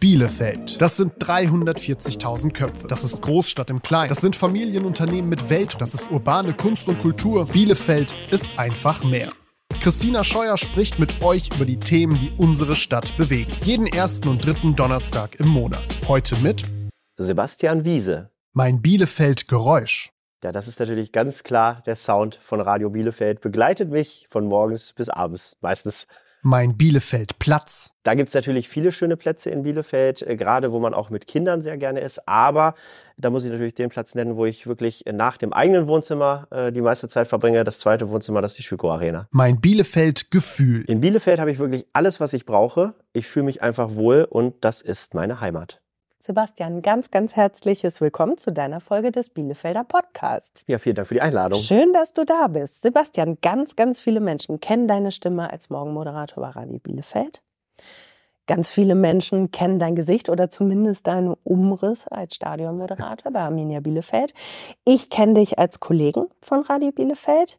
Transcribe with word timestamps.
Bielefeld. 0.00 0.80
Das 0.80 0.96
sind 0.96 1.14
340.000 1.14 2.52
Köpfe. 2.52 2.86
Das 2.86 3.02
ist 3.02 3.20
Großstadt 3.20 3.68
im 3.70 3.82
Kleinen. 3.82 4.10
Das 4.10 4.20
sind 4.20 4.36
Familienunternehmen 4.36 5.28
mit 5.28 5.50
Welt. 5.50 5.74
Das 5.80 5.92
ist 5.92 6.12
urbane 6.12 6.54
Kunst 6.54 6.86
und 6.86 7.00
Kultur. 7.00 7.46
Bielefeld 7.46 8.14
ist 8.30 8.46
einfach 8.60 9.02
mehr. 9.02 9.28
Christina 9.80 10.22
Scheuer 10.22 10.56
spricht 10.56 11.00
mit 11.00 11.20
euch 11.22 11.50
über 11.52 11.64
die 11.64 11.80
Themen, 11.80 12.16
die 12.20 12.30
unsere 12.38 12.76
Stadt 12.76 13.16
bewegen. 13.16 13.50
Jeden 13.64 13.88
ersten 13.88 14.28
und 14.28 14.46
dritten 14.46 14.76
Donnerstag 14.76 15.34
im 15.40 15.48
Monat. 15.48 15.98
Heute 16.06 16.36
mit 16.36 16.62
Sebastian 17.16 17.84
Wiese. 17.84 18.30
Mein 18.52 18.80
Bielefeld 18.80 19.48
Geräusch. 19.48 20.10
Ja, 20.44 20.52
das 20.52 20.68
ist 20.68 20.78
natürlich 20.78 21.10
ganz 21.10 21.42
klar 21.42 21.82
der 21.86 21.96
Sound 21.96 22.36
von 22.36 22.60
Radio 22.60 22.90
Bielefeld. 22.90 23.40
Begleitet 23.40 23.90
mich 23.90 24.28
von 24.30 24.46
morgens 24.46 24.92
bis 24.92 25.08
abends 25.08 25.56
meistens. 25.60 26.06
Mein 26.42 26.76
Bielefeld 26.76 27.38
Platz. 27.38 27.96
Da 28.04 28.14
gibt's 28.14 28.34
natürlich 28.34 28.68
viele 28.68 28.92
schöne 28.92 29.16
Plätze 29.16 29.50
in 29.50 29.62
Bielefeld, 29.62 30.22
äh, 30.22 30.36
gerade 30.36 30.72
wo 30.72 30.78
man 30.78 30.94
auch 30.94 31.10
mit 31.10 31.26
Kindern 31.26 31.62
sehr 31.62 31.76
gerne 31.76 32.00
ist. 32.00 32.28
Aber 32.28 32.74
da 33.16 33.30
muss 33.30 33.44
ich 33.44 33.50
natürlich 33.50 33.74
den 33.74 33.88
Platz 33.88 34.14
nennen, 34.14 34.36
wo 34.36 34.46
ich 34.46 34.66
wirklich 34.66 35.04
nach 35.12 35.36
dem 35.36 35.52
eigenen 35.52 35.86
Wohnzimmer 35.86 36.46
äh, 36.50 36.72
die 36.72 36.80
meiste 36.80 37.08
Zeit 37.08 37.28
verbringe. 37.28 37.64
Das 37.64 37.80
zweite 37.80 38.08
Wohnzimmer, 38.08 38.40
das 38.40 38.52
ist 38.52 38.58
die 38.58 38.62
Schüko 38.62 38.90
Arena. 38.92 39.26
Mein 39.32 39.60
Bielefeld 39.60 40.30
Gefühl. 40.30 40.84
In 40.86 41.00
Bielefeld 41.00 41.40
habe 41.40 41.50
ich 41.50 41.58
wirklich 41.58 41.86
alles, 41.92 42.20
was 42.20 42.32
ich 42.32 42.46
brauche. 42.46 42.94
Ich 43.12 43.26
fühle 43.26 43.46
mich 43.46 43.62
einfach 43.62 43.94
wohl 43.94 44.26
und 44.28 44.64
das 44.64 44.80
ist 44.80 45.14
meine 45.14 45.40
Heimat. 45.40 45.80
Sebastian, 46.20 46.82
ganz, 46.82 47.12
ganz 47.12 47.36
herzliches 47.36 48.00
Willkommen 48.00 48.38
zu 48.38 48.50
deiner 48.50 48.80
Folge 48.80 49.12
des 49.12 49.30
Bielefelder 49.30 49.84
Podcasts. 49.84 50.64
Ja, 50.66 50.78
vielen 50.78 50.96
Dank 50.96 51.06
für 51.06 51.14
die 51.14 51.20
Einladung. 51.20 51.60
Schön, 51.60 51.92
dass 51.92 52.12
du 52.12 52.24
da 52.24 52.48
bist. 52.48 52.82
Sebastian, 52.82 53.38
ganz, 53.40 53.76
ganz 53.76 54.00
viele 54.00 54.18
Menschen 54.18 54.58
kennen 54.58 54.88
deine 54.88 55.12
Stimme 55.12 55.48
als 55.48 55.70
Morgenmoderator 55.70 56.42
bei 56.42 56.50
Radio 56.50 56.80
Bielefeld. 56.80 57.44
Ganz 58.48 58.68
viele 58.68 58.96
Menschen 58.96 59.52
kennen 59.52 59.78
dein 59.78 59.94
Gesicht 59.94 60.28
oder 60.28 60.50
zumindest 60.50 61.06
deinen 61.06 61.36
Umriss 61.44 62.08
als 62.08 62.34
Stadionmoderator 62.34 63.30
bei 63.30 63.40
Arminia 63.40 63.78
Bielefeld. 63.78 64.34
Ich 64.84 65.10
kenne 65.10 65.34
dich 65.34 65.60
als 65.60 65.78
Kollegen 65.78 66.26
von 66.40 66.62
Radio 66.62 66.90
Bielefeld 66.90 67.58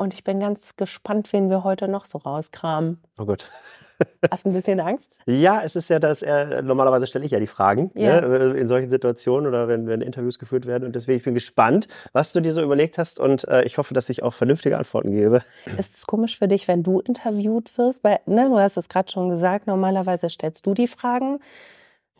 und 0.00 0.14
ich 0.14 0.24
bin 0.24 0.40
ganz 0.40 0.76
gespannt, 0.76 1.30
wen 1.34 1.50
wir 1.50 1.62
heute 1.62 1.86
noch 1.86 2.06
so 2.06 2.16
rauskramen. 2.16 2.98
Oh 3.18 3.26
Gott. 3.26 3.46
Hast 4.30 4.46
du 4.46 4.48
ein 4.48 4.54
bisschen 4.54 4.80
Angst? 4.80 5.12
Ja, 5.26 5.60
es 5.62 5.76
ist 5.76 5.90
ja 5.90 5.98
das, 5.98 6.22
äh, 6.22 6.62
normalerweise 6.62 7.06
stelle 7.06 7.26
ich 7.26 7.32
ja 7.32 7.38
die 7.38 7.46
Fragen 7.46 7.90
Ja. 7.94 8.22
Ne, 8.22 8.54
in 8.56 8.66
solchen 8.66 8.88
Situationen 8.88 9.46
oder 9.46 9.68
wenn, 9.68 9.86
wenn 9.86 10.00
Interviews 10.00 10.38
geführt 10.38 10.64
werden. 10.64 10.84
Und 10.84 10.96
deswegen 10.96 11.18
ich 11.18 11.24
bin 11.24 11.34
gespannt, 11.34 11.86
was 12.14 12.32
du 12.32 12.40
dir 12.40 12.54
so 12.54 12.62
überlegt 12.62 12.96
hast 12.96 13.20
und 13.20 13.46
äh, 13.48 13.62
ich 13.64 13.76
hoffe, 13.76 13.92
dass 13.92 14.08
ich 14.08 14.22
auch 14.22 14.32
vernünftige 14.32 14.78
Antworten 14.78 15.10
gebe. 15.10 15.42
Ist 15.76 15.94
es 15.94 16.06
komisch 16.06 16.38
für 16.38 16.48
dich, 16.48 16.66
wenn 16.66 16.82
du 16.82 17.00
interviewt 17.00 17.76
wirst? 17.76 18.02
Weil, 18.02 18.20
ne, 18.24 18.48
du 18.48 18.58
hast 18.58 18.78
es 18.78 18.88
gerade 18.88 19.12
schon 19.12 19.28
gesagt, 19.28 19.66
normalerweise 19.66 20.30
stellst 20.30 20.64
du 20.64 20.72
die 20.72 20.88
Fragen. 20.88 21.40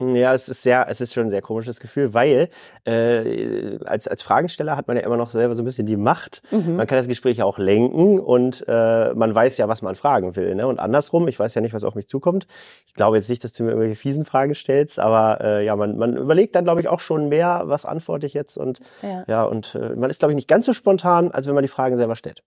Ja, 0.01 0.35
es 0.35 0.49
ist 0.49 0.63
sehr, 0.63 0.87
es 0.89 1.01
ist 1.01 1.15
schon 1.15 1.27
ein 1.27 1.31
sehr 1.31 1.43
komisches 1.43 1.81
Gefühl, 1.81 2.15
weil 2.15 2.49
äh, 2.85 3.79
als, 3.85 4.09
als 4.09 4.23
Fragensteller 4.23 4.77
hat 4.77 4.89
man 4.89 4.97
ja 4.97 5.03
immer 5.03 5.17
noch 5.17 5.31
selber 5.31 5.55
so 5.55 5.63
ein 5.63 5.65
bisschen 5.65 5.87
die 5.87 5.97
Macht. 5.97 6.43
Mhm. 6.51 6.77
Man 6.77 6.87
kann 6.87 6.99
das 6.99 7.09
Gespräch 7.09 7.39
ja 7.39 7.45
auch 7.45 7.59
lenken 7.59 8.19
und 8.19 8.65
äh, 8.67 9.15
man 9.15 9.35
weiß 9.35 9.59
ja, 9.59 9.69
was 9.69 9.83
man 9.83 9.97
fragen 9.97 10.37
will. 10.37 10.55
Ne? 10.55 10.67
Und 10.67 10.81
andersrum, 10.81 11.29
ich 11.29 11.39
weiß 11.39 11.55
ja 11.55 11.61
nicht, 11.61 11.75
was 11.75 11.85
auf 11.85 11.95
mich 11.95 12.09
zukommt. 12.09 12.47
Ich 12.87 12.95
glaube 12.95 13.17
jetzt 13.17 13.29
nicht, 13.29 13.45
dass 13.45 13.53
du 13.53 13.63
mir 13.63 13.71
irgendwelche 13.71 13.97
fiesen 13.97 14.25
Fragen 14.25 14.55
stellst, 14.55 14.99
aber 14.99 15.39
äh, 15.43 15.65
ja, 15.65 15.77
man, 15.77 15.97
man 15.97 16.17
überlegt 16.17 16.55
dann, 16.55 16.65
glaube 16.65 16.81
ich, 16.81 16.89
auch 16.89 17.01
schon 17.01 17.29
mehr, 17.29 17.63
was 17.67 17.85
antworte 17.85 18.27
ich 18.27 18.35
jetzt 18.35 18.57
und 18.57 18.81
Ja. 19.03 19.25
ja, 19.27 19.45
und 19.45 19.75
äh, 19.75 19.95
man 19.97 20.11
ist, 20.11 20.21
glaube 20.21 20.33
ich, 20.33 20.37
nicht 20.37 20.49
ganz 20.49 20.67
so 20.67 20.73
spontan, 20.73 21.31
als 21.31 21.47
wenn 21.47 21.55
man 21.55 21.63
die 21.63 21.69
Fragen 21.69 21.97
selber 21.97 22.17
stellt. 22.17 22.43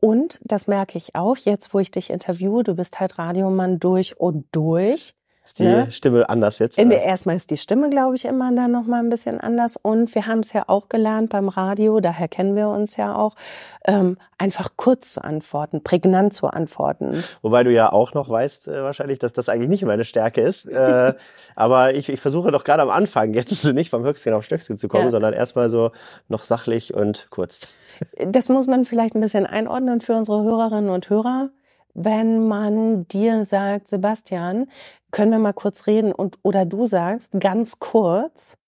Und 0.00 0.38
das 0.42 0.66
merke 0.66 0.98
ich 0.98 1.14
auch 1.14 1.36
jetzt, 1.36 1.72
wo 1.72 1.78
ich 1.78 1.90
dich 1.90 2.10
interviewe. 2.10 2.62
Du 2.62 2.74
bist 2.74 3.00
halt 3.00 3.18
Radiomann 3.18 3.78
durch 3.78 4.20
und 4.20 4.46
durch. 4.52 5.15
Ist 5.46 5.60
die 5.60 5.62
Ne? 5.64 5.90
Stimme 5.90 6.28
anders 6.28 6.58
jetzt? 6.58 6.76
In 6.76 6.90
der, 6.90 7.02
erstmal 7.04 7.36
ist 7.36 7.50
die 7.50 7.56
Stimme, 7.56 7.88
glaube 7.88 8.16
ich, 8.16 8.24
immer 8.24 8.52
dann 8.54 8.72
noch 8.72 8.84
mal 8.86 8.98
ein 8.98 9.08
bisschen 9.08 9.40
anders. 9.40 9.76
Und 9.80 10.14
wir 10.14 10.26
haben 10.26 10.40
es 10.40 10.52
ja 10.52 10.64
auch 10.66 10.88
gelernt 10.88 11.30
beim 11.30 11.48
Radio, 11.48 12.00
daher 12.00 12.26
kennen 12.28 12.56
wir 12.56 12.68
uns 12.68 12.96
ja 12.96 13.14
auch, 13.14 13.36
ähm, 13.86 14.18
einfach 14.38 14.70
kurz 14.76 15.12
zu 15.12 15.22
antworten, 15.24 15.82
prägnant 15.84 16.34
zu 16.34 16.48
antworten. 16.48 17.22
Wobei 17.42 17.62
du 17.62 17.70
ja 17.72 17.92
auch 17.92 18.12
noch 18.12 18.28
weißt 18.28 18.68
äh, 18.68 18.82
wahrscheinlich, 18.82 19.18
dass 19.20 19.32
das 19.32 19.48
eigentlich 19.48 19.70
nicht 19.70 19.84
meine 19.84 20.04
Stärke 20.04 20.40
ist. 20.42 20.66
Äh, 20.76 21.14
aber 21.54 21.94
ich, 21.94 22.08
ich 22.08 22.20
versuche 22.20 22.50
doch 22.50 22.62
gerade 22.64 22.82
am 22.82 22.90
Anfang 22.90 23.32
jetzt 23.34 23.64
nicht 23.72 23.90
vom 23.90 24.04
Höchstgen 24.04 24.34
auf 24.34 24.44
Stöcksken 24.44 24.76
zu 24.78 24.88
kommen, 24.88 25.04
Ja. 25.04 25.10
sondern 25.10 25.32
erstmal 25.32 25.70
so 25.70 25.90
noch 26.28 26.42
sachlich 26.44 26.92
und 26.92 27.28
kurz. 27.30 27.68
Das 28.18 28.48
muss 28.48 28.66
man 28.66 28.84
vielleicht 28.84 29.14
ein 29.14 29.20
bisschen 29.20 29.46
einordnen 29.46 30.00
für 30.00 30.14
unsere 30.14 30.42
Hörerinnen 30.42 30.90
und 30.90 31.08
Hörer. 31.08 31.50
Wenn 31.98 32.46
man 32.46 33.08
dir 33.08 33.46
sagt, 33.46 33.88
Sebastian, 33.88 34.66
können 35.12 35.30
wir 35.30 35.38
mal 35.38 35.54
kurz 35.54 35.86
reden 35.86 36.12
und 36.12 36.38
oder 36.42 36.66
du 36.66 36.86
sagst 36.86 37.32
ganz 37.40 37.78
kurz, 37.78 38.58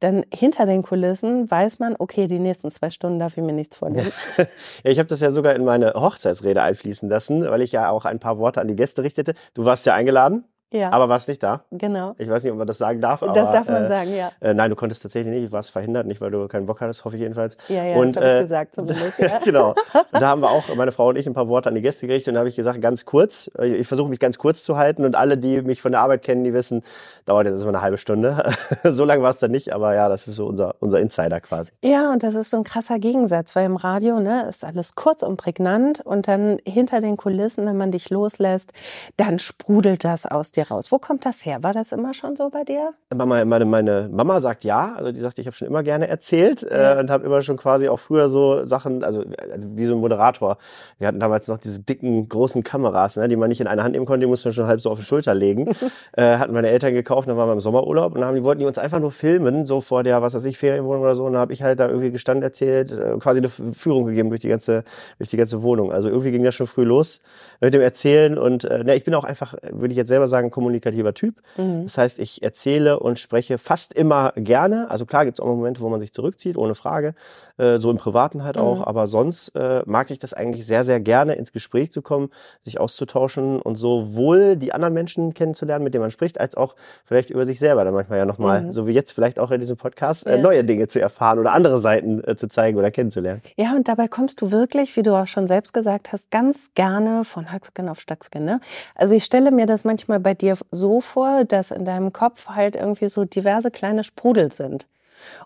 dann 0.00 0.24
hinter 0.34 0.66
den 0.66 0.82
Kulissen 0.82 1.48
weiß 1.48 1.78
man, 1.78 1.94
okay, 1.96 2.26
die 2.26 2.40
nächsten 2.40 2.72
zwei 2.72 2.90
Stunden 2.90 3.20
darf 3.20 3.36
ich 3.36 3.44
mir 3.44 3.52
nichts 3.52 3.76
vornehmen. 3.76 4.10
Ja, 4.36 4.46
ich 4.82 4.98
habe 4.98 5.08
das 5.08 5.20
ja 5.20 5.30
sogar 5.30 5.54
in 5.54 5.64
meine 5.64 5.92
Hochzeitsrede 5.94 6.60
einfließen 6.60 7.08
lassen, 7.08 7.48
weil 7.48 7.62
ich 7.62 7.70
ja 7.70 7.88
auch 7.88 8.04
ein 8.04 8.18
paar 8.18 8.38
Worte 8.38 8.60
an 8.60 8.66
die 8.66 8.74
Gäste 8.76 9.04
richtete. 9.04 9.34
Du 9.54 9.64
warst 9.64 9.86
ja 9.86 9.94
eingeladen, 9.94 10.44
Ja, 10.72 10.92
aber 10.92 11.08
warst 11.08 11.28
nicht 11.28 11.42
da. 11.42 11.64
genau. 11.72 12.14
Ich 12.18 12.30
weiß 12.30 12.44
nicht, 12.44 12.52
ob 12.52 12.58
man 12.58 12.66
das 12.66 12.78
sagen 12.78 13.00
darf. 13.00 13.22
Aber, 13.22 13.32
Das 13.32 13.50
darf 13.50 13.68
man 13.68 13.84
äh, 13.84 13.88
sagen, 13.88 14.14
ja. 14.14 14.30
Äh, 14.40 14.54
nein, 14.54 14.70
du 14.70 14.76
konntest 14.76 15.02
tatsächlich 15.02 15.34
nicht. 15.34 15.48
Du 15.48 15.52
warst 15.52 15.70
verhindert, 15.70 16.06
nicht 16.06 16.20
weil 16.20 16.30
du 16.30 16.46
keinen 16.46 16.66
Bock 16.66 16.80
hattest, 16.80 17.04
hoffe 17.04 17.16
ich 17.16 17.22
jedenfalls. 17.22 17.56
Ja, 17.68 17.84
ja, 17.84 17.96
und, 17.96 18.08
das 18.08 18.16
habe 18.16 18.26
äh, 18.26 18.36
ich 18.36 18.42
gesagt 18.42 18.74
zumindest. 18.74 19.18
Ja. 19.20 19.38
genau. 19.44 19.70
Und 19.70 20.20
da 20.20 20.28
haben 20.28 20.40
wir 20.40 20.50
auch, 20.50 20.74
meine 20.76 20.92
Frau 20.92 21.08
und 21.08 21.18
ich, 21.18 21.26
ein 21.26 21.34
paar 21.34 21.48
Worte 21.48 21.68
an 21.68 21.74
die 21.74 21.82
Gäste 21.82 22.06
gerichtet 22.06 22.28
und 22.28 22.34
da 22.34 22.40
habe 22.40 22.48
ich 22.48 22.56
gesagt, 22.56 22.80
ganz 22.80 23.04
kurz, 23.04 23.50
äh, 23.58 23.66
ich 23.66 23.86
versuche 23.86 24.08
mich 24.08 24.20
ganz 24.20 24.38
kurz 24.38 24.62
zu 24.62 24.76
halten 24.76 25.04
und 25.04 25.16
alle, 25.16 25.36
die 25.36 25.60
mich 25.62 25.82
von 25.82 25.92
der 25.92 26.00
Arbeit 26.00 26.22
kennen, 26.22 26.44
die 26.44 26.54
wissen, 26.54 26.82
dauert 27.26 27.46
jetzt 27.46 27.60
immer 27.60 27.68
eine 27.70 27.82
halbe 27.82 27.98
Stunde. 27.98 28.42
so 28.84 29.04
lange 29.04 29.22
war 29.22 29.30
es 29.30 29.38
dann 29.40 29.50
nicht, 29.50 29.72
aber 29.72 29.94
ja, 29.94 30.08
das 30.08 30.26
ist 30.28 30.36
so 30.36 30.46
unser, 30.46 30.76
unser 30.80 31.00
Insider 31.00 31.40
quasi. 31.40 31.72
Ja, 31.84 32.12
und 32.12 32.22
das 32.22 32.34
ist 32.34 32.50
so 32.50 32.56
ein 32.56 32.64
krasser 32.64 32.98
Gegensatz, 32.98 33.54
weil 33.56 33.66
im 33.66 33.76
Radio 33.76 34.20
ne, 34.20 34.46
ist 34.48 34.64
alles 34.64 34.94
kurz 34.94 35.22
und 35.22 35.36
prägnant 35.36 36.00
und 36.00 36.28
dann 36.28 36.58
hinter 36.64 37.00
den 37.00 37.16
Kulissen, 37.16 37.66
wenn 37.66 37.76
man 37.76 37.90
dich 37.90 38.10
loslässt, 38.10 38.72
dann 39.16 39.38
sprudelt 39.38 40.04
das 40.04 40.26
aus 40.26 40.52
dir 40.52 40.59
raus. 40.64 40.92
Wo 40.92 40.98
kommt 40.98 41.24
das 41.24 41.44
her? 41.44 41.62
War 41.62 41.72
das 41.72 41.92
immer 41.92 42.14
schon 42.14 42.36
so 42.36 42.50
bei 42.50 42.64
dir? 42.64 42.94
Mama, 43.14 43.44
meine, 43.44 43.64
meine 43.64 44.08
Mama 44.12 44.40
sagt 44.40 44.64
ja, 44.64 44.94
also 44.96 45.12
die 45.12 45.20
sagt, 45.20 45.38
ich 45.38 45.46
habe 45.46 45.56
schon 45.56 45.68
immer 45.68 45.82
gerne 45.82 46.08
erzählt 46.08 46.62
äh, 46.62 46.96
und 46.98 47.10
habe 47.10 47.24
immer 47.24 47.42
schon 47.42 47.56
quasi 47.56 47.88
auch 47.88 47.98
früher 47.98 48.28
so 48.28 48.64
Sachen, 48.64 49.04
also 49.04 49.24
wie 49.56 49.84
so 49.84 49.94
ein 49.94 50.00
Moderator. 50.00 50.58
Wir 50.98 51.08
hatten 51.08 51.20
damals 51.20 51.48
noch 51.48 51.58
diese 51.58 51.80
dicken, 51.80 52.28
großen 52.28 52.62
Kameras, 52.62 53.16
ne, 53.16 53.28
die 53.28 53.36
man 53.36 53.48
nicht 53.48 53.60
in 53.60 53.66
eine 53.66 53.82
Hand 53.82 53.92
nehmen 53.92 54.06
konnte, 54.06 54.26
die 54.26 54.30
musste 54.30 54.48
man 54.48 54.54
schon 54.54 54.66
halb 54.66 54.80
so 54.80 54.90
auf 54.90 54.98
die 54.98 55.04
Schulter 55.04 55.34
legen. 55.34 55.74
äh, 56.12 56.36
hatten 56.36 56.52
meine 56.52 56.68
Eltern 56.68 56.94
gekauft, 56.94 57.28
dann 57.28 57.36
waren 57.36 57.48
wir 57.48 57.54
im 57.54 57.60
Sommerurlaub 57.60 58.14
und 58.14 58.20
dann 58.20 58.28
haben 58.28 58.36
die 58.36 58.44
wollten 58.44 58.60
die 58.60 58.66
uns 58.66 58.78
einfach 58.78 59.00
nur 59.00 59.12
filmen, 59.12 59.66
so 59.66 59.80
vor 59.80 60.02
der, 60.02 60.22
was 60.22 60.34
weiß 60.34 60.44
ich, 60.44 60.58
Ferienwohnung 60.58 61.02
oder 61.02 61.14
so. 61.14 61.24
Und 61.24 61.34
dann 61.34 61.40
habe 61.40 61.52
ich 61.52 61.62
halt 61.62 61.80
da 61.80 61.88
irgendwie 61.88 62.10
gestanden 62.10 62.42
erzählt, 62.42 62.92
äh, 62.92 63.16
quasi 63.18 63.38
eine 63.38 63.48
Führung 63.48 64.06
gegeben 64.06 64.28
durch 64.30 64.40
die 64.40 64.48
ganze, 64.48 64.84
durch 65.18 65.30
die 65.30 65.36
ganze 65.36 65.62
Wohnung. 65.62 65.92
Also 65.92 66.08
irgendwie 66.08 66.30
ging 66.30 66.44
das 66.44 66.54
schon 66.54 66.66
früh 66.66 66.84
los 66.84 67.20
mit 67.60 67.74
dem 67.74 67.80
Erzählen 67.80 68.38
und 68.38 68.64
äh, 68.64 68.84
ne, 68.84 68.94
ich 68.96 69.04
bin 69.04 69.14
auch 69.14 69.24
einfach, 69.24 69.54
würde 69.70 69.92
ich 69.92 69.96
jetzt 69.96 70.08
selber 70.08 70.28
sagen, 70.28 70.49
kommunikativer 70.50 71.14
Typ. 71.14 71.36
Mhm. 71.56 71.84
Das 71.84 71.98
heißt, 71.98 72.18
ich 72.18 72.42
erzähle 72.42 73.00
und 73.00 73.18
spreche 73.18 73.58
fast 73.58 73.92
immer 73.94 74.32
gerne. 74.36 74.90
Also 74.90 75.06
klar 75.06 75.24
gibt 75.24 75.38
es 75.38 75.42
auch 75.42 75.46
Momente, 75.46 75.80
wo 75.80 75.88
man 75.88 76.00
sich 76.00 76.12
zurückzieht, 76.12 76.56
ohne 76.56 76.74
Frage. 76.74 77.14
Äh, 77.58 77.78
so 77.78 77.90
im 77.90 77.96
Privaten 77.96 78.44
halt 78.44 78.58
auch. 78.58 78.78
Mhm. 78.78 78.84
Aber 78.84 79.06
sonst 79.06 79.50
äh, 79.56 79.82
mag 79.86 80.10
ich 80.10 80.18
das 80.18 80.32
eigentlich 80.34 80.66
sehr, 80.66 80.84
sehr 80.84 81.00
gerne, 81.00 81.34
ins 81.34 81.52
Gespräch 81.52 81.90
zu 81.92 82.02
kommen, 82.02 82.30
sich 82.62 82.80
auszutauschen 82.80 83.60
und 83.62 83.76
sowohl 83.76 84.56
die 84.56 84.72
anderen 84.72 84.94
Menschen 84.94 85.34
kennenzulernen, 85.34 85.84
mit 85.84 85.94
denen 85.94 86.02
man 86.02 86.10
spricht, 86.10 86.40
als 86.40 86.54
auch 86.56 86.74
vielleicht 87.04 87.30
über 87.30 87.44
sich 87.46 87.58
selber 87.58 87.84
dann 87.84 87.94
manchmal 87.94 88.18
ja 88.18 88.24
nochmal, 88.26 88.62
Mhm. 88.64 88.72
so 88.72 88.86
wie 88.86 88.92
jetzt 88.92 89.12
vielleicht 89.12 89.38
auch 89.38 89.50
in 89.50 89.60
diesem 89.60 89.76
Podcast, 89.76 90.26
äh, 90.26 90.36
Ja. 90.36 90.42
neue 90.42 90.64
Dinge 90.64 90.88
zu 90.88 91.00
erfahren 91.00 91.38
oder 91.38 91.52
andere 91.52 91.78
Seiten 91.80 92.22
äh, 92.24 92.36
zu 92.36 92.48
zeigen 92.48 92.78
oder 92.78 92.90
kennenzulernen. 92.90 93.42
Ja, 93.56 93.74
und 93.74 93.88
dabei 93.88 94.08
kommst 94.08 94.40
du 94.42 94.50
wirklich, 94.50 94.96
wie 94.96 95.02
du 95.02 95.14
auch 95.14 95.26
schon 95.26 95.46
selbst 95.46 95.72
gesagt 95.72 96.12
hast, 96.12 96.30
ganz 96.30 96.70
gerne 96.74 97.24
von 97.24 97.52
Höcksken 97.52 97.88
auf 97.88 98.00
Stöcksken. 98.00 98.44
Ne? 98.44 98.60
Also 98.94 99.14
ich 99.14 99.24
stelle 99.24 99.50
mir 99.50 99.66
das 99.66 99.84
manchmal 99.84 100.20
bei 100.20 100.34
dir 100.40 100.56
so 100.70 101.00
vor, 101.00 101.44
dass 101.44 101.70
in 101.70 101.84
deinem 101.84 102.12
Kopf 102.12 102.46
halt 102.48 102.76
irgendwie 102.76 103.08
so 103.08 103.24
diverse 103.24 103.70
kleine 103.70 104.04
Sprudel 104.04 104.52
sind. 104.52 104.86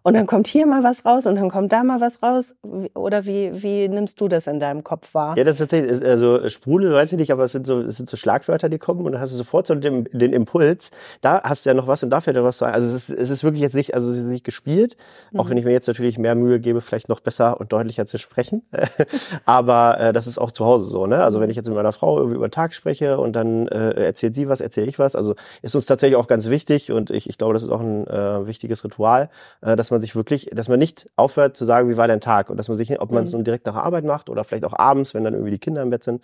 Und 0.03 0.15
dann 0.15 0.27
kommt 0.27 0.47
hier 0.47 0.67
mal 0.67 0.83
was 0.83 1.05
raus 1.05 1.27
und 1.27 1.37
dann 1.37 1.51
kommt 1.51 1.73
da 1.73 1.83
mal 1.83 2.01
was 2.01 2.23
raus. 2.23 2.55
Oder 2.95 3.25
wie, 3.27 3.63
wie 3.63 3.89
nimmst 3.89 4.21
du 4.21 4.29
das 4.29 4.47
in 4.47 4.61
deinem 4.61 4.85
Kopf 4.85 5.15
wahr? 5.15 5.37
Ja, 5.37 5.45
das 5.45 5.55
ist 5.55 5.71
tatsächlich, 5.71 6.05
also 6.05 6.49
Sprudel 6.49 6.93
weiß 6.93 7.13
ich 7.13 7.19
nicht, 7.19 7.33
aber 7.33 7.45
es 7.45 7.53
sind 7.53 7.67
so, 7.67 7.81
es 7.81 7.97
sind 7.97 8.09
so 8.09 8.17
Schlagwörter, 8.17 8.69
die 8.69 8.79
kommen 8.79 9.05
und 9.05 9.13
dann 9.13 9.21
hast 9.21 9.33
du 9.33 9.37
sofort 9.37 9.67
so 9.67 9.75
den, 9.75 10.05
den 10.13 10.33
Impuls. 10.33 10.91
Da 11.21 11.43
hast 11.43 11.65
du 11.65 11.71
ja 11.71 11.75
noch 11.75 11.87
was 11.87 12.03
und 12.03 12.11
da 12.11 12.21
fällt 12.21 12.37
dir 12.37 12.45
was 12.45 12.59
zu 12.59 12.65
ein. 12.65 12.75
Also 12.75 12.89
es 12.89 13.09
ist, 13.09 13.19
es 13.19 13.31
ist 13.31 13.45
wirklich 13.45 13.63
jetzt 13.63 13.75
nicht, 13.75 13.95
also 13.95 14.11
es 14.11 14.19
ist 14.19 14.25
nicht 14.25 14.45
gespielt, 14.45 14.97
auch 15.37 15.51
wenn 15.51 15.57
ich 15.57 15.65
mir 15.65 15.73
jetzt 15.73 15.87
natürlich 15.87 16.19
mehr 16.19 16.35
Mühe 16.35 16.61
gebe, 16.61 16.81
vielleicht 16.81 17.09
noch 17.09 17.21
besser 17.21 17.61
und 17.61 17.73
deutlicher 17.73 18.07
zu 18.07 18.19
sprechen. 18.19 18.63
aber 19.45 19.99
äh, 20.01 20.13
das 20.13 20.27
ist 20.27 20.39
auch 20.39 20.53
zu 20.53 20.65
Hause 20.65 20.87
so, 20.87 21.07
ne? 21.07 21.23
Also 21.23 21.41
wenn 21.41 21.51
ich 21.51 21.57
jetzt 21.57 21.67
mit 21.67 21.77
meiner 21.77 21.93
Frau 21.93 22.19
irgendwie 22.19 22.37
über 22.37 22.49
den 22.49 22.53
Tag 22.53 22.75
spreche 22.75 23.19
und 23.19 23.35
dann 23.35 23.69
äh, 23.69 23.91
erzählt 23.91 24.35
sie 24.35 24.49
was, 24.49 24.61
erzähle 24.61 24.87
ich 24.87 24.99
was. 24.99 25.17
Also 25.17 25.35
ist 25.63 25.75
uns 25.75 25.87
tatsächlich 25.87 26.17
auch 26.17 26.27
ganz 26.27 26.49
wichtig 26.49 26.93
und 26.93 27.11
ich, 27.11 27.29
ich 27.29 27.39
glaube, 27.39 27.55
das 27.55 27.63
ist 27.63 27.71
auch 27.71 27.81
ein 27.81 28.07
äh, 28.07 28.47
wichtiges 28.47 28.85
Ritual, 28.85 29.31
äh, 29.65 29.77
dass 29.77 29.91
man 29.91 30.01
sich 30.01 30.15
wirklich, 30.15 30.47
dass 30.53 30.69
man 30.69 30.79
nicht 30.79 31.09
aufhört 31.17 31.57
zu 31.57 31.65
sagen, 31.65 31.89
wie 31.89 31.97
war 31.97 32.07
dein 32.07 32.21
Tag 32.21 32.51
und 32.51 32.57
dass 32.59 32.69
man 32.69 32.77
sich, 32.77 33.01
ob 33.01 33.11
man 33.11 33.23
es 33.25 33.31
Mhm. 33.31 33.39
nun 33.39 33.45
direkt 33.45 33.67
nach 33.67 33.75
der 33.75 33.83
Arbeit 33.83 34.05
macht 34.05 34.29
oder 34.29 34.45
vielleicht 34.45 34.65
auch 34.65 34.75
abends, 34.79 35.15
wenn 35.15 35.25
dann 35.25 35.33
irgendwie 35.33 35.51
die 35.53 35.59
Kinder 35.59 35.83
im 35.83 35.91
Bett 35.91 36.05
sind 36.05 36.23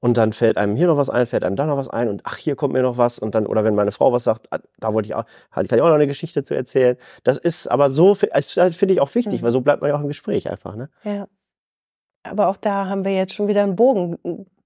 und 0.00 0.16
dann 0.16 0.32
fällt 0.32 0.56
einem 0.58 0.76
hier 0.76 0.88
noch 0.88 0.96
was 0.96 1.08
ein, 1.08 1.24
fällt 1.26 1.44
einem 1.44 1.56
da 1.56 1.66
noch 1.66 1.76
was 1.76 1.88
ein 1.88 2.08
und 2.08 2.22
ach, 2.24 2.36
hier 2.36 2.56
kommt 2.56 2.74
mir 2.74 2.82
noch 2.82 2.96
was 2.98 3.18
und 3.18 3.34
dann, 3.34 3.46
oder 3.46 3.64
wenn 3.64 3.74
meine 3.74 3.92
Frau 3.92 4.12
was 4.12 4.24
sagt, 4.24 4.48
ah, 4.52 4.58
da 4.78 4.92
wollte 4.92 5.06
ich 5.06 5.14
auch, 5.14 5.24
kann 5.52 5.64
ich 5.64 5.72
auch 5.72 5.88
noch 5.88 5.94
eine 5.94 6.06
Geschichte 6.08 6.42
zu 6.42 6.54
erzählen. 6.56 6.96
Das 7.22 7.38
ist 7.38 7.68
aber 7.68 7.90
so, 7.90 8.16
es 8.32 8.56
halt, 8.56 8.74
finde 8.74 8.94
ich 8.94 9.00
auch 9.00 9.14
wichtig, 9.14 9.40
Mhm. 9.40 9.44
weil 9.46 9.52
so 9.52 9.60
bleibt 9.60 9.80
man 9.82 9.90
ja 9.90 9.96
auch 9.96 10.00
im 10.02 10.08
Gespräch 10.08 10.50
einfach, 10.50 10.74
ne? 10.74 10.90
Ja. 11.04 11.26
Aber 12.22 12.48
auch 12.48 12.56
da 12.56 12.86
haben 12.86 13.04
wir 13.04 13.14
jetzt 13.14 13.32
schon 13.34 13.48
wieder 13.48 13.62
einen 13.62 13.76
Bogen 13.76 14.18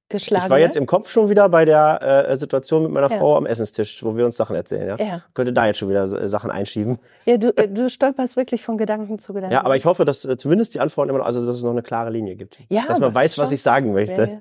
geschlagen. 0.09 0.45
Ich 0.45 0.51
war 0.51 0.59
jetzt 0.59 0.77
im 0.77 0.87
Kopf 0.87 1.11
schon 1.11 1.29
wieder 1.31 1.49
bei 1.49 1.65
der 1.65 2.27
äh, 2.29 2.37
Situation 2.37 2.83
mit 2.83 2.93
meiner 2.93 3.11
Ja. 3.11 3.19
Frau 3.19 3.37
am 3.37 3.47
Essenstisch, 3.47 4.03
wo 4.05 4.17
wir 4.17 4.25
uns 4.27 4.37
Sachen 4.37 4.55
erzählen, 4.57 4.89
ja. 4.89 5.05
ja. 5.05 5.23
Könnte 5.35 5.53
da 5.53 5.67
jetzt 5.67 5.79
schon 5.79 5.89
wieder 5.89 6.05
äh, 6.05 6.29
Sachen 6.29 6.51
einschieben. 6.51 6.99
ja, 7.25 7.37
du, 7.37 7.49
äh, 7.57 7.69
du 7.69 7.89
stolperst 7.89 8.37
wirklich 8.37 8.63
von 8.63 8.77
Gedanken 8.79 9.19
zu 9.19 9.33
Gedanken. 9.33 9.55
Ja, 9.55 9.65
aber 9.65 9.77
ich 9.77 9.85
hoffe, 9.85 10.05
dass 10.05 10.25
äh, 10.25 10.37
zumindest 10.37 10.75
die 10.75 10.81
Antworten 10.81 11.11
immer 11.11 11.19
noch, 11.21 11.27
also 11.27 11.45
dass 11.47 11.57
es 11.57 11.63
noch 11.63 11.71
eine 11.71 11.83
klare 11.83 12.11
Linie 12.11 12.37
gibt. 12.37 12.59
Ja, 12.69 12.85
dass 12.87 12.99
man 13.01 13.15
weiß, 13.15 13.39
was 13.39 13.47
schon. 13.49 13.55
ich 13.55 13.63
sagen 13.63 13.93
möchte. 13.93 14.23
Äh, 14.23 14.37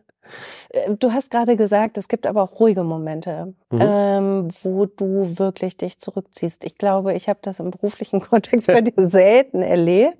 Du 0.99 1.11
hast 1.11 1.29
gerade 1.31 1.57
gesagt, 1.57 1.97
es 1.97 2.07
gibt 2.07 2.25
aber 2.25 2.41
auch 2.41 2.59
ruhige 2.59 2.83
Momente, 2.85 3.53
Mhm. 3.71 3.81
ähm, 3.81 4.47
wo 4.63 4.85
du 4.85 5.37
wirklich 5.37 5.75
dich 5.77 5.99
zurückziehst. 5.99 6.63
Ich 6.63 6.77
glaube, 6.77 7.13
ich 7.13 7.27
habe 7.29 7.39
das 7.41 7.59
im 7.59 7.71
beruflichen 7.71 8.21
Kontext 8.29 8.67
bei 8.67 8.79
dir 8.81 8.93
selten 8.95 9.61
erlebt. 9.61 10.17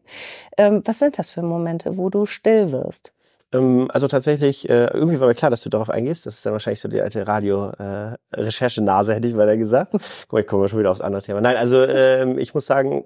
Ähm, 0.57 0.81
was 0.86 1.00
sind 1.00 1.18
das 1.18 1.30
für 1.30 1.42
Momente, 1.42 1.95
wo 1.98 2.10
du 2.10 2.25
still 2.25 2.72
wirst? 2.74 3.13
Ähm, 3.53 3.88
also 3.91 4.07
tatsächlich, 4.07 4.69
äh, 4.69 4.88
irgendwie 4.94 5.19
war 5.19 5.27
mir 5.27 5.35
klar, 5.35 5.51
dass 5.51 5.61
du 5.61 5.69
darauf 5.69 5.89
eingehst. 5.89 6.25
Das 6.25 6.35
ist 6.35 6.45
dann 6.45 6.53
wahrscheinlich 6.53 6.79
so 6.79 6.88
die 6.89 7.01
alte 7.01 7.25
Radio-Recherchenase, 7.27 9.13
hätte 9.13 9.27
ich 9.27 9.33
mal 9.33 9.47
da 9.47 9.55
gesagt. 9.55 9.91
Guck 9.91 10.33
mal, 10.33 10.39
ich 10.41 10.47
komme 10.47 10.67
schon 10.67 10.79
wieder 10.79 10.91
aufs 10.91 11.01
andere 11.01 11.21
Thema. 11.21 11.41
Nein, 11.41 11.57
also 11.57 11.83
ähm, 11.83 12.38
ich 12.38 12.53
muss 12.53 12.65
sagen, 12.65 13.05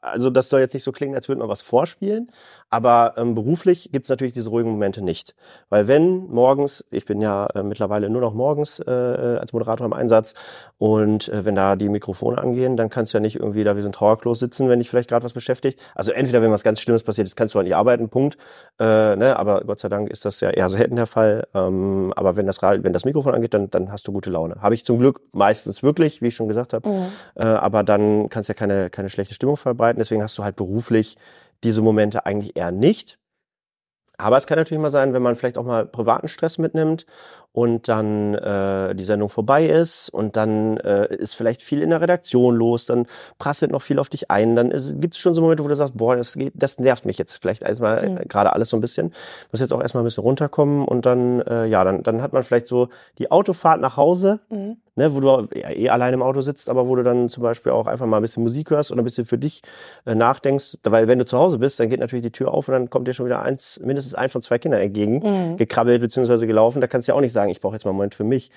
also 0.00 0.30
das 0.30 0.48
soll 0.48 0.60
jetzt 0.60 0.74
nicht 0.74 0.84
so 0.84 0.92
klingen, 0.92 1.14
als 1.14 1.28
würde 1.28 1.40
man 1.40 1.48
was 1.48 1.62
vorspielen, 1.62 2.30
aber 2.70 3.14
ähm, 3.16 3.34
beruflich 3.34 3.90
gibt 3.92 4.04
es 4.04 4.08
natürlich 4.08 4.32
diese 4.32 4.50
ruhigen 4.50 4.70
Momente 4.70 5.02
nicht. 5.02 5.34
Weil 5.68 5.88
wenn 5.88 6.26
morgens, 6.28 6.84
ich 6.90 7.04
bin 7.04 7.20
ja 7.20 7.46
äh, 7.54 7.62
mittlerweile 7.62 8.10
nur 8.10 8.20
noch 8.20 8.34
morgens 8.34 8.80
äh, 8.80 8.90
als 8.90 9.52
Moderator 9.52 9.86
im 9.86 9.92
Einsatz 9.92 10.34
und 10.78 11.28
äh, 11.28 11.44
wenn 11.44 11.54
da 11.54 11.76
die 11.76 11.88
Mikrofone 11.88 12.38
angehen, 12.38 12.76
dann 12.76 12.90
kannst 12.90 13.12
du 13.12 13.18
ja 13.18 13.20
nicht 13.20 13.36
irgendwie 13.36 13.64
da 13.64 13.76
wie 13.76 13.80
so 13.80 13.88
ein 13.88 13.92
Trauerklos 13.92 14.38
sitzen, 14.38 14.68
wenn 14.68 14.78
dich 14.78 14.90
vielleicht 14.90 15.08
gerade 15.08 15.24
was 15.24 15.32
beschäftigt. 15.32 15.80
Also 15.94 16.12
entweder 16.12 16.42
wenn 16.42 16.50
was 16.50 16.64
ganz 16.64 16.80
Schlimmes 16.80 17.02
passiert 17.02 17.26
ist, 17.26 17.36
kannst 17.36 17.54
du 17.54 17.58
halt 17.58 17.66
nicht 17.66 17.76
arbeiten, 17.76 18.08
Punkt. 18.08 18.36
Äh, 18.80 19.16
ne? 19.16 19.36
Aber 19.36 19.62
Gott 19.62 19.80
sei 19.80 19.88
Dank 19.88 20.10
ist 20.10 20.24
das 20.24 20.40
ja 20.40 20.50
eher 20.50 20.70
selten 20.70 20.96
der 20.96 21.06
Fall. 21.06 21.46
Ähm, 21.54 22.12
aber 22.16 22.36
wenn 22.36 22.46
das, 22.46 22.60
wenn 22.62 22.92
das 22.92 23.04
Mikrofon 23.04 23.34
angeht, 23.34 23.54
dann, 23.54 23.70
dann 23.70 23.92
hast 23.92 24.06
du 24.08 24.12
gute 24.12 24.30
Laune. 24.30 24.56
Habe 24.60 24.74
ich 24.74 24.84
zum 24.84 24.98
Glück 24.98 25.20
meistens 25.32 25.82
wirklich, 25.82 26.22
wie 26.22 26.28
ich 26.28 26.34
schon 26.34 26.48
gesagt 26.48 26.72
habe. 26.72 26.88
Äh, 27.34 27.44
aber 27.44 27.82
dann 27.82 28.28
kannst 28.28 28.48
du 28.48 28.52
ja 28.52 28.54
keine, 28.54 28.90
keine 28.90 29.10
schlechte 29.10 29.34
Stimmung 29.34 29.56
verbreiten. 29.56 29.98
Deswegen 29.98 30.22
hast 30.22 30.36
du 30.38 30.44
halt 30.44 30.56
beruflich 30.56 31.16
diese 31.64 31.82
Momente 31.82 32.26
eigentlich 32.26 32.56
eher 32.56 32.70
nicht. 32.70 33.18
Aber 34.16 34.36
es 34.36 34.46
kann 34.46 34.58
natürlich 34.58 34.80
mal 34.80 34.90
sein, 34.90 35.12
wenn 35.12 35.22
man 35.22 35.34
vielleicht 35.34 35.58
auch 35.58 35.64
mal 35.64 35.86
privaten 35.86 36.28
Stress 36.28 36.58
mitnimmt 36.58 37.04
und 37.54 37.88
dann 37.88 38.34
äh, 38.34 38.96
die 38.96 39.04
Sendung 39.04 39.28
vorbei 39.28 39.66
ist 39.66 40.08
und 40.10 40.34
dann 40.36 40.76
äh, 40.78 41.06
ist 41.14 41.34
vielleicht 41.34 41.62
viel 41.62 41.82
in 41.82 41.90
der 41.90 42.00
Redaktion 42.00 42.56
los, 42.56 42.86
dann 42.86 43.06
prasselt 43.38 43.70
noch 43.70 43.80
viel 43.80 44.00
auf 44.00 44.08
dich 44.08 44.28
ein, 44.28 44.56
dann 44.56 44.70
gibt 45.00 45.14
es 45.14 45.20
schon 45.20 45.34
so 45.36 45.40
Momente, 45.40 45.62
wo 45.62 45.68
du 45.68 45.76
sagst, 45.76 45.96
boah, 45.96 46.16
das, 46.16 46.34
geht, 46.34 46.52
das 46.56 46.80
nervt 46.80 47.06
mich 47.06 47.16
jetzt 47.16 47.36
vielleicht 47.40 47.62
erstmal 47.62 48.10
Mhm. 48.10 48.16
gerade 48.28 48.52
alles 48.52 48.70
so 48.70 48.76
ein 48.76 48.80
bisschen. 48.80 49.12
Muss 49.52 49.60
jetzt 49.60 49.72
auch 49.72 49.80
erstmal 49.80 50.02
ein 50.02 50.06
bisschen 50.06 50.24
runterkommen 50.24 50.84
und 50.84 51.06
dann, 51.06 51.42
äh, 51.42 51.66
ja, 51.66 51.84
dann, 51.84 52.02
dann 52.02 52.22
hat 52.22 52.32
man 52.32 52.42
vielleicht 52.42 52.66
so 52.66 52.88
die 53.18 53.30
Autofahrt 53.30 53.80
nach 53.80 53.96
Hause, 53.96 54.40
Mhm. 54.50 54.78
ne, 54.96 55.14
wo 55.14 55.20
du 55.20 55.48
ja, 55.54 55.70
eh 55.70 55.88
allein 55.90 56.12
im 56.12 56.22
Auto 56.22 56.40
sitzt, 56.40 56.68
aber 56.68 56.88
wo 56.88 56.96
du 56.96 57.04
dann 57.04 57.28
zum 57.28 57.44
Beispiel 57.44 57.70
auch 57.70 57.86
einfach 57.86 58.06
mal 58.06 58.16
ein 58.16 58.22
bisschen 58.22 58.42
Musik 58.42 58.70
hörst 58.70 58.90
oder 58.90 59.00
ein 59.00 59.04
bisschen 59.04 59.26
für 59.26 59.38
dich 59.38 59.62
äh, 60.06 60.16
nachdenkst, 60.16 60.78
weil 60.82 61.06
wenn 61.06 61.20
du 61.20 61.24
zu 61.24 61.38
Hause 61.38 61.58
bist, 61.58 61.78
dann 61.78 61.88
geht 61.88 62.00
natürlich 62.00 62.24
die 62.24 62.32
Tür 62.32 62.52
auf 62.52 62.66
und 62.66 62.72
dann 62.72 62.90
kommt 62.90 63.06
dir 63.06 63.12
schon 63.12 63.26
wieder 63.26 63.42
eins, 63.42 63.78
mindestens 63.84 64.14
ein 64.16 64.28
von 64.28 64.42
zwei 64.42 64.58
Kindern 64.58 64.80
entgegen, 64.80 65.18
Mhm. 65.52 65.56
gekrabbelt 65.56 66.00
beziehungsweise 66.00 66.48
gelaufen. 66.48 66.80
Da 66.80 66.88
kannst 66.88 67.06
du 67.06 67.12
ja 67.12 67.16
auch 67.16 67.20
nicht 67.20 67.32
sagen, 67.32 67.43
ich 67.50 67.60
brauche 67.60 67.74
jetzt 67.74 67.84
mal 67.84 67.90
einen 67.90 67.98
Moment 67.98 68.14
für 68.14 68.24
mich. 68.24 68.50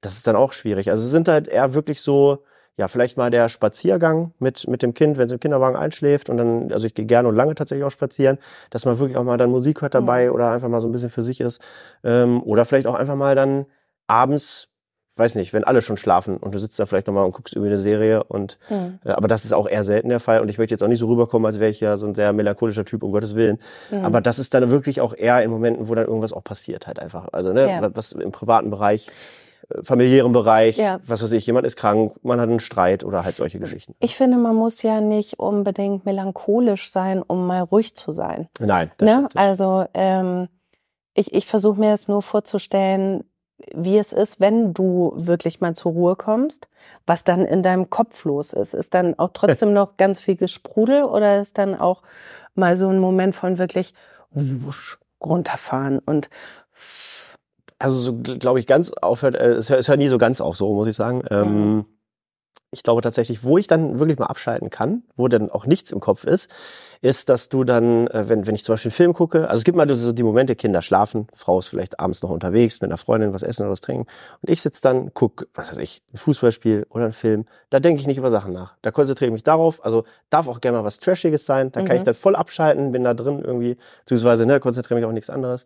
Das 0.00 0.14
ist 0.14 0.26
dann 0.26 0.36
auch 0.36 0.52
schwierig. 0.52 0.90
Also 0.90 1.04
es 1.04 1.10
sind 1.10 1.28
halt 1.28 1.48
eher 1.48 1.74
wirklich 1.74 2.00
so, 2.00 2.44
ja, 2.76 2.88
vielleicht 2.88 3.16
mal 3.16 3.30
der 3.30 3.48
Spaziergang 3.48 4.34
mit, 4.38 4.66
mit 4.68 4.82
dem 4.82 4.94
Kind, 4.94 5.16
wenn 5.16 5.26
es 5.26 5.32
im 5.32 5.40
Kinderwagen 5.40 5.76
einschläft 5.76 6.28
und 6.28 6.36
dann, 6.36 6.72
also 6.72 6.86
ich 6.86 6.94
gehe 6.94 7.06
gerne 7.06 7.28
und 7.28 7.36
lange 7.36 7.54
tatsächlich 7.54 7.84
auch 7.84 7.90
spazieren, 7.90 8.38
dass 8.70 8.84
man 8.84 8.98
wirklich 8.98 9.16
auch 9.16 9.24
mal 9.24 9.36
dann 9.36 9.50
Musik 9.50 9.82
hört 9.82 9.94
dabei 9.94 10.30
oder 10.30 10.50
einfach 10.50 10.68
mal 10.68 10.80
so 10.80 10.88
ein 10.88 10.92
bisschen 10.92 11.10
für 11.10 11.22
sich 11.22 11.40
ist. 11.40 11.60
Ähm, 12.02 12.42
oder 12.42 12.64
vielleicht 12.64 12.86
auch 12.86 12.94
einfach 12.94 13.16
mal 13.16 13.34
dann 13.34 13.66
abends, 14.06 14.68
weiß 15.16 15.36
nicht, 15.36 15.52
wenn 15.52 15.64
alle 15.64 15.80
schon 15.82 15.96
schlafen 15.96 16.36
und 16.38 16.54
du 16.54 16.58
sitzt 16.58 16.78
da 16.78 16.86
vielleicht 16.86 17.06
nochmal 17.06 17.24
und 17.24 17.32
guckst 17.32 17.54
über 17.54 17.66
eine 17.66 17.78
Serie 17.78 18.24
und 18.24 18.58
Mhm. 18.70 18.98
äh, 19.04 19.10
aber 19.10 19.28
das 19.28 19.44
ist 19.44 19.52
auch 19.52 19.68
eher 19.68 19.84
selten 19.84 20.08
der 20.08 20.20
Fall 20.20 20.40
und 20.40 20.48
ich 20.48 20.58
möchte 20.58 20.74
jetzt 20.74 20.82
auch 20.82 20.88
nicht 20.88 20.98
so 20.98 21.06
rüberkommen, 21.08 21.46
als 21.46 21.58
wäre 21.60 21.70
ich 21.70 21.80
ja 21.80 21.96
so 21.96 22.06
ein 22.06 22.14
sehr 22.14 22.32
melancholischer 22.32 22.84
Typ, 22.84 23.02
um 23.02 23.12
Gottes 23.12 23.34
Willen. 23.34 23.58
Mhm. 23.90 24.04
Aber 24.04 24.20
das 24.20 24.38
ist 24.38 24.54
dann 24.54 24.70
wirklich 24.70 25.00
auch 25.00 25.14
eher 25.16 25.42
in 25.42 25.50
Momenten, 25.50 25.88
wo 25.88 25.94
dann 25.94 26.06
irgendwas 26.06 26.32
auch 26.32 26.42
passiert 26.44 26.86
halt 26.86 26.98
einfach. 26.98 27.28
Also 27.32 27.52
ne, 27.52 27.68
Ja. 27.68 27.90
was- 27.96 28.12
im 28.12 28.32
privaten 28.32 28.70
Bereich, 28.70 29.06
äh, 29.70 29.82
familiären 29.84 30.32
Bereich, 30.32 30.76
Ja. 30.78 30.98
was 31.06 31.22
weiß 31.22 31.32
ich, 31.32 31.46
jemand 31.46 31.64
ist 31.66 31.76
krank, 31.76 32.12
man 32.22 32.40
hat 32.40 32.48
einen 32.48 32.60
Streit 32.60 33.04
oder 33.04 33.24
halt 33.24 33.36
solche 33.36 33.58
Geschichten. 33.60 33.94
Ich 34.00 34.16
finde, 34.16 34.36
man 34.36 34.56
muss 34.56 34.82
ja 34.82 35.00
nicht 35.00 35.38
unbedingt 35.38 36.04
melancholisch 36.04 36.90
sein, 36.90 37.22
um 37.22 37.46
mal 37.46 37.60
ruhig 37.60 37.94
zu 37.94 38.10
sein. 38.12 38.48
Nein, 38.58 38.90
das 38.98 39.06
Ne? 39.08 39.14
stimmt. 39.28 39.36
Also 39.36 39.86
ähm, 39.94 40.48
ich, 41.14 41.32
ich 41.32 41.46
versuche 41.46 41.78
mir 41.78 41.92
es 41.92 42.08
nur 42.08 42.20
vorzustellen, 42.22 43.22
wie 43.74 43.98
es 43.98 44.12
ist, 44.12 44.40
wenn 44.40 44.74
du 44.74 45.12
wirklich 45.16 45.60
mal 45.60 45.74
zur 45.74 45.92
Ruhe 45.92 46.16
kommst, 46.16 46.68
was 47.06 47.24
dann 47.24 47.44
in 47.44 47.62
deinem 47.62 47.90
Kopf 47.90 48.24
los 48.24 48.52
ist. 48.52 48.74
Ist 48.74 48.94
dann 48.94 49.18
auch 49.18 49.30
trotzdem 49.34 49.72
noch 49.72 49.96
ganz 49.96 50.20
viel 50.20 50.36
Gesprudel 50.36 51.04
oder 51.04 51.40
ist 51.40 51.58
dann 51.58 51.78
auch 51.78 52.02
mal 52.54 52.76
so 52.76 52.88
ein 52.88 52.98
Moment 52.98 53.34
von 53.34 53.58
wirklich 53.58 53.94
wusch, 54.30 54.98
runterfahren 55.22 55.98
und 55.98 56.28
Also 57.78 57.98
so 57.98 58.14
glaube 58.14 58.58
ich 58.58 58.66
ganz 58.66 58.90
aufhört, 58.90 59.34
äh, 59.34 59.52
es 59.54 59.70
hört, 59.70 59.98
nie 59.98 60.08
so 60.08 60.18
ganz 60.18 60.40
auf, 60.40 60.56
so 60.56 60.72
muss 60.72 60.88
ich 60.88 60.96
sagen. 60.96 61.22
Ähm, 61.30 61.84
ich 62.74 62.82
glaube 62.82 63.00
tatsächlich, 63.00 63.42
wo 63.44 63.56
ich 63.56 63.66
dann 63.66 63.98
wirklich 63.98 64.18
mal 64.18 64.26
abschalten 64.26 64.68
kann, 64.68 65.02
wo 65.16 65.28
dann 65.28 65.50
auch 65.50 65.64
nichts 65.64 65.90
im 65.90 66.00
Kopf 66.00 66.24
ist, 66.24 66.50
ist, 67.00 67.28
dass 67.28 67.48
du 67.48 67.64
dann, 67.64 68.06
äh, 68.08 68.28
wenn, 68.28 68.46
wenn 68.46 68.54
ich 68.54 68.64
zum 68.64 68.74
Beispiel 68.74 68.90
einen 68.90 68.96
Film 68.96 69.14
gucke, 69.14 69.48
also 69.48 69.58
es 69.58 69.64
gibt 69.64 69.76
mal 69.76 69.92
so 69.94 70.12
die 70.12 70.22
Momente, 70.22 70.56
Kinder 70.56 70.82
schlafen, 70.82 71.28
Frau 71.34 71.58
ist 71.60 71.68
vielleicht 71.68 72.00
abends 72.00 72.22
noch 72.22 72.30
unterwegs 72.30 72.80
mit 72.80 72.90
einer 72.90 72.98
Freundin, 72.98 73.32
was 73.32 73.42
essen 73.42 73.62
oder 73.62 73.70
was 73.70 73.80
trinken 73.80 74.06
und 74.42 74.50
ich 74.50 74.60
sitze 74.60 74.82
dann, 74.82 75.12
guck, 75.14 75.46
was 75.54 75.70
weiß 75.70 75.78
ich, 75.78 76.02
ein 76.12 76.16
Fußballspiel 76.18 76.86
oder 76.90 77.04
einen 77.04 77.12
Film, 77.12 77.46
da 77.70 77.80
denke 77.80 78.00
ich 78.00 78.06
nicht 78.06 78.18
über 78.18 78.30
Sachen 78.30 78.52
nach. 78.52 78.74
Da 78.82 78.90
konzentriere 78.90 79.28
ich 79.28 79.32
mich 79.32 79.42
darauf, 79.44 79.84
also 79.84 80.04
darf 80.30 80.48
auch 80.48 80.60
gerne 80.60 80.78
mal 80.78 80.84
was 80.84 80.98
Trashiges 80.98 81.46
sein, 81.46 81.70
da 81.72 81.80
kann 81.80 81.92
Mhm. 81.92 81.96
ich 81.98 82.04
dann 82.04 82.14
voll 82.14 82.36
abschalten, 82.36 82.92
bin 82.92 83.04
da 83.04 83.14
drin 83.14 83.38
irgendwie, 83.38 83.76
beziehungsweise 84.00 84.46
ne, 84.46 84.58
konzentriere 84.60 84.98
mich 84.98 85.06
auf 85.06 85.12
nichts 85.12 85.30
anderes. 85.30 85.64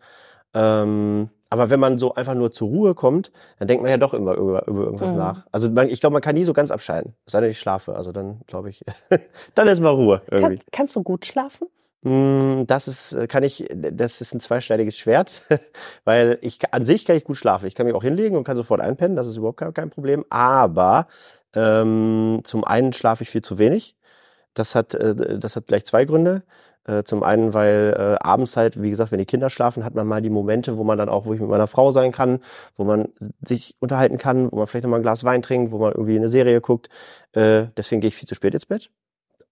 Ähm, 0.55 1.31
aber 1.51 1.71
wenn 1.71 1.81
man 1.81 1.99
so 1.99 2.15
einfach 2.15 2.35
nur 2.35 2.51
zur 2.53 2.69
Ruhe 2.69 2.95
kommt, 2.95 3.33
dann 3.59 3.69
denkt 3.69 3.83
man 3.83 3.91
ja 3.91 3.97
doch 3.97 4.15
immer 4.15 4.35
über, 4.35 4.67
über 4.69 4.85
irgendwas 4.85 5.13
Mhm. 5.13 5.19
nach. 5.19 5.47
Also 5.53 5.71
man, 5.71 5.89
ich 5.89 6.01
glaube, 6.01 6.13
man 6.15 6.23
kann 6.23 6.35
nie 6.35 6.45
so 6.45 6.53
ganz 6.53 6.71
abschalten. 6.71 7.15
Es 7.27 7.33
sei 7.33 7.41
denn, 7.41 7.51
ich 7.51 7.59
schlafe. 7.59 7.95
Also 7.97 8.13
dann 8.13 8.41
glaube 8.47 8.69
ich, 8.71 8.85
dann 9.55 9.69
ist 9.69 9.81
mal 9.81 9.91
Ruhe 9.91 10.23
irgendwie. 10.31 10.59
kann, 10.59 10.67
kannst 10.73 10.97
du 10.97 11.03
gut 11.03 11.25
schlafen? 11.27 11.69
Mm, 12.03 12.65
Das 12.67 12.87
ist, 12.87 13.13
äh, 13.15 13.27
kann 13.27 13.43
ich, 13.43 13.65
das 13.75 14.21
ist 14.21 14.35
ein 14.35 14.41
zweischneidiges 14.41 14.97
Schwert, 14.97 15.43
weil 16.05 16.39
ich 16.43 16.59
an 16.73 16.85
sich 16.85 17.05
kann 17.05 17.17
ich 17.17 17.25
gut 17.25 17.37
schlafen. 17.37 17.67
Ich 17.67 17.75
kann 17.75 17.87
mich 17.87 17.95
auch 17.95 18.03
hinlegen 18.05 18.37
und 18.37 18.45
kann 18.45 18.57
sofort 18.57 18.81
einpennen. 18.81 19.17
Das 19.17 19.27
ist 19.27 19.37
überhaupt 19.37 19.59
kein, 19.59 19.75
kein 19.75 19.91
Problem. 19.91 20.25
Aber 20.31 21.09
ähm, 21.57 22.41
zum 22.45 22.63
einen 22.65 22.93
schlafe 22.93 23.23
ich 23.25 23.31
viel 23.31 23.43
zu 23.43 23.59
wenig. 23.59 23.97
Das 24.59 24.75
hat, 24.75 24.95
äh, 24.95 25.39
das 25.39 25.57
hat 25.57 25.67
gleich 25.67 25.85
zwei 25.85 26.05
Gründe. 26.05 26.43
Äh, 26.85 27.05
zum 27.05 27.23
einen, 27.23 27.53
weil 27.53 27.95
äh, 27.99 28.17
abends 28.25 28.57
halt, 28.57 28.81
wie 28.81 28.91
gesagt, 28.91 29.13
wenn 29.13 29.19
die 29.19 29.27
Kinder 29.27 29.51
schlafen, 29.51 29.85
hat 29.85 29.95
man 29.95 30.07
mal 30.07 30.23
die 30.23 30.31
Momente, 30.31 30.79
wo 30.79 30.85
man 30.85 30.97
dann 30.97 31.11
auch, 31.11 31.27
wo 31.27 31.35
ich 31.35 31.41
mit 31.41 31.49
meiner 31.49 31.67
Frau 31.67 31.91
sein 31.91 32.13
kann, 32.13 32.41
wo 32.77 32.85
man 32.85 33.09
sich 33.43 33.77
unterhalten 33.79 34.17
kann, 34.17 34.51
wo 34.51 34.57
man 34.57 34.67
vielleicht 34.67 34.85
noch 34.85 34.91
mal 34.91 34.97
ein 34.97 35.03
Glas 35.03 35.23
Wein 35.23 35.43
trinkt, 35.43 35.71
wo 35.71 35.79
man 35.79 35.93
irgendwie 35.93 36.17
eine 36.17 36.29
Serie 36.29 36.61
guckt. 36.63 36.89
Äh, 37.33 37.67
deswegen 37.77 38.01
gehe 38.01 38.09
ich 38.09 38.17
viel 38.17 38.29
zu 38.29 38.35
spät 38.35 38.55
ins 38.55 38.67
Bett. 38.67 38.91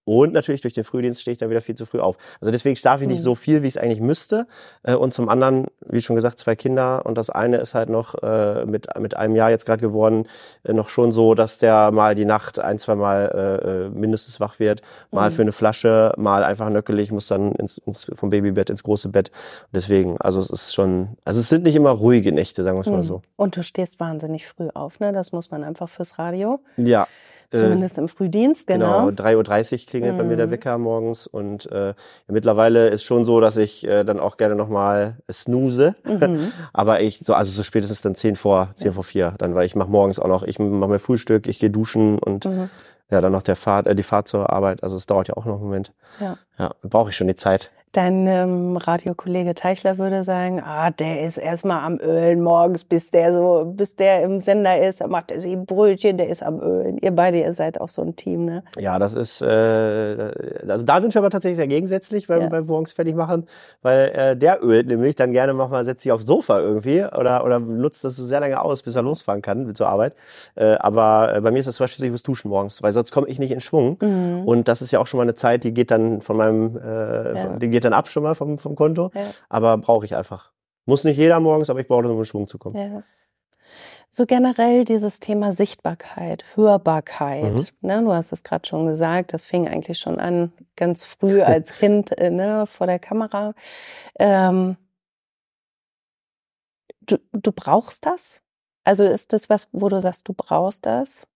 Und 0.07 0.31
natürlich 0.33 0.61
durch 0.61 0.73
den 0.73 0.85
Frühdienst 0.85 1.19
stehe 1.19 1.33
ich 1.33 1.37
dann 1.37 1.49
wieder 1.49 1.59
viel 1.61 1.75
zu 1.75 1.85
früh 1.85 1.99
auf. 1.99 2.15
Also 2.39 2.49
deswegen 2.51 2.77
schlafe 2.77 3.03
ich 3.03 3.09
nicht 3.09 3.19
Mhm. 3.19 3.23
so 3.23 3.35
viel, 3.35 3.61
wie 3.61 3.67
ich 3.67 3.75
es 3.75 3.81
eigentlich 3.81 3.99
müsste. 3.99 4.47
Äh, 4.83 4.95
Und 4.95 5.13
zum 5.13 5.27
anderen, 5.27 5.65
wie 5.85 5.99
schon 6.01 6.15
gesagt, 6.15 6.39
zwei 6.39 6.55
Kinder. 6.55 7.05
Und 7.05 7.17
das 7.17 7.29
eine 7.29 7.57
ist 7.57 7.75
halt 7.75 7.89
noch 7.89 8.15
äh, 8.23 8.65
mit, 8.65 8.87
mit 8.99 9.17
einem 9.17 9.35
Jahr 9.35 9.49
jetzt 9.49 9.65
gerade 9.65 9.81
geworden, 9.81 10.25
äh, 10.63 10.71
noch 10.71 10.87
schon 10.89 11.11
so, 11.11 11.33
dass 11.35 11.57
der 11.59 11.91
mal 11.91 12.15
die 12.15 12.23
Nacht 12.25 12.57
ein, 12.59 12.79
zwei 12.79 12.95
Mal 12.95 13.89
mindestens 13.93 14.39
wach 14.39 14.59
wird. 14.59 14.81
Mal 15.11 15.29
Mhm. 15.29 15.33
für 15.35 15.41
eine 15.41 15.51
Flasche, 15.51 16.13
mal 16.17 16.43
einfach 16.43 16.69
nöckelig, 16.69 17.11
muss 17.11 17.27
dann 17.27 17.51
ins, 17.53 17.77
ins, 17.79 18.05
vom 18.13 18.29
Babybett 18.29 18.69
ins 18.69 18.83
große 18.83 19.09
Bett. 19.09 19.31
Deswegen, 19.73 20.17
also 20.21 20.39
es 20.39 20.49
ist 20.49 20.73
schon, 20.73 21.17
also 21.25 21.39
es 21.41 21.49
sind 21.49 21.63
nicht 21.63 21.75
immer 21.75 21.91
ruhige 21.91 22.31
Nächte, 22.31 22.63
sagen 22.63 22.77
wir 22.77 22.81
es 22.81 22.87
mal 22.87 22.97
Mhm. 22.99 23.03
so. 23.03 23.21
Und 23.35 23.57
du 23.57 23.63
stehst 23.63 23.99
wahnsinnig 23.99 24.47
früh 24.47 24.69
auf, 24.73 24.99
ne? 24.99 25.11
Das 25.11 25.31
muss 25.33 25.51
man 25.51 25.63
einfach 25.63 25.89
fürs 25.89 26.17
Radio. 26.17 26.59
Ja. 26.77 27.07
Äh, 27.53 27.57
Zumindest 27.57 27.97
im 27.97 28.07
Frühdienst, 28.09 28.67
genau. 28.67 29.05
Genau, 29.07 29.29
3.30 29.29 29.71
Uhr 29.83 29.85
klingelt 29.87 30.17
bei 30.17 30.23
mir 30.23 30.35
der 30.37 30.47
Mhm. 30.47 30.51
Wecker 30.51 30.77
morgens 30.77 31.27
und 31.27 31.71
äh, 31.71 31.93
mittlerweile 32.27 32.89
ist 32.89 33.03
schon 33.03 33.23
so, 33.25 33.39
dass 33.39 33.55
ich 33.57 33.87
äh, 33.87 34.03
dann 34.03 34.19
auch 34.19 34.37
gerne 34.37 34.55
nochmal 34.55 35.17
snooze. 35.31 35.95
Mhm. 36.05 36.51
Aber 36.73 37.01
ich, 37.01 37.19
so, 37.19 37.33
also 37.33 37.51
so 37.51 37.63
spätestens 37.63 38.01
dann 38.01 38.15
10 38.15 38.35
vor, 38.35 38.69
10 38.75 38.93
vor 38.93 39.03
4, 39.03 39.35
dann, 39.37 39.55
weil 39.55 39.65
ich 39.65 39.75
mache 39.75 39.89
morgens 39.89 40.19
auch 40.19 40.27
noch, 40.27 40.43
ich 40.43 40.59
mache 40.59 40.89
mir 40.89 40.99
Frühstück, 40.99 41.47
ich 41.47 41.59
gehe 41.59 41.69
duschen 41.69 42.19
und 42.19 42.45
Mhm. 42.45 42.69
ja, 43.09 43.21
dann 43.21 43.31
noch 43.31 43.41
der 43.43 43.55
Fahrt, 43.55 43.87
äh, 43.87 43.95
die 43.95 44.03
Fahrt 44.03 44.27
zur 44.27 44.51
Arbeit. 44.51 44.83
Also 44.83 44.97
es 44.97 45.05
dauert 45.05 45.27
ja 45.29 45.37
auch 45.37 45.45
noch 45.45 45.55
einen 45.55 45.63
Moment. 45.63 45.93
Ja. 46.19 46.37
Ja, 46.59 46.71
brauche 46.81 47.09
ich 47.11 47.15
schon 47.15 47.27
die 47.27 47.35
Zeit. 47.35 47.71
Dein 47.93 48.27
ähm, 48.27 48.77
Radiokollege 48.77 49.55
Teichler 49.55 49.97
würde 49.97 50.23
sagen, 50.23 50.61
ah, 50.63 50.91
der 50.91 51.21
ist 51.21 51.37
erstmal 51.37 51.83
am 51.83 51.97
Ölen 51.99 52.41
morgens, 52.43 52.83
bis 52.83 53.11
der 53.11 53.33
so, 53.33 53.65
bis 53.75 53.95
der 53.95 54.21
im 54.23 54.39
Sender 54.39 54.77
ist, 54.79 55.01
dann 55.01 55.09
macht 55.09 55.31
er 55.31 55.39
sich 55.39 55.53
ein 55.53 55.65
Brötchen, 55.65 56.17
der 56.17 56.27
ist 56.27 56.43
am 56.43 56.59
Ölen. 56.59 56.97
Ihr 56.97 57.11
beide, 57.11 57.39
ihr 57.39 57.53
seid 57.53 57.79
auch 57.81 57.89
so 57.89 58.01
ein 58.03 58.15
Team, 58.15 58.45
ne? 58.45 58.63
Ja, 58.77 58.99
das 58.99 59.15
ist, 59.15 59.41
äh, 59.41 59.45
also 60.67 60.85
da 60.85 61.01
sind 61.01 61.13
wir 61.15 61.19
aber 61.21 61.29
tatsächlich 61.29 61.55
sehr 61.57 61.67
gegensätzlich 61.67 62.27
beim, 62.27 62.41
Ja. 62.41 62.49
beim 62.49 62.65
morgens 62.65 62.91
fertig 62.91 63.15
machen, 63.15 63.45
weil 63.81 64.11
äh, 64.13 64.35
der 64.37 64.63
ölt 64.63 64.87
nämlich 64.87 65.15
dann 65.15 65.31
gerne 65.31 65.53
manchmal 65.53 65.85
setzt 65.85 66.03
sich 66.03 66.11
aufs 66.11 66.25
Sofa 66.25 66.59
irgendwie 66.59 67.03
oder 67.03 67.43
oder 67.45 67.59
nutzt 67.59 68.03
das 68.03 68.15
so 68.17 68.25
sehr 68.25 68.41
lange 68.41 68.61
aus, 68.61 68.83
bis 68.83 68.95
er 68.95 69.01
losfahren 69.01 69.41
kann 69.41 69.73
zur 69.73 69.87
Arbeit. 69.87 70.13
Äh, 70.55 70.75
aber 70.79 71.33
äh, 71.37 71.41
bei 71.41 71.51
mir 71.51 71.59
ist 71.59 71.67
das 71.67 71.75
zum 71.77 71.85
Beispiel 71.85 72.05
ich 72.05 72.11
muss 72.11 72.23
duschen 72.23 72.49
morgens, 72.49 72.83
weil 72.83 72.91
sonst 72.93 73.11
komme 73.11 73.27
ich 73.27 73.39
nicht 73.39 73.51
in 73.51 73.59
Schwung. 73.61 73.97
Mhm. 74.01 74.43
Und 74.45 74.67
das 74.67 74.81
ist 74.81 74.91
ja 74.91 74.99
auch 74.99 75.07
schon 75.07 75.17
mal 75.19 75.23
eine 75.23 75.35
Zeit, 75.35 75.63
die 75.63 75.73
geht 75.73 75.89
dann 75.89 76.21
von 76.21 76.37
meinem, 76.37 76.77
äh, 76.77 77.35
Ja. 77.37 77.55
die 77.57 77.69
geht 77.77 77.85
dann 77.85 77.93
ab 77.93 78.09
schon 78.09 78.23
mal 78.23 78.33
vom, 78.33 78.57
vom 78.57 78.75
Konto. 78.75 79.11
Ja. 79.13 79.21
Aber 79.49 79.77
brauche 79.77 80.03
ich 80.03 80.15
einfach. 80.15 80.51
Muss 80.85 81.03
nicht 81.03 81.17
jeder 81.17 81.39
morgens, 81.39 81.69
aber 81.69 81.79
ich 81.79 81.87
brauche, 81.87 82.09
um 82.09 82.17
in 82.17 82.25
Schwung 82.25 82.47
zu 82.47 82.57
kommen. 82.57 82.75
Ja. 82.75 83.03
So 84.09 84.25
generell 84.25 84.83
dieses 84.83 85.19
Thema 85.19 85.51
Sichtbarkeit, 85.51 86.43
Hörbarkeit. 86.55 87.53
Mhm. 87.53 87.87
Ne, 87.87 88.01
du 88.01 88.13
hast 88.13 88.31
es 88.31 88.43
gerade 88.43 88.67
schon 88.67 88.87
gesagt, 88.87 89.31
das 89.31 89.45
fing 89.45 89.67
eigentlich 89.67 89.99
schon 89.99 90.19
an, 90.19 90.51
ganz 90.75 91.03
früh 91.03 91.41
als 91.43 91.73
Kind 91.73 92.17
äh, 92.17 92.31
ne, 92.31 92.65
vor 92.65 92.87
der 92.87 92.97
Kamera. 92.97 93.53
Ähm, 94.17 94.75
du, 97.01 97.17
du 97.31 97.51
brauchst 97.51 98.07
das? 98.07 98.41
Also 98.83 99.03
ist 99.03 99.33
das 99.33 99.49
was, 99.49 99.67
wo 99.71 99.87
du 99.87 100.01
sagst, 100.01 100.27
du 100.27 100.33
brauchst 100.33 100.87
das? 100.87 101.27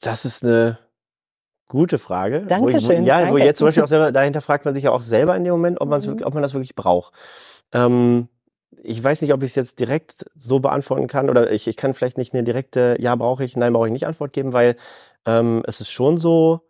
Das 0.00 0.24
ist 0.24 0.44
eine 0.44 0.78
gute 1.68 1.98
Frage. 1.98 2.40
Wo 2.40 2.44
ich, 2.44 2.50
wo, 2.50 2.88
Dankeschön, 2.88 3.04
ja, 3.04 3.20
wo 3.20 3.24
danke. 3.24 3.44
jetzt 3.44 3.58
zum 3.58 3.66
Beispiel 3.66 3.82
auch 3.82 3.88
selber, 3.88 4.12
dahinter 4.12 4.40
fragt 4.40 4.64
man 4.64 4.74
sich 4.74 4.84
ja 4.84 4.90
auch 4.90 5.02
selber 5.02 5.36
in 5.36 5.44
dem 5.44 5.52
Moment, 5.52 5.80
ob, 5.80 5.88
man's 5.88 6.06
Mhm. 6.06 6.22
ob 6.22 6.34
man 6.34 6.42
das 6.42 6.54
wirklich 6.54 6.74
braucht. 6.74 7.12
Ähm, 7.72 8.28
ich 8.82 9.02
weiß 9.02 9.22
nicht, 9.22 9.32
ob 9.32 9.42
ich 9.42 9.50
es 9.50 9.54
jetzt 9.54 9.80
direkt 9.80 10.26
so 10.36 10.60
beantworten 10.60 11.06
kann 11.06 11.30
oder 11.30 11.50
ich, 11.50 11.66
ich 11.68 11.76
kann 11.76 11.94
vielleicht 11.94 12.18
nicht 12.18 12.32
eine 12.32 12.44
direkte 12.44 12.96
Ja 13.00 13.14
brauche 13.16 13.44
ich, 13.44 13.56
Nein 13.56 13.72
brauche 13.72 13.86
ich 13.86 13.92
nicht 13.92 14.06
Antwort 14.06 14.32
geben, 14.32 14.52
weil 14.52 14.76
ähm, 15.26 15.62
es 15.66 15.80
ist 15.80 15.90
schon 15.90 16.16
so, 16.16 16.60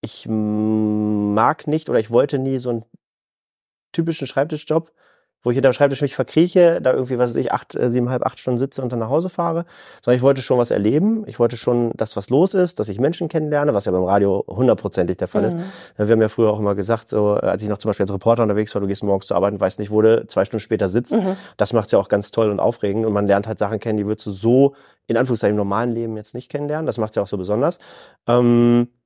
ich 0.00 0.26
mag 0.28 1.66
nicht 1.66 1.88
oder 1.90 1.98
ich 1.98 2.10
wollte 2.10 2.38
nie 2.38 2.58
so 2.58 2.70
einen 2.70 2.84
typischen 3.92 4.26
Schreibtischjob, 4.26 4.92
wo 5.42 5.50
ich 5.50 5.54
hinter 5.54 5.70
dem 5.70 5.72
Schreibtisch 5.72 6.02
mich 6.02 6.14
verkrieche, 6.14 6.80
da 6.82 6.92
irgendwie, 6.92 7.18
was 7.18 7.30
weiß 7.30 7.36
ich, 7.36 7.52
acht, 7.52 7.74
äh, 7.74 7.90
siebeneinhalb, 7.90 8.26
acht 8.26 8.38
Stunden 8.38 8.58
sitze 8.58 8.82
und 8.82 8.92
dann 8.92 8.98
nach 8.98 9.08
Hause 9.08 9.28
fahre, 9.28 9.64
sondern 10.02 10.16
ich 10.16 10.22
wollte 10.22 10.42
schon 10.42 10.58
was 10.58 10.70
erleben. 10.70 11.24
Ich 11.26 11.38
wollte 11.38 11.56
schon, 11.56 11.92
dass 11.94 12.16
was 12.16 12.30
los 12.30 12.54
ist, 12.54 12.80
dass 12.80 12.88
ich 12.88 12.98
Menschen 12.98 13.28
kennenlerne, 13.28 13.74
was 13.74 13.84
ja 13.84 13.92
beim 13.92 14.04
Radio 14.04 14.44
hundertprozentig 14.46 15.16
der 15.16 15.28
Fall 15.28 15.44
ist. 15.44 15.56
Mhm. 15.56 15.62
Ja, 15.98 16.08
Wir 16.08 16.12
haben 16.12 16.22
ja 16.22 16.28
früher 16.28 16.50
auch 16.50 16.58
immer 16.58 16.74
gesagt, 16.74 17.08
so, 17.08 17.36
äh, 17.36 17.46
als 17.46 17.62
ich 17.62 17.68
noch 17.68 17.78
zum 17.78 17.90
Beispiel 17.90 18.04
als 18.04 18.12
Reporter 18.12 18.42
unterwegs 18.42 18.74
war, 18.74 18.80
du 18.80 18.88
gehst 18.88 19.04
morgens 19.04 19.26
zur 19.26 19.36
Arbeit 19.36 19.52
und 19.52 19.60
weißt 19.60 19.78
nicht, 19.78 19.90
wo 19.90 20.02
du 20.02 20.26
zwei 20.26 20.44
Stunden 20.44 20.62
später 20.62 20.88
sitzt. 20.88 21.12
Mhm. 21.12 21.36
Das 21.56 21.72
macht's 21.72 21.92
ja 21.92 21.98
auch 21.98 22.08
ganz 22.08 22.30
toll 22.30 22.50
und 22.50 22.60
aufregend 22.60 23.06
und 23.06 23.12
man 23.12 23.26
lernt 23.26 23.46
halt 23.46 23.58
Sachen 23.58 23.78
kennen, 23.78 23.98
die 23.98 24.06
würdest 24.06 24.26
du 24.26 24.30
so 24.32 24.74
in 25.06 25.16
Anführungszeichen 25.16 25.54
im 25.54 25.56
normalen 25.56 25.92
Leben 25.92 26.16
jetzt 26.16 26.34
nicht 26.34 26.50
kennenlernen. 26.50 26.86
Das 26.86 26.98
macht's 26.98 27.16
ja 27.16 27.22
auch 27.22 27.26
so 27.26 27.38
besonders. 27.38 27.78
Ähm, 28.26 28.88
äh, 28.88 28.97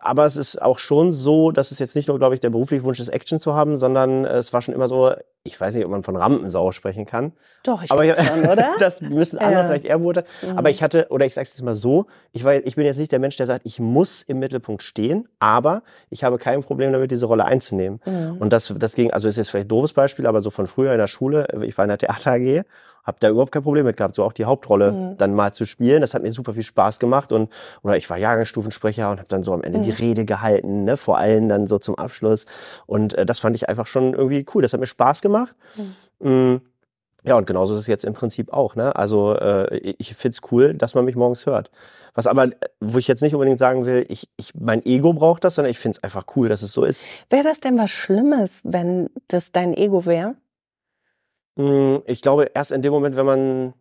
aber 0.00 0.26
es 0.26 0.36
ist 0.36 0.60
auch 0.60 0.78
schon 0.78 1.12
so, 1.12 1.52
dass 1.52 1.70
es 1.70 1.78
jetzt 1.78 1.94
nicht 1.94 2.08
nur, 2.08 2.18
glaube 2.18 2.34
ich, 2.34 2.40
der 2.40 2.50
berufliche 2.50 2.82
Wunsch 2.82 2.98
ist, 2.98 3.08
Action 3.08 3.38
zu 3.38 3.54
haben, 3.54 3.76
sondern 3.76 4.24
äh, 4.24 4.38
es 4.38 4.52
war 4.52 4.62
schon 4.62 4.74
immer 4.74 4.88
so, 4.88 5.12
ich 5.46 5.60
weiß 5.60 5.74
nicht, 5.74 5.84
ob 5.84 5.90
man 5.90 6.02
von 6.02 6.16
Rampensau 6.16 6.72
sprechen 6.72 7.06
kann. 7.06 7.32
Doch, 7.62 7.82
ich 7.82 7.90
Aber 7.90 8.04
ich- 8.04 8.14
schon, 8.16 8.40
oder? 8.46 8.68
Das 8.78 9.00
müssen 9.00 9.38
andere 9.38 9.60
Ja. 9.62 9.66
vielleicht 9.66 9.84
eher 9.86 9.98
beurteilen. 9.98 10.26
Mhm. 10.42 10.58
Aber 10.58 10.70
ich 10.70 10.82
hatte, 10.82 11.06
oder 11.10 11.24
ich 11.26 11.34
sage 11.34 11.48
es 11.52 11.62
mal 11.62 11.74
so, 11.74 12.06
ich, 12.32 12.44
war, 12.44 12.54
ich 12.54 12.76
bin 12.76 12.84
jetzt 12.84 12.98
nicht 12.98 13.12
der 13.12 13.18
Mensch, 13.18 13.36
der 13.36 13.46
sagt, 13.46 13.62
ich 13.64 13.80
muss 13.80 14.22
im 14.22 14.38
Mittelpunkt 14.38 14.82
stehen, 14.82 15.28
aber 15.38 15.82
ich 16.10 16.24
habe 16.24 16.38
kein 16.38 16.62
Problem 16.62 16.92
damit, 16.92 17.10
diese 17.10 17.26
Rolle 17.26 17.44
einzunehmen. 17.44 18.00
Mhm. 18.04 18.36
Und 18.38 18.52
das, 18.52 18.72
das 18.76 18.94
ging, 18.94 19.10
also 19.12 19.28
ist 19.28 19.36
jetzt 19.36 19.50
vielleicht 19.50 19.66
ein 19.66 19.68
doofes 19.68 19.92
Beispiel, 19.92 20.26
aber 20.26 20.42
so 20.42 20.50
von 20.50 20.66
früher 20.66 20.92
in 20.92 20.98
der 20.98 21.06
Schule, 21.06 21.46
ich 21.62 21.76
war 21.78 21.84
in 21.84 21.88
der 21.90 21.98
Theater 21.98 22.32
AG, 22.32 22.64
habe 23.04 23.18
da 23.20 23.28
überhaupt 23.28 23.52
kein 23.52 23.62
Problem 23.62 23.84
mit 23.84 23.96
gehabt, 23.96 24.16
so 24.16 24.24
auch 24.24 24.32
die 24.32 24.46
Hauptrolle 24.46 24.90
Mhm. 24.90 25.16
dann 25.18 25.32
mal 25.32 25.52
zu 25.52 25.64
spielen. 25.64 26.00
Das 26.00 26.12
hat 26.12 26.22
mir 26.22 26.32
super 26.32 26.54
viel 26.54 26.64
Spaß 26.64 26.98
gemacht 26.98 27.30
und 27.30 27.52
oder 27.84 27.96
ich 27.96 28.10
war 28.10 28.16
Jahrgangsstufensprecher 28.16 29.08
und 29.12 29.18
habe 29.18 29.28
dann 29.28 29.44
so 29.44 29.52
am 29.52 29.62
Ende 29.62 29.78
die 29.80 29.90
Mhm. 29.90 29.96
Rede 29.98 30.24
gehalten, 30.24 30.82
ne, 30.84 30.96
vor 30.96 31.16
allem 31.16 31.48
dann 31.48 31.68
so 31.68 31.78
zum 31.78 31.94
Abschluss. 31.94 32.46
Und 32.86 33.14
äh, 33.14 33.24
das 33.24 33.38
fand 33.38 33.54
ich 33.54 33.68
einfach 33.68 33.86
schon 33.86 34.12
irgendwie 34.14 34.44
cool. 34.54 34.62
Das 34.62 34.72
hat 34.72 34.80
mir 34.80 34.86
Spaß 34.86 35.20
gemacht. 35.20 35.35
Mm. 36.20 36.56
Ja, 37.24 37.36
und 37.36 37.46
genauso 37.46 37.74
ist 37.74 37.80
es 37.80 37.86
jetzt 37.88 38.04
im 38.04 38.12
Prinzip 38.12 38.52
auch. 38.52 38.76
Ne? 38.76 38.94
Also 38.94 39.34
äh, 39.34 39.78
ich 39.98 40.14
find's 40.14 40.40
cool, 40.52 40.74
dass 40.74 40.94
man 40.94 41.04
mich 41.04 41.16
morgens 41.16 41.44
hört. 41.44 41.70
Was 42.14 42.28
aber, 42.28 42.50
wo 42.80 42.98
ich 42.98 43.08
jetzt 43.08 43.20
nicht 43.20 43.34
unbedingt 43.34 43.58
sagen 43.58 43.84
will, 43.84 44.06
ich, 44.08 44.28
ich 44.36 44.54
mein 44.54 44.84
Ego 44.86 45.12
braucht 45.12 45.42
das, 45.42 45.56
sondern 45.56 45.72
ich 45.72 45.78
find's 45.80 46.02
einfach 46.04 46.24
cool, 46.36 46.48
dass 46.48 46.62
es 46.62 46.72
so 46.72 46.84
ist. 46.84 47.04
Wäre 47.28 47.42
das 47.42 47.58
denn 47.60 47.76
was 47.78 47.90
Schlimmes, 47.90 48.62
wenn 48.64 49.10
das 49.26 49.50
dein 49.50 49.74
Ego 49.74 50.06
wäre? 50.06 50.36
Mm, 51.56 51.96
Ich 52.06 52.22
glaube, 52.22 52.44
erst 52.54 52.70
in 52.70 52.82
dem 52.82 52.92
Moment, 52.92 53.16
wenn 53.16 53.26
man 53.26 53.74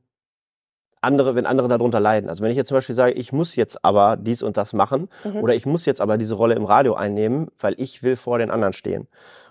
andere, 1.01 1.35
wenn 1.35 1.45
andere 1.45 1.67
darunter 1.67 1.99
leiden. 1.99 2.29
Also 2.29 2.43
wenn 2.43 2.49
ich 2.49 2.57
jetzt 2.57 2.69
zum 2.69 2.77
Beispiel 2.77 2.95
sage, 2.95 3.13
ich 3.13 3.31
muss 3.31 3.55
jetzt 3.55 3.85
aber 3.85 4.17
dies 4.17 4.41
und 4.41 4.57
das 4.57 4.73
machen 4.73 5.07
Mhm. 5.23 5.37
oder 5.43 5.53
ich 5.53 5.67
muss 5.67 5.85
jetzt 5.85 6.01
aber 6.01 6.17
diese 6.17 6.33
Rolle 6.33 6.55
im 6.55 6.65
Radio 6.65 6.95
einnehmen, 6.95 7.49
weil 7.59 7.75
ich 7.77 8.01
will 8.01 8.15
vor 8.15 8.39
den 8.39 8.49
anderen 8.49 8.73
stehen. 8.73 9.07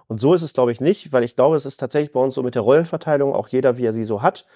Und 0.06 0.20
so 0.20 0.34
ist 0.34 0.42
es, 0.42 0.52
glaube 0.52 0.72
ich, 0.72 0.80
nicht, 0.80 1.12
weil 1.12 1.24
ich 1.24 1.36
glaube, 1.36 1.56
es 1.56 1.66
ist 1.66 1.78
tatsächlich 1.78 2.12
bei 2.12 2.20
uns 2.20 2.34
so 2.34 2.42
mit 2.42 2.54
der 2.54 2.62
Rollenverteilung, 2.62 3.34
auch 3.34 3.48
jeder, 3.48 3.78
wie 3.78 3.86
er 3.86 3.92
sie 3.92 4.04
so 4.04 4.22
hat, 4.22 4.46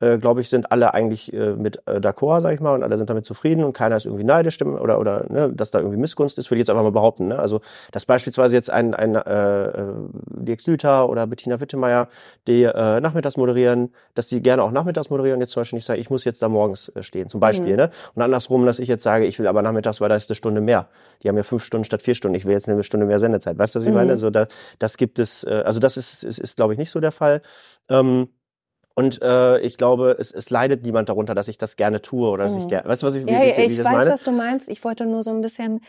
äh, 0.00 0.18
glaube 0.18 0.40
ich, 0.40 0.48
sind 0.48 0.70
alle 0.72 0.94
eigentlich 0.94 1.32
äh, 1.32 1.54
mit 1.54 1.82
äh, 1.86 1.98
d'accord, 2.00 2.40
sag 2.40 2.54
ich 2.54 2.60
mal, 2.60 2.74
und 2.74 2.82
alle 2.82 2.96
sind 2.96 3.10
damit 3.10 3.24
zufrieden 3.24 3.64
und 3.64 3.72
keiner 3.72 3.96
ist 3.96 4.06
irgendwie 4.06 4.24
neidisch 4.24 4.60
oder 4.62 4.98
oder 4.98 5.24
ne, 5.28 5.52
dass 5.52 5.70
da 5.70 5.78
irgendwie 5.78 5.98
Missgunst 5.98 6.38
ist, 6.38 6.50
würde 6.50 6.58
ich 6.58 6.62
jetzt 6.62 6.70
einfach 6.70 6.82
mal 6.84 6.92
behaupten. 6.92 7.28
Ne? 7.28 7.38
Also 7.38 7.60
dass 7.92 8.06
beispielsweise 8.06 8.56
jetzt 8.56 8.70
ein 8.70 8.94
ein 8.94 9.14
äh, 9.14 9.64
äh, 9.66 9.84
Dirk 10.30 10.60
Süther 10.60 11.08
oder 11.08 11.26
Bettina 11.26 11.60
Wittemeyer, 11.60 12.08
die 12.46 12.62
äh, 12.64 13.00
nachmittags 13.00 13.36
moderieren, 13.36 13.92
dass 14.14 14.28
die 14.28 14.42
gerne 14.42 14.62
auch 14.62 14.70
nachmittags 14.70 15.10
moderieren, 15.10 15.40
jetzt 15.40 15.50
zum 15.52 15.60
Beispiel 15.62 15.76
nicht 15.78 15.86
sagen, 15.86 16.00
ich 16.00 16.10
muss 16.10 16.24
jetzt 16.24 16.40
da 16.42 16.48
morgens 16.48 16.88
äh, 16.90 17.02
stehen, 17.02 17.28
zum 17.28 17.40
Beispiel. 17.40 17.72
Mhm. 17.72 17.76
Ne? 17.76 17.90
Und 18.14 18.22
andersrum, 18.22 18.66
dass 18.66 18.78
ich 18.78 18.88
jetzt 18.88 19.02
sage, 19.02 19.26
ich 19.26 19.38
will 19.38 19.46
aber 19.46 19.62
nachmittags, 19.62 20.00
weil 20.00 20.08
da 20.08 20.14
ist 20.16 20.30
eine 20.30 20.36
Stunde 20.36 20.60
mehr. 20.60 20.88
Die 21.22 21.28
haben 21.28 21.36
ja 21.36 21.42
fünf 21.42 21.64
Stunden 21.64 21.84
statt 21.84 22.02
vier 22.02 22.14
Stunden. 22.14 22.34
Ich 22.36 22.44
will 22.44 22.52
jetzt 22.52 22.68
eine 22.68 22.82
Stunde 22.84 23.06
mehr 23.06 23.20
Sendezeit. 23.20 23.58
Weißt 23.58 23.74
du, 23.74 23.78
was 23.80 23.84
ich 23.84 23.90
Mhm. 23.90 23.96
meine? 23.96 24.10
Also 24.12 24.30
da, 24.30 24.46
das 24.78 24.96
gibt 24.96 25.18
es, 25.18 25.44
äh, 25.44 25.62
also 25.64 25.80
das 25.80 25.96
ist, 25.96 26.22
ist, 26.24 26.38
ist 26.38 26.56
glaube 26.56 26.72
ich, 26.72 26.78
nicht 26.78 26.90
so 26.90 27.00
der 27.00 27.12
Fall. 27.12 27.42
Ähm, 27.88 28.28
und 28.98 29.22
äh, 29.22 29.58
ich 29.60 29.76
glaube, 29.78 30.16
es, 30.18 30.32
es 30.32 30.50
leidet 30.50 30.82
niemand 30.82 31.08
darunter, 31.08 31.34
dass 31.34 31.46
ich 31.46 31.56
das 31.56 31.76
gerne 31.76 32.02
tue 32.02 32.28
oder 32.28 32.44
dass 32.44 32.56
ich 32.56 32.64
Mhm. 32.64 32.68
gerne. 32.68 32.88
Weißt 32.88 33.02
du, 33.02 33.06
was 33.06 33.14
ich, 33.14 33.26
wie, 33.26 33.30
Ja, 33.32 33.40
wie, 33.40 33.56
wie 33.56 33.62
ich 33.72 33.76
das 33.76 33.86
weiß, 33.86 33.92
meine? 33.92 34.10
was 34.10 34.22
du 34.22 34.32
meinst. 34.32 34.68
Ich 34.68 34.82
wollte 34.82 35.06
nur 35.06 35.22
so 35.22 35.30
ein 35.30 35.40
bisschen 35.40 35.80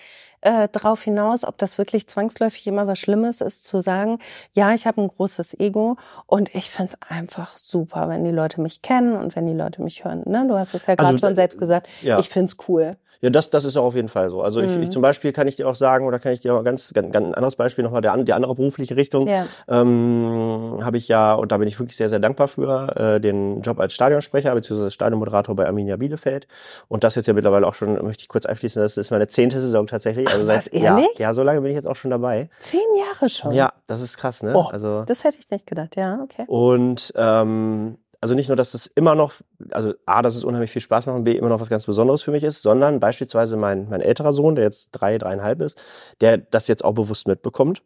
äh, 0.42 0.68
drauf 0.70 1.02
hinaus, 1.02 1.44
ob 1.44 1.58
das 1.58 1.78
wirklich 1.78 2.08
zwangsläufig 2.08 2.66
immer 2.68 2.86
was 2.88 3.00
Schlimmes 3.00 3.42
ist, 3.42 3.66
zu 3.66 3.82
sagen, 3.82 4.20
ja, 4.54 4.74
ich 4.74 4.86
habe 4.86 5.02
ein 5.02 5.08
großes 5.08 5.60
Ego 5.60 5.98
und 6.28 6.54
ich 6.56 6.70
find's 6.70 6.98
einfach 7.10 7.58
super, 7.58 8.08
wenn 8.10 8.24
die 8.24 8.32
Leute 8.32 8.62
mich 8.62 8.82
kennen 8.82 9.16
und 9.18 9.36
wenn 9.36 9.48
die 9.48 9.54
Leute 9.54 9.82
mich 9.82 10.06
hören. 10.06 10.24
Ne? 10.26 10.46
Du 10.48 10.56
hast 10.58 10.74
es 10.76 10.86
ja 10.86 10.96
gerade 10.96 11.10
Also, 11.14 11.26
schon 11.28 11.36
selbst 11.36 11.58
gesagt. 11.58 11.90
ja. 12.04 12.20
Ich 12.20 12.30
find's 12.30 12.56
cool. 12.68 12.96
Ja, 13.22 13.30
das, 13.30 13.50
das 13.50 13.66
ist 13.66 13.76
auch 13.76 13.84
auf 13.84 13.96
jeden 13.96 14.08
Fall 14.08 14.30
so. 14.30 14.42
Also 14.42 14.62
ich, 14.62 14.74
Mhm. 14.78 14.84
ich 14.84 14.92
zum 14.92 15.02
Beispiel 15.02 15.34
kann 15.34 15.46
ich 15.46 15.58
dir 15.58 15.68
auch 15.68 15.76
sagen, 15.76 16.06
oder 16.08 16.20
kann 16.20 16.32
ich 16.32 16.40
dir 16.40 16.54
auch 16.56 16.64
ganz, 16.64 16.94
ganz, 16.94 17.12
ganz 17.12 17.28
ein 17.28 17.34
anderes 17.36 17.58
Beispiel 17.58 17.84
nochmal, 17.84 18.00
der, 18.00 18.16
die 18.24 18.32
andere 18.32 18.56
berufliche 18.56 18.96
Richtung, 18.96 19.28
Ja. 19.28 19.46
ähm, 19.68 20.80
habe 20.82 20.96
ich 20.98 21.10
ja, 21.10 21.34
und 21.34 21.52
da 21.52 21.58
bin 21.58 21.68
ich 21.68 21.78
wirklich 21.80 21.98
sehr, 21.98 22.08
sehr 22.08 22.20
dankbar 22.20 22.48
für, 22.48 22.94
äh, 23.00 23.20
den 23.20 23.62
Job 23.62 23.80
als 23.80 23.94
Stadionsprecher 23.94 24.54
bzw. 24.54 24.92
Stadionmoderator 24.92 25.56
bei 25.56 25.66
Arminia 25.66 25.96
Bielefeld. 25.96 26.48
Und 26.88 27.04
das 27.04 27.16
jetzt 27.16 27.28
ja 27.28 27.34
mittlerweile 27.34 27.66
auch 27.66 27.74
schon, 27.74 27.94
möchte 28.04 28.22
ich 28.22 28.28
kurz 28.28 28.46
einfließen, 28.46 28.82
das 28.82 28.98
ist 28.98 29.12
meine 29.12 29.28
zehnte 29.28 29.62
Saison 29.62 29.88
tatsächlich. 29.88 30.28
Also 30.28 30.42
Ach, 30.42 30.48
seit, 30.48 30.58
was, 30.58 30.68
ehrlich? 30.68 31.08
Ja, 31.18 31.30
ja, 31.30 31.34
so 31.34 31.44
lange 31.44 31.62
bin 31.62 31.72
ich 31.72 31.76
jetzt 31.76 31.88
auch 31.88 31.96
schon 31.96 32.12
dabei. 32.12 32.50
Zehn 32.60 32.82
Jahre 32.98 33.30
schon. 33.30 33.54
Ja, 33.54 33.74
das 33.88 34.02
ist 34.02 34.18
krass, 34.18 34.44
ne? 34.44 34.54
Oh, 34.56 34.68
also 34.72 35.04
Das 35.06 35.24
hätte 35.24 35.38
ich 35.40 35.50
nicht 35.50 35.66
gedacht, 35.66 35.96
ja, 35.96 36.20
okay. 36.24 36.46
und 36.48 37.14
ähm, 37.16 37.98
also 38.22 38.36
nicht 38.36 38.50
nur, 38.50 38.58
dass 38.58 38.74
es 38.74 38.86
immer 38.88 39.16
noch, 39.16 39.34
also 39.72 39.94
A, 40.06 40.22
dass 40.22 40.36
es 40.36 40.44
unheimlich 40.44 40.72
viel 40.72 40.82
Spaß 40.82 41.06
macht 41.06 41.16
und 41.16 41.24
B, 41.24 41.32
immer 41.32 41.50
noch 41.50 41.62
was 41.62 41.70
ganz 41.70 41.86
Besonderes 41.86 42.22
für 42.22 42.32
mich 42.32 42.44
ist, 42.44 42.62
sondern 42.62 43.00
beispielsweise 43.00 43.56
mein, 43.56 43.88
mein 43.90 44.02
älterer 44.02 44.34
Sohn, 44.34 44.56
der 44.56 44.66
jetzt 44.66 44.90
drei, 44.92 45.18
dreieinhalb 45.18 45.62
ist, 45.62 45.82
der 46.20 46.38
das 46.38 46.68
jetzt 46.68 46.84
auch 46.84 46.94
bewusst 46.94 47.28
mitbekommt, 47.28 47.82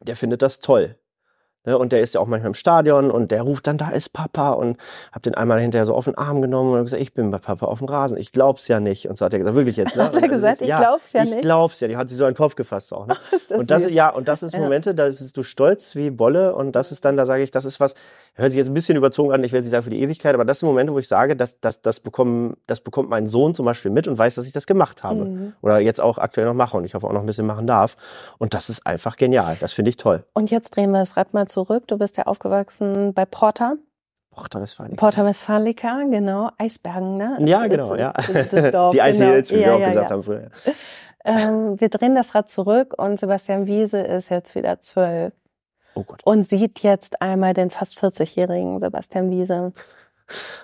der 0.00 0.14
findet 0.14 0.42
das 0.42 0.60
toll. 0.60 0.96
Ne, 1.66 1.76
und 1.76 1.92
der 1.92 2.00
ist 2.00 2.14
ja 2.14 2.20
auch 2.20 2.26
manchmal 2.26 2.48
im 2.48 2.54
Stadion 2.54 3.10
und 3.10 3.30
der 3.32 3.42
ruft 3.42 3.66
dann, 3.66 3.78
da 3.78 3.90
ist 3.90 4.12
Papa 4.12 4.52
und 4.52 4.78
hab 5.12 5.22
den 5.22 5.34
einmal 5.34 5.60
hinterher 5.60 5.84
so 5.86 5.94
auf 5.94 6.04
den 6.04 6.16
Arm 6.16 6.40
genommen 6.40 6.72
und 6.72 6.84
gesagt, 6.84 7.02
ich 7.02 7.12
bin 7.14 7.30
bei 7.30 7.38
Papa 7.38 7.66
auf 7.66 7.78
dem 7.78 7.88
Rasen, 7.88 8.16
ich 8.16 8.30
glaub's 8.30 8.68
ja 8.68 8.78
nicht. 8.78 9.08
Und 9.08 9.18
so 9.18 9.24
hat 9.24 9.32
er 9.32 9.40
gesagt, 9.40 9.56
wirklich 9.56 9.76
jetzt. 9.76 9.96
Ne? 9.96 10.04
Hat 10.08 10.16
er 10.16 10.28
gesagt, 10.28 10.62
ist, 10.62 10.68
ich 10.68 10.76
glaub's 10.76 11.12
ja 11.12 11.24
ich 11.24 11.30
nicht? 11.30 11.42
glaub's 11.42 11.80
ja 11.80 11.88
nicht. 11.88 11.96
Hat 11.96 12.08
sie 12.08 12.14
so 12.14 12.24
einen 12.24 12.36
Kopf 12.36 12.54
gefasst 12.54 12.92
auch. 12.92 13.06
Ne? 13.06 13.16
Ist 13.32 13.50
das 13.50 13.60
und 13.60 13.70
das 13.70 13.82
süß. 13.82 13.90
ist, 13.90 13.94
ja, 13.94 14.08
und 14.08 14.28
das 14.28 14.42
ist 14.42 14.52
Ja. 14.54 14.60
Momente, 14.60 14.94
da 14.94 15.06
bist 15.06 15.36
du 15.36 15.42
stolz 15.42 15.96
wie 15.96 16.10
Bolle 16.10 16.54
und 16.54 16.72
das 16.72 16.92
ist 16.92 17.04
dann, 17.04 17.16
da 17.16 17.26
sage 17.26 17.42
ich, 17.42 17.50
das 17.50 17.64
ist 17.64 17.80
was, 17.80 17.94
hört 18.34 18.52
sich 18.52 18.58
jetzt 18.58 18.68
ein 18.68 18.74
bisschen 18.74 18.96
überzogen 18.96 19.32
an, 19.32 19.42
ich 19.42 19.52
will 19.52 19.58
jetzt 19.58 19.64
nicht 19.64 19.72
sagen 19.72 19.84
für 19.84 19.90
die 19.90 20.00
Ewigkeit, 20.00 20.34
aber 20.34 20.44
das 20.44 20.60
sind 20.60 20.68
Momente, 20.68 20.92
wo 20.92 20.98
ich 20.98 21.08
sage, 21.08 21.34
das, 21.34 21.58
das, 21.60 21.82
das, 21.82 22.00
bekommen, 22.00 22.56
das 22.66 22.80
bekommt 22.80 23.10
mein 23.10 23.26
Sohn 23.26 23.54
zum 23.54 23.66
Beispiel 23.66 23.90
mit 23.90 24.06
und 24.06 24.16
weiß, 24.16 24.36
dass 24.36 24.46
ich 24.46 24.52
das 24.52 24.66
gemacht 24.66 25.02
habe. 25.02 25.24
Mhm. 25.24 25.52
Oder 25.60 25.80
jetzt 25.80 26.00
auch 26.00 26.18
aktuell 26.18 26.46
noch 26.46 26.54
mache 26.54 26.76
und 26.76 26.84
ich 26.84 26.94
hoffe 26.94 27.06
auch 27.06 27.12
noch 27.12 27.20
ein 27.20 27.26
bisschen 27.26 27.46
machen 27.46 27.66
darf. 27.66 27.96
Und 28.38 28.54
das 28.54 28.70
ist 28.70 28.86
einfach 28.86 29.16
genial. 29.16 29.56
Das 29.60 29.72
finde 29.72 29.90
ich 29.90 29.96
toll. 29.96 30.24
Und 30.34 30.50
jetzt 30.50 30.76
drehen 30.76 30.90
wir 30.92 31.00
das 31.00 31.16
Rad 31.16 31.34
mal 31.34 31.47
zurück. 31.48 31.86
Du 31.88 31.98
bist 31.98 32.16
ja 32.16 32.26
aufgewachsen 32.26 33.12
bei 33.14 33.24
Porter. 33.24 33.76
Porta 34.30 34.60
Westfalica. 34.60 34.96
Porta 34.96 35.24
Westfalica, 35.24 36.02
genau. 36.08 36.50
Eisbergen, 36.58 37.16
ne? 37.16 37.38
Ja, 37.40 37.66
genau, 37.66 37.96
Das- 37.96 38.28
ja. 38.28 38.44
das- 38.44 38.70
Dorf, 38.70 38.92
Die 38.94 38.98
Ice 39.00 39.18
genau. 39.18 39.34
Wie 39.36 39.50
wir 39.50 39.60
Ja, 39.60 39.74
auch 39.74 39.80
ja, 39.80 39.88
gesagt 39.88 40.10
ja. 40.10 40.14
haben 40.16 40.22
früher. 40.22 40.50
Ähm, 41.24 41.78
wir 41.80 41.88
drehen 41.90 42.14
das 42.14 42.34
Rad 42.34 42.48
zurück 42.48 42.94
und 42.96 43.18
Sebastian 43.18 43.66
Wiese 43.66 43.98
ist 44.00 44.30
jetzt 44.30 44.54
wieder 44.54 44.80
zwölf 44.80 45.32
Oh 45.94 46.04
Gott, 46.04 46.22
und 46.24 46.44
sieht 46.48 46.78
jetzt 46.84 47.20
einmal 47.20 47.52
den 47.54 47.70
fast 47.70 47.98
40-jährigen 47.98 48.78
Sebastian 48.78 49.28
Wiese. 49.30 49.72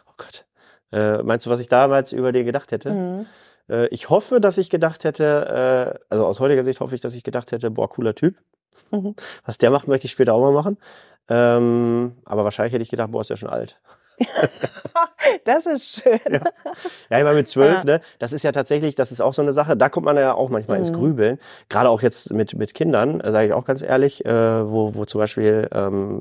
oh 0.06 0.12
Gott. 0.16 0.46
Äh, 0.92 1.22
meinst 1.24 1.44
du, 1.44 1.50
was 1.50 1.58
ich 1.58 1.66
damals 1.68 2.12
über 2.12 2.30
den 2.32 2.46
gedacht 2.46 2.70
hätte? 2.70 2.92
Mhm. 2.92 3.26
Äh, 3.68 3.88
ich 3.88 4.08
hoffe, 4.10 4.40
dass 4.40 4.56
ich 4.56 4.70
gedacht 4.70 5.02
hätte, 5.04 5.98
äh, 6.00 6.04
also 6.08 6.24
aus 6.24 6.38
heutiger 6.40 6.62
Sicht 6.62 6.78
hoffe 6.80 6.94
ich, 6.94 7.00
dass 7.00 7.14
ich 7.16 7.24
gedacht 7.24 7.50
hätte, 7.52 7.70
boah, 7.70 7.90
cooler 7.90 8.14
Typ. 8.14 8.36
Was 9.44 9.58
der 9.58 9.70
macht, 9.70 9.88
möchte 9.88 10.06
ich 10.06 10.12
später 10.12 10.34
auch 10.34 10.40
mal 10.40 10.52
machen. 10.52 10.78
Ähm, 11.28 12.16
aber 12.24 12.44
wahrscheinlich 12.44 12.72
hätte 12.74 12.82
ich 12.82 12.90
gedacht, 12.90 13.10
boah, 13.10 13.20
ist 13.22 13.30
ja 13.30 13.36
schon 13.36 13.48
alt. 13.50 13.80
Das 15.44 15.66
ist 15.66 16.02
schön. 16.02 16.20
Ja, 16.30 17.18
ich 17.18 17.24
meine, 17.24 17.34
mit 17.34 17.48
zwölf, 17.48 17.78
Ja. 17.78 17.84
ne, 17.84 18.00
das 18.18 18.32
ist 18.32 18.42
ja 18.42 18.52
tatsächlich, 18.52 18.94
das 18.94 19.10
ist 19.10 19.20
auch 19.20 19.32
so 19.34 19.40
eine 19.42 19.52
Sache, 19.52 19.76
da 19.76 19.88
kommt 19.88 20.04
man 20.04 20.16
ja 20.16 20.34
auch 20.34 20.50
manchmal 20.50 20.78
ins 20.78 20.90
Mhm. 20.90 20.94
Grübeln. 20.94 21.38
Gerade 21.68 21.88
auch 21.88 22.02
jetzt 22.02 22.32
mit, 22.32 22.54
mit 22.56 22.74
Kindern, 22.74 23.20
äh, 23.20 23.30
sage 23.30 23.46
ich 23.48 23.52
auch 23.52 23.64
ganz 23.64 23.82
ehrlich, 23.82 24.24
äh, 24.26 24.30
wo, 24.70 24.94
wo 24.94 25.04
zum 25.06 25.20
Beispiel 25.20 25.68
ähm, 25.72 26.20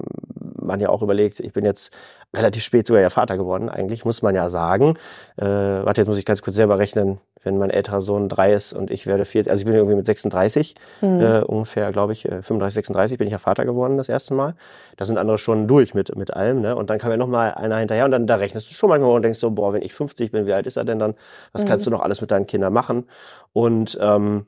man 0.56 0.80
ja 0.80 0.90
auch 0.90 1.02
überlegt, 1.02 1.40
ich 1.42 1.52
bin 1.54 1.66
jetzt 1.66 1.94
relativ 2.36 2.64
spät 2.64 2.88
sogar 2.88 3.02
ja 3.02 3.10
Vater 3.10 3.38
geworden, 3.38 3.70
eigentlich, 3.70 4.06
muss 4.06 4.22
man 4.22 4.36
ja 4.36 4.50
sagen. 4.50 4.98
Äh, 5.38 5.46
warte, 5.46 6.02
jetzt 6.02 6.08
muss 6.08 6.18
ich 6.18 6.26
ganz 6.26 6.42
kurz 6.42 6.56
selber 6.56 6.80
rechnen, 6.80 7.20
wenn 7.44 7.58
mein 7.58 7.70
älterer 7.70 8.02
Sohn 8.02 8.30
drei 8.30 8.54
ist 8.54 8.74
und 8.74 8.90
ich 8.92 9.06
werde 9.06 9.26
vier, 9.26 9.46
also 9.48 9.60
ich 9.60 9.66
bin 9.66 9.74
irgendwie 9.74 9.96
mit 9.96 10.06
36, 10.06 10.76
Mhm. 11.02 11.22
äh, 11.22 11.40
ungefähr, 11.42 11.92
glaube 11.92 12.14
ich, 12.14 12.26
äh, 12.26 12.42
35, 12.42 12.74
36 12.76 13.18
bin 13.18 13.28
ich 13.28 13.32
ja 13.34 13.40
Vater 13.40 13.66
geworden 13.66 13.98
das 13.98 14.10
erste 14.10 14.34
Mal. 14.34 14.56
Da 14.98 15.06
sind 15.06 15.18
andere 15.18 15.38
schon 15.38 15.68
durch 15.68 15.94
mit, 15.94 16.16
mit 16.16 16.34
allem, 16.34 16.62
ne? 16.62 16.76
Und 16.76 16.90
dann 16.90 17.00
kam 17.00 17.12
ja 17.12 17.18
noch 17.18 17.28
mal 17.28 17.54
einer 17.54 17.78
hinterher 17.78 18.06
und 18.06 18.12
dann 18.12 18.28
da 18.28 18.36
rechnest 18.36 18.70
du 18.70 18.74
schon 18.74 18.90
manchmal 18.90 19.12
und 19.12 19.22
denkst 19.22 19.40
so, 19.40 19.52
boah, 19.52 19.74
wenn 19.74 19.82
ich 19.82 19.94
50 19.94 20.32
bin, 20.32 20.46
wie 20.46 20.54
alt 20.54 20.66
ist 20.68 20.78
er 20.78 20.86
denn 20.86 21.00
dann? 21.00 21.16
Was 21.52 21.66
kannst 21.66 21.86
du 21.86 21.90
noch 21.92 22.02
alles 22.02 22.22
mit 22.22 22.32
deinen 22.32 22.48
Kindern 22.48 22.74
machen? 22.74 23.06
Und 23.52 23.98
ähm, 24.02 24.46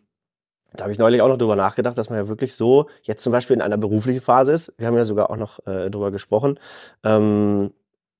da 0.74 0.84
habe 0.84 0.92
ich 0.92 1.00
neulich 1.00 1.22
auch 1.22 1.30
noch 1.30 1.38
drüber 1.38 1.56
nachgedacht, 1.56 1.98
dass 1.98 2.10
man 2.10 2.20
ja 2.20 2.28
wirklich 2.28 2.54
so 2.54 2.88
jetzt 3.04 3.24
zum 3.24 3.32
Beispiel 3.32 3.56
in 3.56 3.62
einer 3.62 3.78
beruflichen 3.78 4.22
Phase 4.22 4.52
ist. 4.52 4.74
Wir 4.78 4.88
haben 4.88 4.98
ja 4.98 5.06
sogar 5.06 5.30
auch 5.30 5.38
noch 5.38 5.66
äh, 5.66 5.90
drüber 5.90 6.12
gesprochen, 6.12 6.60
ähm, 7.06 7.72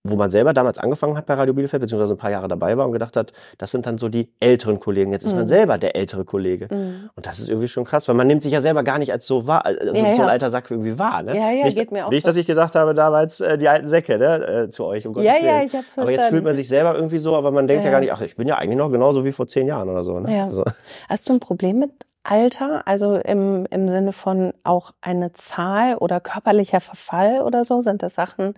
wo 0.08 0.16
man 0.16 0.30
selber 0.30 0.54
damals 0.54 0.78
angefangen 0.78 1.18
hat 1.18 1.26
bei 1.26 1.34
Radio 1.34 1.54
Bielefeld, 1.54 1.82
beziehungsweise 1.82 2.14
ein 2.14 2.18
paar 2.18 2.30
Jahre 2.32 2.48
dabei 2.48 2.78
war 2.78 2.86
und 2.86 2.92
gedacht 2.92 3.18
hat, 3.18 3.32
das 3.58 3.72
sind 3.72 3.86
dann 3.88 3.98
so 3.98 4.08
die 4.08 4.30
älteren 4.40 4.80
Kollegen. 4.80 5.12
Jetzt 5.12 5.26
ist 5.26 5.34
man 5.34 5.44
Mhm. 5.44 5.48
selber 5.48 5.78
der 5.78 5.96
ältere 5.96 6.24
Kollege. 6.26 6.68
Mhm. 6.70 7.10
Und 7.16 7.26
das 7.26 7.40
ist 7.40 7.50
irgendwie 7.50 7.68
schon 7.68 7.86
krass, 7.86 8.08
weil 8.08 8.16
man 8.16 8.28
nimmt 8.28 8.44
sich 8.44 8.52
ja 8.52 8.62
selber 8.62 8.84
gar 8.84 9.00
nicht 9.00 9.12
als 9.12 9.26
so 9.26 9.48
wahr, 9.48 9.66
also 9.66 9.84
Ja, 9.88 9.94
so 9.94 10.00
ein 10.06 10.18
ja. 10.18 10.26
alter 10.28 10.50
Sack 10.52 10.70
irgendwie 10.70 11.00
wahr. 11.00 11.24
Ne? 11.24 11.36
Ja, 11.36 11.50
ja, 11.52 11.66
nicht, 11.66 11.78
geht 11.78 11.92
mir 11.92 12.06
auch 12.06 12.12
Nicht, 12.12 12.22
so. 12.24 12.30
dass 12.30 12.36
ich 12.36 12.46
gesagt 12.46 12.76
habe 12.76 12.94
damals 12.94 13.40
äh, 13.42 13.58
die 13.58 13.68
alten 13.68 13.88
Säcke 13.88 14.18
ne, 14.20 14.48
äh, 14.66 14.70
zu 14.70 14.86
euch. 14.86 15.08
Um 15.08 15.14
Gottes 15.14 15.28
Ja, 15.28 15.36
ja, 15.44 15.54
Willen. 15.58 15.66
ich 15.68 15.74
hab's 15.76 15.98
Aber 15.98 16.02
jetzt 16.04 16.10
verstanden. 16.16 16.30
fühlt 16.30 16.44
man 16.44 16.56
sich 16.56 16.68
selber 16.68 16.96
irgendwie 16.96 17.18
so, 17.18 17.36
aber 17.36 17.52
man 17.52 17.68
denkt 17.68 17.84
ja, 17.84 17.90
Ja. 17.90 17.96
gar 17.98 18.00
nicht, 18.02 18.12
ach, 18.14 18.22
ich 18.22 18.36
bin 18.36 18.48
ja 18.48 18.56
eigentlich 18.58 18.78
noch 18.78 18.92
genauso 18.92 19.26
wie 19.26 19.32
vor 19.32 19.48
zehn 19.48 19.66
Jahren 19.68 19.90
oder 19.90 20.04
so. 20.04 20.20
Ne? 20.20 20.36
Ja. 20.36 20.46
Also, 20.46 20.64
Hast 21.10 21.30
du 21.30 21.34
ein 21.34 21.40
Problem 21.40 21.80
mit 21.80 21.92
Alter? 22.26 22.88
Also 22.88 23.16
im, 23.18 23.66
im 23.70 23.88
Sinne 23.88 24.12
von 24.12 24.54
auch 24.64 24.92
eine 25.02 25.32
Zahl 25.34 25.96
oder 25.96 26.20
körperlicher 26.20 26.82
Verfall 26.82 27.42
oder 27.42 27.64
so? 27.64 27.82
Sind 27.82 28.02
das 28.04 28.16
Sachen, 28.16 28.56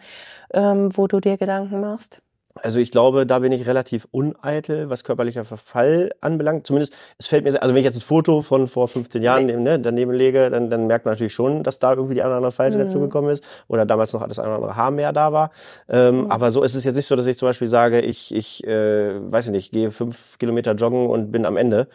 ähm, 0.54 0.90
wo 0.96 1.08
du 1.08 1.20
dir 1.20 1.38
Gedanken 1.38 1.82
machst? 1.82 2.22
also 2.64 2.80
ich 2.80 2.90
glaube, 2.90 3.28
da 3.28 3.38
bin 3.38 3.52
ich 3.52 3.68
relativ 3.68 4.08
uneitel, 4.10 4.90
was 4.90 5.04
körperlicher 5.04 5.46
Verfall 5.46 6.12
anbelangt. 6.22 6.66
Zumindest, 6.66 6.92
es 7.20 7.28
fällt 7.28 7.44
mir, 7.44 7.52
sehr- 7.52 7.62
also 7.62 7.76
wenn 7.76 7.82
ich 7.82 7.86
jetzt 7.86 7.98
ein 7.98 8.02
Foto 8.02 8.42
von 8.42 8.68
vor 8.68 8.88
15 8.88 9.22
Jahren 9.22 9.46
ne, 9.62 9.80
daneben 9.80 10.12
lege, 10.12 10.50
dann, 10.50 10.72
dann 10.72 10.88
merkt 10.88 11.06
man 11.06 11.14
natürlich 11.14 11.36
schon, 11.36 11.62
dass 11.62 11.78
da 11.78 11.92
irgendwie 11.94 12.16
die 12.16 12.22
eine 12.24 12.30
oder 12.32 12.38
andere 12.38 12.52
Falte 12.52 12.78
Mhm. 12.78 12.82
dazugekommen 12.82 13.30
ist 13.30 13.44
oder 13.68 13.86
damals 13.86 14.12
noch 14.14 14.28
das 14.28 14.40
eine 14.40 14.48
oder 14.48 14.56
andere 14.56 14.76
Haar 14.76 14.90
mehr 14.90 15.14
da 15.14 15.32
war. 15.34 15.52
Ähm, 15.88 16.22
Mhm. 16.22 16.32
Aber 16.32 16.50
so 16.50 16.64
ist 16.64 16.74
es 16.74 16.84
jetzt 16.84 16.96
nicht 16.96 17.06
so, 17.06 17.16
dass 17.16 17.28
ich 17.28 17.38
zum 17.38 17.48
Beispiel 17.48 17.68
sage, 17.68 18.02
ich, 18.02 18.34
ich 18.34 18.66
äh, 18.66 19.32
weiß 19.32 19.46
ich 19.46 19.52
nicht, 19.52 19.72
gehe 19.72 19.92
fünf 19.92 20.40
Kilometer 20.40 20.72
joggen 20.74 21.06
und 21.12 21.32
bin 21.32 21.46
am 21.46 21.58
Ende. 21.58 21.88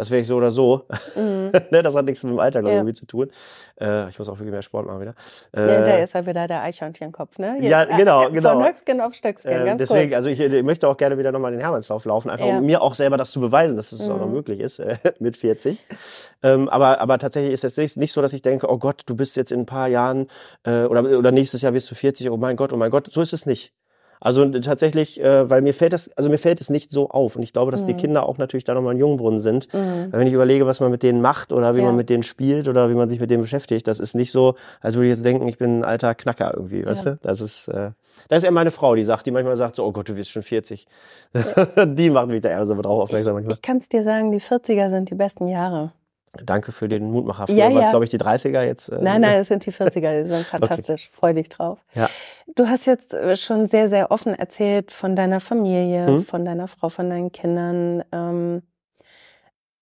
Das 0.00 0.10
wäre 0.10 0.22
ich 0.22 0.26
so 0.26 0.36
oder 0.36 0.50
so. 0.50 0.86
Mhm. 1.14 1.52
ne, 1.70 1.82
das 1.82 1.94
hat 1.94 2.06
nichts 2.06 2.22
mit 2.24 2.32
dem 2.32 2.38
Alter, 2.38 2.60
glaube 2.60 2.70
ich, 2.70 2.74
Ja. 2.76 2.80
irgendwie 2.80 2.94
zu 2.98 3.04
tun. 3.04 3.30
Äh, 3.78 4.08
ich 4.08 4.18
muss 4.18 4.30
auch 4.30 4.38
wirklich 4.38 4.50
mehr 4.50 4.62
Sport 4.62 4.86
machen 4.86 5.02
wieder. 5.02 5.14
Ja, 5.54 5.82
da 5.82 5.92
Äh, 5.92 6.02
ist 6.04 6.14
ja 6.14 6.24
wieder 6.24 6.46
der 6.46 6.62
Eichhörnchenkopf, 6.62 7.38
ne? 7.38 7.58
Ja, 7.60 7.84
genau, 7.84 8.28
äh, 8.28 8.30
genau. 8.30 8.54
Von 8.54 8.64
Höchstgen 8.66 9.00
auf 9.02 9.12
Stöcksken, 9.12 9.52
äh, 9.52 9.64
ganz 9.66 9.80
deswegen, 9.82 10.08
kurz. 10.12 10.16
also 10.16 10.30
ich, 10.30 10.40
ich 10.40 10.62
möchte 10.62 10.88
auch 10.88 10.96
gerne 10.96 11.18
wieder 11.18 11.32
nochmal 11.32 11.50
den 11.50 11.60
Hermannslauf 11.60 12.06
laufen, 12.06 12.30
einfach 12.30 12.46
Ja. 12.46 12.58
um 12.58 12.64
mir 12.64 12.80
auch 12.80 12.94
selber 12.94 13.18
das 13.18 13.30
zu 13.30 13.40
beweisen, 13.40 13.76
dass 13.76 13.92
es 13.92 14.00
auch 14.08 14.16
noch 14.18 14.26
Mhm. 14.26 14.32
möglich 14.32 14.60
ist 14.60 14.78
äh, 14.78 14.96
mit 15.18 15.36
40. 15.36 15.84
Ähm, 16.42 16.70
aber, 16.70 16.98
aber 17.02 17.18
tatsächlich 17.18 17.52
ist 17.52 17.64
es 17.64 17.76
nicht, 17.76 17.96
nicht 17.98 18.12
so, 18.14 18.22
dass 18.22 18.32
ich 18.32 18.40
denke, 18.40 18.70
oh 18.70 18.78
Gott, 18.78 19.02
du 19.04 19.14
bist 19.14 19.36
jetzt 19.36 19.52
in 19.52 19.60
ein 19.60 19.66
paar 19.66 19.88
Jahren 19.88 20.28
äh, 20.64 20.84
oder, 20.84 21.02
oder 21.18 21.30
nächstes 21.30 21.60
Jahr 21.60 21.74
wirst 21.74 21.90
du 21.90 21.94
40, 21.94 22.30
oh 22.30 22.38
mein 22.38 22.56
Gott, 22.56 22.72
oh 22.72 22.76
mein 22.76 22.90
Gott, 22.90 23.08
so 23.12 23.20
ist 23.20 23.32
es 23.34 23.44
nicht. 23.44 23.74
Also 24.20 24.44
äh, 24.44 24.60
tatsächlich, 24.60 25.22
äh, 25.22 25.48
weil 25.48 25.62
mir 25.62 25.72
fällt 25.74 25.92
das, 25.92 26.10
also 26.16 26.28
mir 26.30 26.38
fällt 26.38 26.60
es 26.60 26.68
nicht 26.70 26.90
so 26.90 27.08
auf 27.08 27.36
und 27.36 27.42
ich 27.42 27.52
glaube, 27.52 27.72
dass 27.72 27.86
die 27.86 27.94
Mhm. 27.94 27.96
Kinder 27.98 28.28
auch 28.28 28.38
natürlich 28.38 28.64
da 28.64 28.74
nochmal 28.74 28.94
ein 28.94 28.98
Jungbrunnen 28.98 29.40
sind. 29.40 29.72
Mhm. 29.72 30.12
Weil 30.12 30.20
wenn 30.20 30.26
ich 30.26 30.32
überlege, 30.34 30.66
was 30.66 30.80
man 30.80 30.90
mit 30.90 31.02
denen 31.02 31.20
macht 31.20 31.52
oder 31.52 31.74
wie 31.74 31.78
Ja. 31.80 31.86
man 31.86 31.96
mit 31.96 32.10
denen 32.10 32.22
spielt 32.22 32.68
oder 32.68 32.90
wie 32.90 32.94
man 32.94 33.08
sich 33.08 33.18
mit 33.18 33.30
denen 33.30 33.42
beschäftigt, 33.42 33.86
das 33.88 33.98
ist 33.98 34.14
nicht 34.14 34.30
so, 34.30 34.54
als 34.80 34.94
würde 34.94 35.06
ich 35.06 35.16
jetzt 35.16 35.24
denken, 35.24 35.48
ich 35.48 35.58
bin 35.58 35.80
ein 35.80 35.84
alter 35.84 36.14
Knacker 36.14 36.52
irgendwie, 36.54 36.84
weißt 36.84 37.04
Ja. 37.06 37.10
du? 37.12 37.18
Das 37.22 37.40
ist, 37.40 37.68
äh, 37.68 37.90
das 38.28 38.38
ist 38.38 38.44
eher 38.44 38.50
meine 38.50 38.70
Frau, 38.70 38.94
die 38.94 39.04
sagt, 39.04 39.26
die 39.26 39.30
manchmal 39.30 39.56
sagt 39.56 39.76
so, 39.76 39.84
oh 39.86 39.92
Gott, 39.92 40.08
du 40.08 40.16
wirst 40.16 40.30
schon 40.30 40.42
40. 40.42 40.86
die 41.86 42.10
macht 42.10 42.28
mich 42.28 42.42
da 42.42 42.50
eher 42.50 42.66
so 42.66 42.74
drauf 42.80 43.04
aufmerksam 43.04 43.34
manchmal. 43.34 43.54
Ich 43.54 43.62
kann 43.62 43.78
es 43.78 43.88
dir 43.88 44.04
sagen, 44.04 44.32
die 44.32 44.40
40er 44.40 44.90
sind 44.90 45.10
die 45.10 45.14
besten 45.14 45.46
Jahre. 45.46 45.92
Danke 46.44 46.70
für 46.72 46.88
den 46.88 47.10
Mutmacher. 47.10 47.46
Früher 47.46 47.56
Ja, 47.56 47.74
war 47.74 47.82
ja. 47.82 47.90
glaube 47.90 48.04
ich, 48.04 48.10
die 48.10 48.18
30er 48.18 48.62
jetzt. 48.62 48.88
Äh, 48.88 48.98
Nein, 49.02 49.20
nein, 49.20 49.40
es 49.40 49.48
sind 49.48 49.66
die 49.66 49.72
40er, 49.72 50.22
die 50.22 50.28
sind 50.28 50.46
fantastisch. 50.46 51.10
Freu 51.12 51.32
dich 51.32 51.48
drauf. 51.48 51.78
Ja. 51.94 52.08
Du 52.54 52.68
hast 52.68 52.86
jetzt 52.86 53.14
äh, 53.14 53.36
schon 53.36 53.66
sehr, 53.66 53.88
sehr 53.88 54.10
offen 54.10 54.34
erzählt 54.34 54.92
von 54.92 55.16
deiner 55.16 55.40
Familie, 55.40 56.06
Mhm. 56.08 56.22
von 56.24 56.44
deiner 56.44 56.68
Frau, 56.68 56.88
von 56.88 57.10
deinen 57.10 57.32
Kindern. 57.32 58.04
Ähm, 58.12 58.62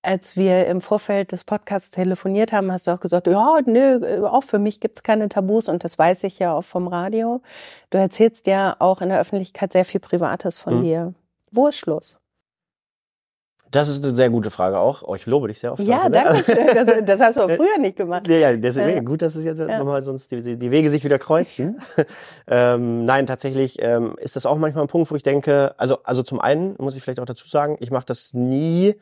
als 0.01 0.37
wir 0.37 0.67
im 0.69 0.81
Vorfeld 0.81 1.33
des 1.33 1.45
Podcasts 1.45 1.91
telefoniert 1.91 2.53
haben, 2.53 2.73
hast 2.73 2.87
du 2.87 2.93
auch 2.93 3.01
gesagt, 3.01 3.27
ja, 3.27 3.59
nö, 3.67 4.01
äh, 4.03 4.21
auch 4.25 4.45
für 4.45 4.59
mich 4.59 4.81
gibt's 4.81 5.03
keine 5.03 5.29
Tabus 5.29 5.69
und 5.69 5.85
das 5.85 5.99
weiß 5.99 6.25
ich 6.25 6.39
ja 6.39 6.55
auch 6.55 6.65
vom 6.65 6.87
Radio. 6.89 7.43
Du 7.91 7.99
erzählst 7.99 8.47
ja 8.47 8.77
auch 8.79 9.01
in 9.03 9.09
der 9.11 9.21
Öffentlichkeit 9.21 9.73
sehr 9.73 9.85
viel 9.85 10.01
Privates 10.01 10.57
von 10.57 10.79
Mhm. 10.79 10.83
dir. 10.83 11.15
Wo 11.51 11.67
ist 11.69 11.77
Schluss? 11.77 12.17
Das 13.71 13.89
ist 13.89 14.03
eine 14.05 14.15
sehr 14.15 14.31
gute 14.31 14.51
Frage 14.51 14.79
auch. 14.79 15.03
Oh, 15.03 15.15
ich 15.15 15.27
lobe 15.27 15.49
dich 15.49 15.59
sehr 15.59 15.73
oft. 15.73 15.83
Ja, 15.83 16.05
ne? 16.05 16.11
danke 16.11 16.43
schön. 16.43 16.67
Das, 16.75 16.87
das 17.05 17.21
hast 17.21 17.37
du 17.37 17.43
auch 17.43 17.51
früher 17.57 17.79
nicht 17.79 17.97
gemacht. 17.97 18.27
Ja, 18.27 18.37
ja, 18.37 18.57
deswegen 18.57 18.89
Ja. 18.89 19.01
gut, 19.03 19.21
dass 19.23 19.35
es 19.35 19.45
jetzt 19.45 19.59
Ja. 19.59 19.79
nochmal 19.79 20.01
sonst 20.03 20.31
die, 20.31 20.57
die 20.57 20.71
Wege 20.71 20.91
sich 20.91 21.05
wieder 21.05 21.19
kreuzen. 21.19 21.81
ähm, 22.49 23.05
nein, 23.05 23.27
tatsächlich 23.27 23.77
ähm, 23.83 24.15
ist 24.19 24.37
das 24.37 24.47
auch 24.47 24.57
manchmal 24.57 24.85
ein 24.85 24.89
Punkt, 24.89 25.11
wo 25.11 25.15
ich 25.17 25.23
denke, 25.23 25.75
also 25.79 25.99
also 26.05 26.23
zum 26.23 26.41
einen 26.41 26.77
muss 26.79 26.97
ich 26.97 27.03
vielleicht 27.03 27.21
auch 27.21 27.25
dazu 27.27 27.47
sagen, 27.49 27.77
ich 27.81 27.91
mache 27.91 28.07
das 28.07 28.33
nie. 28.35 28.95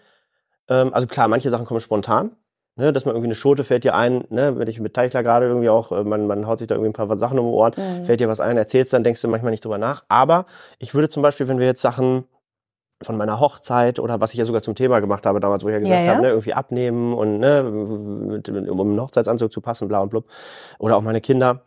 Ähm, 0.68 0.92
also 0.92 1.06
klar, 1.06 1.28
manche 1.28 1.50
Sachen 1.50 1.64
kommen 1.66 1.80
spontan. 1.80 2.32
Ne, 2.78 2.92
dass 2.92 3.06
man 3.06 3.14
irgendwie 3.14 3.28
eine 3.28 3.34
Schote 3.34 3.64
fällt 3.64 3.84
dir 3.84 3.94
ein, 3.94 4.24
ne, 4.28 4.58
wenn 4.58 4.68
ich 4.68 4.80
mit 4.80 4.92
Teichler 4.92 5.22
gerade 5.22 5.46
irgendwie 5.46 5.70
auch, 5.70 5.92
äh, 5.92 6.04
man, 6.04 6.26
man 6.26 6.46
haut 6.46 6.58
sich 6.58 6.68
da 6.68 6.74
irgendwie 6.74 6.90
ein 6.90 6.92
paar 6.92 7.18
Sachen 7.18 7.38
um 7.38 7.46
die 7.46 7.52
Ohren, 7.52 7.72
Mhm. 7.74 8.04
fällt 8.04 8.20
dir 8.20 8.28
was 8.28 8.38
ein, 8.38 8.58
erzählst, 8.58 8.92
dann 8.92 9.02
denkst 9.02 9.22
du 9.22 9.28
manchmal 9.28 9.50
nicht 9.50 9.64
drüber 9.64 9.78
nach. 9.78 10.04
Aber 10.10 10.44
ich 10.78 10.92
würde 10.94 11.08
zum 11.08 11.22
Beispiel, 11.22 11.48
wenn 11.48 11.58
wir 11.58 11.64
jetzt 11.64 11.80
Sachen 11.80 12.24
von 13.02 13.16
meiner 13.16 13.40
Hochzeit 13.40 13.98
oder 13.98 14.20
was 14.20 14.32
ich 14.32 14.38
ja 14.38 14.44
sogar 14.44 14.62
zum 14.62 14.74
Thema 14.74 15.00
gemacht 15.00 15.26
habe 15.26 15.40
damals, 15.40 15.62
wo 15.64 15.68
ich 15.68 15.74
ja 15.74 15.80
gesagt 15.80 16.00
Ja, 16.00 16.06
ja. 16.06 16.12
habe, 16.12 16.22
ne, 16.22 16.28
irgendwie 16.28 16.54
abnehmen 16.54 17.12
und 17.14 17.38
ne, 17.38 17.62
mit, 17.62 18.48
um 18.48 18.80
einen 18.80 19.00
Hochzeitsanzug 19.00 19.52
zu 19.52 19.60
passen, 19.60 19.88
bla 19.88 20.00
und 20.00 20.08
blub. 20.10 20.26
Oder 20.78 20.96
auch 20.96 21.02
meine 21.02 21.20
Kinder. 21.20 21.62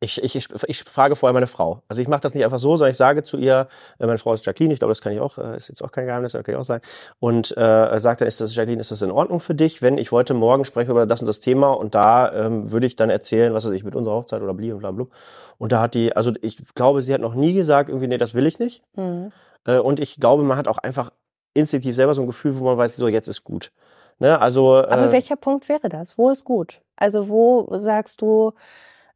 Ich, 0.00 0.22
ich, 0.22 0.36
ich, 0.36 0.48
ich 0.66 0.84
frage 0.84 1.16
vorher 1.16 1.32
meine 1.32 1.46
Frau. 1.46 1.82
Also 1.88 2.02
ich 2.02 2.08
mache 2.08 2.20
das 2.20 2.34
nicht 2.34 2.44
einfach 2.44 2.58
so, 2.58 2.76
sondern 2.76 2.90
ich 2.90 2.98
sage 2.98 3.22
zu 3.22 3.38
ihr, 3.38 3.66
äh, 3.98 4.06
meine 4.06 4.18
Frau 4.18 4.34
ist 4.34 4.44
Jacqueline, 4.44 4.74
ich 4.74 4.80
glaube, 4.80 4.90
das 4.90 5.00
kann 5.00 5.12
ich 5.12 5.20
auch, 5.20 5.38
äh, 5.38 5.56
ist 5.56 5.68
jetzt 5.68 5.82
auch 5.82 5.90
kein 5.90 6.04
Geheimnis, 6.04 6.32
das 6.32 6.44
kann 6.44 6.54
ich 6.54 6.60
auch 6.60 6.66
sagen. 6.66 6.82
Und 7.18 7.56
äh, 7.56 7.98
sagt 7.98 8.20
dann, 8.20 8.28
ist 8.28 8.40
das, 8.42 8.54
Jacqueline, 8.54 8.80
ist 8.80 8.90
das 8.90 9.00
in 9.00 9.10
Ordnung 9.10 9.40
für 9.40 9.54
dich, 9.54 9.80
wenn 9.80 9.96
ich 9.96 10.12
heute 10.12 10.34
Morgen 10.34 10.66
spreche 10.66 10.90
über 10.90 11.06
das 11.06 11.20
und 11.22 11.26
das 11.26 11.40
Thema 11.40 11.70
und 11.70 11.94
da 11.94 12.30
ähm, 12.32 12.70
würde 12.72 12.86
ich 12.86 12.96
dann 12.96 13.08
erzählen, 13.08 13.54
was 13.54 13.64
weiß 13.64 13.72
ich, 13.72 13.84
mit 13.84 13.94
unserer 13.94 14.16
Hochzeit 14.16 14.42
oder 14.42 14.52
bli 14.52 14.70
und 14.70 14.80
bla 14.80 14.90
blub. 14.90 15.12
Und 15.56 15.72
da 15.72 15.80
hat 15.80 15.94
die, 15.94 16.14
also 16.14 16.30
ich 16.42 16.58
glaube, 16.74 17.00
sie 17.00 17.14
hat 17.14 17.22
noch 17.22 17.34
nie 17.34 17.54
gesagt, 17.54 17.88
irgendwie, 17.88 18.08
nee, 18.08 18.18
das 18.18 18.34
will 18.34 18.44
ich 18.44 18.58
nicht. 18.58 18.82
Mhm. 18.96 19.32
Äh, 19.66 19.78
und 19.78 20.00
ich 20.00 20.18
glaube, 20.20 20.42
man 20.42 20.56
hat 20.56 20.68
auch 20.68 20.78
einfach 20.78 21.12
instinktiv 21.54 21.94
selber 21.94 22.14
so 22.14 22.22
ein 22.22 22.26
Gefühl, 22.26 22.58
wo 22.58 22.64
man 22.64 22.78
weiß, 22.78 22.96
so 22.96 23.08
jetzt 23.08 23.28
ist 23.28 23.44
gut. 23.44 23.72
Ne? 24.18 24.40
Also 24.40 24.76
Aber 24.76 25.08
äh, 25.08 25.12
welcher 25.12 25.36
Punkt 25.36 25.68
wäre 25.68 25.88
das? 25.88 26.18
Wo 26.18 26.30
ist 26.30 26.44
gut? 26.44 26.80
Also 26.96 27.28
wo 27.28 27.66
sagst 27.78 28.22
du 28.22 28.52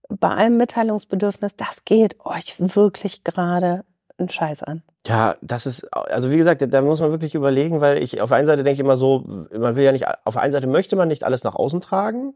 bei 0.08 0.28
allem 0.28 0.56
Mitteilungsbedürfnis, 0.56 1.56
das 1.56 1.84
geht 1.84 2.16
euch 2.24 2.56
wirklich 2.58 3.24
gerade 3.24 3.84
einen 4.18 4.28
Scheiß 4.28 4.62
an? 4.62 4.82
ja, 5.06 5.36
das 5.40 5.66
ist, 5.66 5.84
also 5.94 6.30
wie 6.30 6.36
gesagt, 6.36 6.62
da 6.68 6.82
muss 6.82 7.00
man 7.00 7.10
wirklich 7.10 7.34
überlegen, 7.34 7.80
weil 7.80 8.02
ich 8.02 8.20
auf 8.20 8.28
der 8.28 8.38
einen 8.38 8.46
Seite 8.46 8.62
denke 8.62 8.74
ich 8.74 8.80
immer 8.80 8.96
so, 8.96 9.48
man 9.50 9.76
will 9.76 9.84
ja 9.84 9.92
nicht, 9.92 10.06
auf 10.24 10.34
der 10.34 10.42
einen 10.42 10.52
Seite 10.52 10.66
möchte 10.66 10.96
man 10.96 11.08
nicht 11.08 11.24
alles 11.24 11.42
nach 11.42 11.54
außen 11.54 11.80
tragen, 11.80 12.34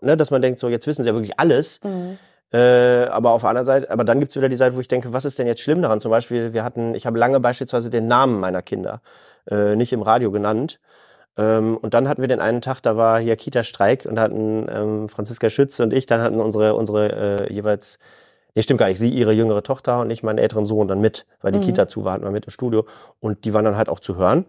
ne? 0.00 0.16
dass 0.16 0.30
man 0.30 0.40
denkt, 0.40 0.60
so 0.60 0.68
jetzt 0.68 0.86
wissen 0.86 1.02
sie 1.02 1.08
ja 1.08 1.14
wirklich 1.14 1.38
alles. 1.40 1.80
Mhm. 1.82 2.18
Äh, 2.52 3.04
aber 3.06 3.30
auf 3.30 3.42
der 3.42 3.50
anderen 3.50 3.66
Seite, 3.66 3.90
aber 3.90 4.04
dann 4.04 4.18
gibt's 4.18 4.34
wieder 4.34 4.48
die 4.48 4.56
Seite, 4.56 4.74
wo 4.74 4.80
ich 4.80 4.88
denke, 4.88 5.12
was 5.12 5.24
ist 5.24 5.38
denn 5.38 5.46
jetzt 5.46 5.60
schlimm 5.60 5.82
daran? 5.82 6.00
Zum 6.00 6.10
Beispiel, 6.10 6.52
wir 6.52 6.64
hatten, 6.64 6.94
ich 6.94 7.06
habe 7.06 7.18
lange 7.18 7.38
beispielsweise 7.38 7.90
den 7.90 8.08
Namen 8.08 8.40
meiner 8.40 8.62
Kinder 8.62 9.02
äh, 9.48 9.76
nicht 9.76 9.92
im 9.92 10.02
Radio 10.02 10.30
genannt. 10.32 10.80
Ähm, 11.36 11.76
und 11.76 11.94
dann 11.94 12.08
hatten 12.08 12.20
wir 12.20 12.28
den 12.28 12.40
einen 12.40 12.60
Tag, 12.60 12.80
da 12.82 12.96
war 12.96 13.20
hier 13.20 13.36
Kita-Streik 13.36 14.04
und 14.04 14.16
da 14.16 14.22
hatten 14.22 14.66
ähm, 14.68 15.08
Franziska 15.08 15.48
Schütz 15.48 15.78
und 15.78 15.92
ich, 15.92 16.06
dann 16.06 16.20
hatten 16.20 16.40
unsere, 16.40 16.74
unsere 16.74 17.46
äh, 17.48 17.52
jeweils 17.52 17.98
Nee, 18.54 18.62
stimmt 18.62 18.80
gar 18.80 18.88
nicht. 18.88 18.98
Sie, 18.98 19.10
ihre 19.10 19.32
jüngere 19.32 19.62
Tochter 19.62 20.00
und 20.00 20.10
ich, 20.10 20.22
meinen 20.22 20.38
älteren 20.38 20.66
Sohn 20.66 20.88
dann 20.88 21.00
mit, 21.00 21.26
weil 21.40 21.52
die 21.52 21.58
Mhm. 21.58 21.62
Kita 21.62 21.88
zu 21.88 22.04
war, 22.04 22.14
hatten 22.14 22.24
wir 22.24 22.30
mit 22.30 22.46
im 22.46 22.50
Studio. 22.50 22.84
Und 23.20 23.44
die 23.44 23.54
waren 23.54 23.64
dann 23.64 23.76
halt 23.76 23.88
auch 23.88 24.00
zu 24.00 24.16
hören. 24.16 24.46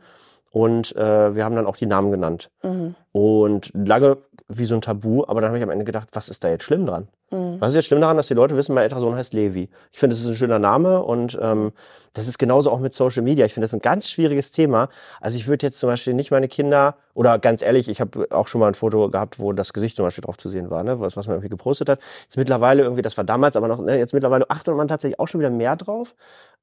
Und 0.51 0.95
äh, 0.95 1.35
wir 1.35 1.45
haben 1.45 1.55
dann 1.55 1.65
auch 1.65 1.77
die 1.77 1.85
Namen 1.85 2.11
genannt. 2.11 2.49
Mhm. 2.63 2.95
Und 3.11 3.71
lange 3.73 4.17
wie 4.57 4.65
so 4.65 4.75
ein 4.75 4.81
Tabu, 4.81 5.23
aber 5.27 5.41
dann 5.41 5.49
habe 5.49 5.57
ich 5.57 5.63
am 5.63 5.69
Ende 5.69 5.85
gedacht, 5.85 6.09
was 6.13 6.29
ist 6.29 6.43
da 6.43 6.49
jetzt 6.49 6.63
schlimm 6.63 6.85
dran? 6.85 7.07
Mhm. 7.31 7.57
Was 7.59 7.69
ist 7.69 7.75
jetzt 7.75 7.85
schlimm 7.85 8.01
daran, 8.01 8.17
dass 8.17 8.27
die 8.27 8.33
Leute 8.33 8.55
wissen, 8.57 8.75
mein 8.75 8.83
älterer 8.83 8.99
Sohn 8.99 9.15
heißt 9.15 9.33
Levi? 9.33 9.69
Ich 9.91 9.99
finde, 9.99 10.15
das 10.15 10.23
ist 10.23 10.29
ein 10.29 10.35
schöner 10.35 10.59
Name 10.59 11.01
und 11.01 11.37
ähm, 11.41 11.71
das 12.13 12.27
ist 12.27 12.37
genauso 12.37 12.69
auch 12.71 12.79
mit 12.79 12.93
Social 12.93 13.23
Media. 13.23 13.45
Ich 13.45 13.53
finde 13.53 13.65
das 13.65 13.73
ein 13.73 13.81
ganz 13.81 14.09
schwieriges 14.09 14.51
Thema. 14.51 14.89
Also 15.21 15.37
ich 15.37 15.47
würde 15.47 15.65
jetzt 15.65 15.79
zum 15.79 15.87
Beispiel 15.87 16.13
nicht 16.13 16.31
meine 16.31 16.49
Kinder, 16.49 16.95
oder 17.13 17.39
ganz 17.39 17.61
ehrlich, 17.61 17.89
ich 17.89 18.01
habe 18.01 18.27
auch 18.31 18.47
schon 18.47 18.59
mal 18.59 18.67
ein 18.67 18.73
Foto 18.73 19.09
gehabt, 19.09 19.39
wo 19.39 19.53
das 19.53 19.73
Gesicht 19.73 19.95
zum 19.95 20.05
Beispiel 20.05 20.23
drauf 20.23 20.37
zu 20.37 20.49
sehen 20.49 20.69
war, 20.69 20.83
ne? 20.83 20.99
was, 20.99 21.15
was 21.15 21.27
man 21.27 21.35
irgendwie 21.37 21.49
gepostet 21.49 21.89
hat. 21.89 21.99
Jetzt 22.23 22.37
mittlerweile 22.37 22.83
irgendwie, 22.83 23.01
das 23.01 23.17
war 23.17 23.23
damals, 23.23 23.55
aber 23.55 23.67
noch, 23.67 23.79
ne, 23.81 23.97
jetzt 23.97 24.13
mittlerweile 24.13 24.49
achtet 24.49 24.75
man 24.75 24.87
tatsächlich 24.87 25.19
auch 25.19 25.27
schon 25.27 25.39
wieder 25.39 25.49
mehr 25.49 25.75
drauf. 25.75 26.15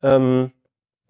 Ähm, 0.02 0.52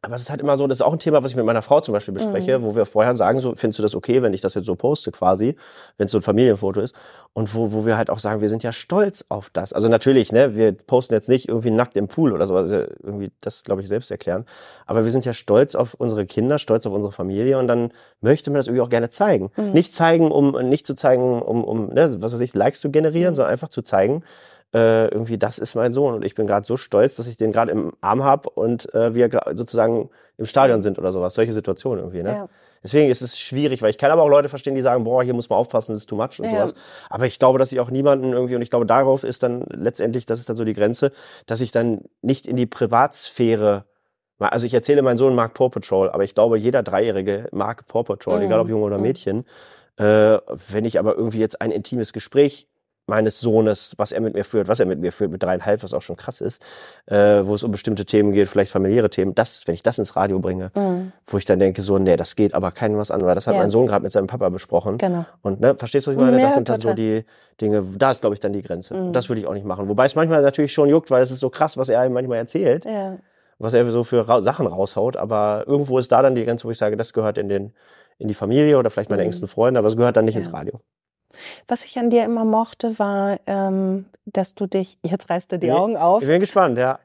aber 0.08 0.14
es 0.14 0.22
ist 0.22 0.30
halt 0.30 0.40
immer 0.40 0.56
so, 0.56 0.66
das 0.66 0.78
ist 0.78 0.82
auch 0.82 0.94
ein 0.94 0.98
Thema, 0.98 1.22
was 1.22 1.32
ich 1.32 1.36
mit 1.36 1.44
meiner 1.44 1.60
Frau 1.60 1.82
zum 1.82 1.92
Beispiel 1.92 2.14
bespreche, 2.14 2.62
wo 2.62 2.74
wir 2.74 2.86
vorher 2.86 3.14
sagen, 3.14 3.40
so, 3.40 3.54
findest 3.54 3.78
du 3.78 3.82
das 3.82 3.94
okay, 3.94 4.22
wenn 4.22 4.32
ich 4.32 4.40
das 4.40 4.54
jetzt 4.54 4.64
so 4.64 4.74
poste 4.74 5.12
quasi, 5.12 5.54
wenn 5.98 6.06
es 6.06 6.12
so 6.12 6.18
ein 6.18 6.22
Familienfoto 6.22 6.80
ist? 6.80 6.94
Und 7.34 7.54
wo, 7.54 7.72
wo 7.72 7.84
wir 7.84 7.98
halt 7.98 8.08
auch 8.08 8.18
sagen, 8.18 8.40
wir 8.40 8.48
sind 8.48 8.62
ja 8.62 8.72
stolz 8.72 9.26
auf 9.28 9.50
das. 9.50 9.74
Also 9.74 9.88
natürlich, 9.88 10.32
ne, 10.32 10.56
wir 10.56 10.72
posten 10.72 11.12
jetzt 11.12 11.28
nicht 11.28 11.46
irgendwie 11.46 11.70
nackt 11.70 11.98
im 11.98 12.08
Pool 12.08 12.32
oder 12.32 12.46
sowas, 12.46 12.70
irgendwie, 12.70 13.30
das 13.42 13.64
glaube 13.64 13.82
ich 13.82 13.88
selbst 13.88 14.10
erklären. 14.10 14.46
Aber 14.86 15.04
wir 15.04 15.12
sind 15.12 15.26
ja 15.26 15.34
stolz 15.34 15.74
auf 15.74 15.92
unsere 15.92 16.24
Kinder, 16.24 16.56
stolz 16.58 16.86
auf 16.86 16.94
unsere 16.94 17.12
Familie 17.12 17.58
und 17.58 17.68
dann 17.68 17.90
möchte 18.22 18.50
man 18.50 18.56
das 18.56 18.66
irgendwie 18.66 18.80
auch 18.80 18.88
gerne 18.88 19.10
zeigen. 19.10 19.50
Nicht 19.74 19.94
zeigen, 19.94 20.32
um, 20.32 20.52
nicht 20.70 20.86
zu 20.86 20.94
zeigen, 20.94 21.42
um, 21.42 21.64
um, 21.64 21.90
ne, 21.90 22.16
was 22.22 22.32
weiß 22.32 22.40
ich, 22.40 22.54
Likes 22.54 22.80
zu 22.80 22.90
generieren, 22.90 23.34
sondern 23.34 23.52
einfach 23.52 23.68
zu 23.68 23.82
zeigen, 23.82 24.24
äh, 24.74 25.08
irgendwie, 25.08 25.38
das 25.38 25.58
ist 25.58 25.74
mein 25.74 25.92
Sohn 25.92 26.14
und 26.14 26.24
ich 26.24 26.34
bin 26.34 26.46
gerade 26.46 26.66
so 26.66 26.76
stolz, 26.76 27.16
dass 27.16 27.26
ich 27.26 27.36
den 27.36 27.52
gerade 27.52 27.72
im 27.72 27.92
Arm 28.00 28.22
habe 28.22 28.50
und 28.50 28.92
äh, 28.94 29.14
wir 29.14 29.30
sozusagen 29.54 30.10
im 30.36 30.46
Stadion 30.46 30.82
sind 30.82 30.98
oder 30.98 31.10
sowas. 31.12 31.34
Solche 31.34 31.52
Situationen 31.52 32.00
irgendwie, 32.00 32.22
ne? 32.22 32.30
Ja. 32.32 32.48
Deswegen 32.82 33.10
ist 33.10 33.22
es 33.22 33.38
schwierig, 33.38 33.82
weil 33.82 33.90
ich 33.90 33.98
kann 33.98 34.10
aber 34.12 34.22
auch 34.22 34.28
Leute 34.28 34.48
verstehen, 34.48 34.76
die 34.76 34.82
sagen, 34.82 35.02
boah, 35.02 35.22
hier 35.24 35.34
muss 35.34 35.48
man 35.48 35.58
aufpassen, 35.58 35.92
das 35.92 36.02
ist 36.02 36.08
too 36.08 36.14
much 36.16 36.38
und 36.38 36.44
Ja. 36.44 36.50
sowas. 36.50 36.74
Aber 37.10 37.26
ich 37.26 37.38
glaube, 37.38 37.58
dass 37.58 37.72
ich 37.72 37.80
auch 37.80 37.90
niemanden 37.90 38.32
irgendwie, 38.32 38.54
und 38.54 38.62
ich 38.62 38.70
glaube, 38.70 38.86
darauf 38.86 39.24
ist 39.24 39.42
dann 39.42 39.64
letztendlich, 39.70 40.26
das 40.26 40.38
ist 40.38 40.48
dann 40.48 40.56
so 40.56 40.64
die 40.64 40.74
Grenze, 40.74 41.10
dass 41.46 41.60
ich 41.60 41.72
dann 41.72 42.02
nicht 42.22 42.46
in 42.46 42.56
die 42.56 42.66
Privatsphäre 42.66 43.84
also 44.40 44.66
ich 44.66 44.74
erzähle, 44.74 45.02
mein 45.02 45.18
Sohn 45.18 45.34
mag 45.34 45.52
Paw 45.54 45.68
Patrol, 45.68 46.10
aber 46.10 46.22
ich 46.22 46.32
glaube, 46.32 46.58
jeder 46.58 46.84
Dreijährige 46.84 47.48
mag 47.50 47.88
Paw 47.88 48.04
Patrol, 48.04 48.38
Mhm. 48.38 48.44
egal 48.44 48.60
ob 48.60 48.68
Junge 48.68 48.84
oder 48.84 48.96
Mhm. 48.98 49.02
Mädchen. 49.02 49.44
Äh, 49.96 50.38
wenn 50.70 50.84
ich 50.84 51.00
aber 51.00 51.16
irgendwie 51.16 51.40
jetzt 51.40 51.60
ein 51.60 51.72
intimes 51.72 52.12
Gespräch 52.12 52.67
meines 53.08 53.40
Sohnes, 53.40 53.94
was 53.96 54.12
er 54.12 54.20
mit 54.20 54.34
mir 54.34 54.44
führt, 54.44 54.68
was 54.68 54.80
er 54.80 54.86
mit 54.86 55.00
mir 55.00 55.12
führt, 55.12 55.30
mit 55.30 55.42
dreieinhalb, 55.42 55.82
was 55.82 55.94
auch 55.94 56.02
schon 56.02 56.16
krass 56.16 56.40
ist, 56.40 56.62
äh, 57.06 57.16
wo 57.44 57.54
es 57.54 57.62
um 57.62 57.70
bestimmte 57.70 58.04
Themen 58.04 58.32
geht, 58.32 58.48
vielleicht 58.48 58.70
familiäre 58.70 59.10
Themen, 59.10 59.34
das, 59.34 59.66
wenn 59.66 59.74
ich 59.74 59.82
das 59.82 59.98
ins 59.98 60.14
Radio 60.14 60.38
bringe, 60.38 60.70
Mhm. 60.74 61.12
wo 61.26 61.38
ich 61.38 61.44
dann 61.44 61.58
denke, 61.58 61.82
so, 61.82 61.98
nee, 61.98 62.16
das 62.16 62.36
geht 62.36 62.54
aber 62.54 62.70
keinem 62.70 62.98
was 62.98 63.10
an, 63.10 63.24
weil 63.24 63.34
das 63.34 63.46
hat 63.46 63.54
Ja. 63.54 63.60
mein 63.60 63.70
Sohn 63.70 63.86
gerade 63.86 64.02
mit 64.02 64.12
seinem 64.12 64.26
Papa 64.26 64.48
besprochen. 64.50 64.98
Genau. 64.98 65.24
Und 65.42 65.60
ne, 65.60 65.74
verstehst 65.76 66.06
du, 66.06 66.10
was 66.10 66.16
ich 66.16 66.20
meine? 66.20 66.38
Ja, 66.38 66.44
das 66.46 66.54
sind 66.54 66.68
dann 66.68 66.80
so 66.80 66.90
total. 66.90 66.96
die 66.96 67.24
Dinge, 67.60 67.82
da 67.96 68.10
ist, 68.10 68.20
glaube 68.20 68.34
ich, 68.34 68.40
dann 68.40 68.52
die 68.52 68.62
Grenze. 68.62 68.94
Mhm. 68.94 69.12
Das 69.12 69.28
würde 69.28 69.40
ich 69.40 69.46
auch 69.46 69.54
nicht 69.54 69.66
machen. 69.66 69.88
Wobei 69.88 70.06
es 70.06 70.14
manchmal 70.14 70.42
natürlich 70.42 70.72
schon 70.72 70.88
juckt, 70.88 71.10
weil 71.10 71.22
es 71.22 71.30
ist 71.30 71.40
so 71.40 71.50
krass, 71.50 71.76
was 71.76 71.88
er 71.88 72.00
einem 72.00 72.12
manchmal 72.14 72.38
erzählt 72.38 72.84
Ja. 72.84 73.16
was 73.58 73.74
er 73.74 73.90
so 73.90 74.04
für 74.04 74.28
Ra 74.28 74.40
Sachen 74.40 74.66
raushaut, 74.68 75.16
aber 75.16 75.64
irgendwo 75.66 75.98
ist 75.98 76.12
da 76.12 76.22
dann 76.22 76.34
die 76.36 76.44
Grenze, 76.44 76.64
wo 76.66 76.70
ich 76.70 76.78
sage, 76.78 76.96
das 76.96 77.12
gehört 77.12 77.38
in 77.38 77.48
den 77.48 77.72
in 78.20 78.26
die 78.26 78.34
Familie 78.34 78.78
oder 78.78 78.90
vielleicht 78.90 79.10
meine 79.10 79.22
Mhm. 79.22 79.26
engsten 79.26 79.46
Freunde, 79.48 79.78
aber 79.78 79.86
es 79.88 79.96
gehört 79.96 80.16
dann 80.16 80.24
nicht 80.24 80.34
ins 80.36 80.52
Radio. 80.52 80.80
Was 81.66 81.84
ich 81.84 81.98
an 81.98 82.10
dir 82.10 82.24
immer 82.24 82.44
mochte, 82.44 82.98
war, 82.98 83.38
ähm, 83.46 84.06
dass 84.24 84.54
du 84.54 84.66
dich, 84.66 84.98
jetzt 85.02 85.30
reißt 85.30 85.52
du 85.52 85.58
die 85.58 85.68
Nee, 85.68 85.72
Augen 85.72 85.96
auf. 85.96 86.22
Ich 86.22 86.28
bin 86.28 86.40
gespannt, 86.40 86.78
ja. 86.78 86.98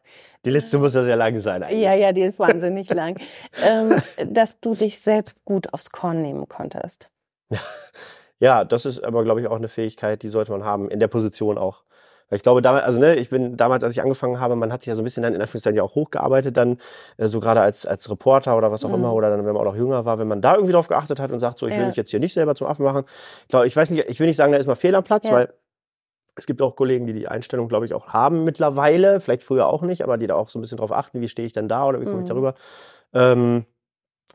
Die 0.46 0.50
Liste 0.50 0.78
muss 0.78 0.94
ja 0.94 1.04
sehr 1.04 1.16
lang 1.16 1.40
sein 1.40 1.64
eigentlich. 1.64 1.82
Ja, 1.82 1.94
ja, 1.94 2.12
die 2.12 2.22
ist 2.22 2.40
wahnsinnig 2.40 2.90
lang. 2.90 3.20
Ähm, 3.66 3.96
dass 4.28 4.60
du 4.60 4.76
dich 4.76 5.00
selbst 5.00 5.36
gut 5.46 5.74
aufs 5.74 5.92
Korn 5.92 6.22
nehmen 6.22 6.48
konntest. 6.48 7.10
Ja, 8.40 8.66
das 8.66 8.86
ist 8.86 9.04
aber, 9.04 9.24
glaube 9.24 9.42
ich, 9.42 9.48
auch 9.48 9.56
eine 9.56 9.70
Fähigkeit, 9.70 10.22
die 10.22 10.28
sollte 10.28 10.52
man 10.52 10.66
haben, 10.66 10.90
in 10.90 11.00
der 11.00 11.08
Position 11.08 11.58
auch. 11.58 11.84
Weil 12.30 12.38
ich 12.38 12.44
glaube, 12.44 12.62
damals, 12.62 12.86
also 12.86 13.00
ne, 13.00 13.16
ich 13.16 13.30
bin 13.30 13.58
damals, 13.58 13.84
als 13.84 13.96
ich 13.96 14.02
angefangen 14.02 14.40
habe, 14.40 14.56
man 14.56 14.72
hat 14.72 14.82
sich 14.82 14.88
ja 14.88 14.96
so 14.96 15.02
ein 15.02 15.04
bisschen 15.04 15.24
dann 15.24 15.34
in 15.36 15.42
Anführungszeichen 15.42 15.78
ja 15.78 15.84
auch 15.84 15.96
hochgearbeitet, 15.96 16.58
dann 16.58 16.78
äh, 17.18 17.28
so 17.28 17.40
gerade 17.40 17.62
als, 17.62 17.86
als 17.86 18.10
Reporter 18.10 18.58
oder 18.58 18.72
was 18.72 18.84
auch 18.86 18.90
Mhm. 18.90 18.96
immer, 18.96 19.14
oder 19.14 19.30
dann, 19.30 19.40
wenn 19.46 19.54
man 19.54 19.58
auch 19.58 19.72
noch 19.72 19.76
jünger 19.76 20.06
war, 20.06 20.20
wenn 20.20 20.28
man 20.28 20.42
da 20.42 20.54
irgendwie 20.56 20.74
drauf 20.74 20.88
geachtet 20.88 21.20
hat 21.20 21.32
und 21.32 21.40
sagt, 21.40 21.60
so, 21.60 21.68
ich 21.68 21.74
will 21.76 21.82
Ja. 21.82 21.88
mich 21.88 21.96
jetzt 21.96 22.12
hier 22.12 22.20
nicht 22.20 22.34
selber 22.34 22.56
zum 22.56 22.68
Affen 22.68 22.84
machen. 22.84 23.04
Ich 23.42 23.48
glaube, 23.50 23.68
ich 23.68 23.76
weiß 23.76 23.90
nicht, 23.92 24.10
ich 24.10 24.20
will 24.20 24.28
nicht 24.28 24.38
sagen, 24.38 24.52
da 24.52 24.58
ist 24.58 24.68
mal 24.68 24.76
fehl 24.76 24.96
am 24.96 25.04
Platz, 25.04 25.28
Ja. 25.28 25.34
weil 25.34 25.54
es 26.36 26.48
gibt 26.48 26.62
auch 26.64 26.76
Kollegen, 26.76 27.06
die 27.06 27.14
die 27.14 27.28
Einstellung, 27.28 27.68
glaube 27.68 27.86
ich, 27.86 27.94
auch 27.94 28.08
haben 28.08 28.44
mittlerweile, 28.44 29.22
vielleicht 29.22 29.44
früher 29.44 29.68
auch 29.68 29.84
nicht, 29.84 30.04
aber 30.04 30.18
die 30.18 30.26
da 30.26 30.34
auch 30.36 30.50
so 30.50 30.58
ein 30.58 30.62
bisschen 30.62 30.80
drauf 30.80 30.92
achten, 30.92 31.22
wie 31.22 31.28
stehe 31.28 31.46
ich 31.46 31.54
denn 31.54 31.68
da 31.68 31.86
oder 31.86 32.02
wie 32.02 32.06
komme 32.06 32.22
ich 32.24 32.30
Mhm. 32.30 32.34
darüber. 32.34 32.54
Ähm, 33.14 33.66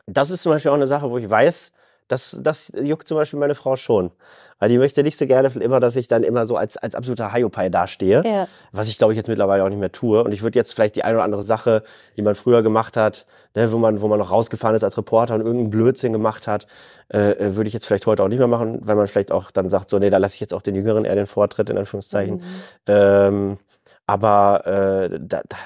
das 0.05 0.31
ist 0.31 0.43
zum 0.43 0.51
Beispiel 0.51 0.71
auch 0.71 0.75
eine 0.75 0.87
Sache, 0.87 1.09
wo 1.11 1.17
ich 1.17 1.29
weiß, 1.29 1.71
das, 2.09 2.37
das 2.41 2.71
juckt 2.81 3.07
zum 3.07 3.17
Beispiel 3.17 3.39
meine 3.39 3.55
Frau 3.55 3.75
schon. 3.75 4.11
Weil 4.57 4.67
die 4.67 4.77
möchte 4.77 5.03
nicht 5.03 5.17
so 5.17 5.25
gerne 5.25 5.47
immer, 5.47 5.79
dass 5.79 5.95
ich 5.95 6.09
dann 6.09 6.23
immer 6.23 6.45
so 6.45 6.57
als, 6.57 6.75
als 6.75 6.93
absoluter 6.93 7.31
Hiopai 7.31 7.69
dastehe. 7.69 8.23
Ja. 8.25 8.47
Was 8.73 8.89
ich, 8.89 8.97
glaube 8.97 9.13
ich, 9.13 9.17
jetzt 9.17 9.29
mittlerweile 9.29 9.63
auch 9.63 9.69
nicht 9.69 9.79
mehr 9.79 9.91
tue. 9.91 10.21
Und 10.21 10.33
ich 10.33 10.41
würde 10.41 10.59
jetzt 10.59 10.73
vielleicht 10.73 10.97
die 10.97 11.05
eine 11.05 11.15
oder 11.15 11.23
andere 11.23 11.43
Sache, 11.43 11.83
die 12.17 12.21
man 12.21 12.35
früher 12.35 12.61
gemacht 12.61 12.97
hat, 12.97 13.25
ne, 13.55 13.71
wo 13.71 13.77
man, 13.77 14.01
wo 14.01 14.09
man 14.09 14.19
noch 14.19 14.31
rausgefahren 14.31 14.75
ist 14.75 14.83
als 14.83 14.97
Reporter 14.97 15.35
und 15.35 15.41
irgendeinen 15.41 15.69
Blödsinn 15.69 16.11
gemacht 16.11 16.45
hat, 16.45 16.67
äh, 17.13 17.31
äh, 17.31 17.55
würde 17.55 17.69
ich 17.69 17.73
jetzt 17.73 17.85
vielleicht 17.85 18.05
heute 18.05 18.21
auch 18.21 18.27
nicht 18.27 18.39
mehr 18.39 18.47
machen, 18.47 18.79
weil 18.81 18.97
man 18.97 19.07
vielleicht 19.07 19.31
auch 19.31 19.49
dann 19.51 19.69
sagt, 19.69 19.89
so, 19.89 19.97
nee, 19.97 20.09
da 20.09 20.17
lasse 20.17 20.33
ich 20.33 20.41
jetzt 20.41 20.53
auch 20.53 20.61
den 20.61 20.75
Jüngeren 20.75 21.05
eher 21.05 21.15
den 21.15 21.27
Vortritt, 21.27 21.69
in 21.69 21.77
Anführungszeichen. 21.77 22.35
Mhm. 22.35 22.43
Ähm, 22.87 23.57
aber 24.07 24.65
äh, 24.65 25.19
da, 25.21 25.41
da, 25.47 25.57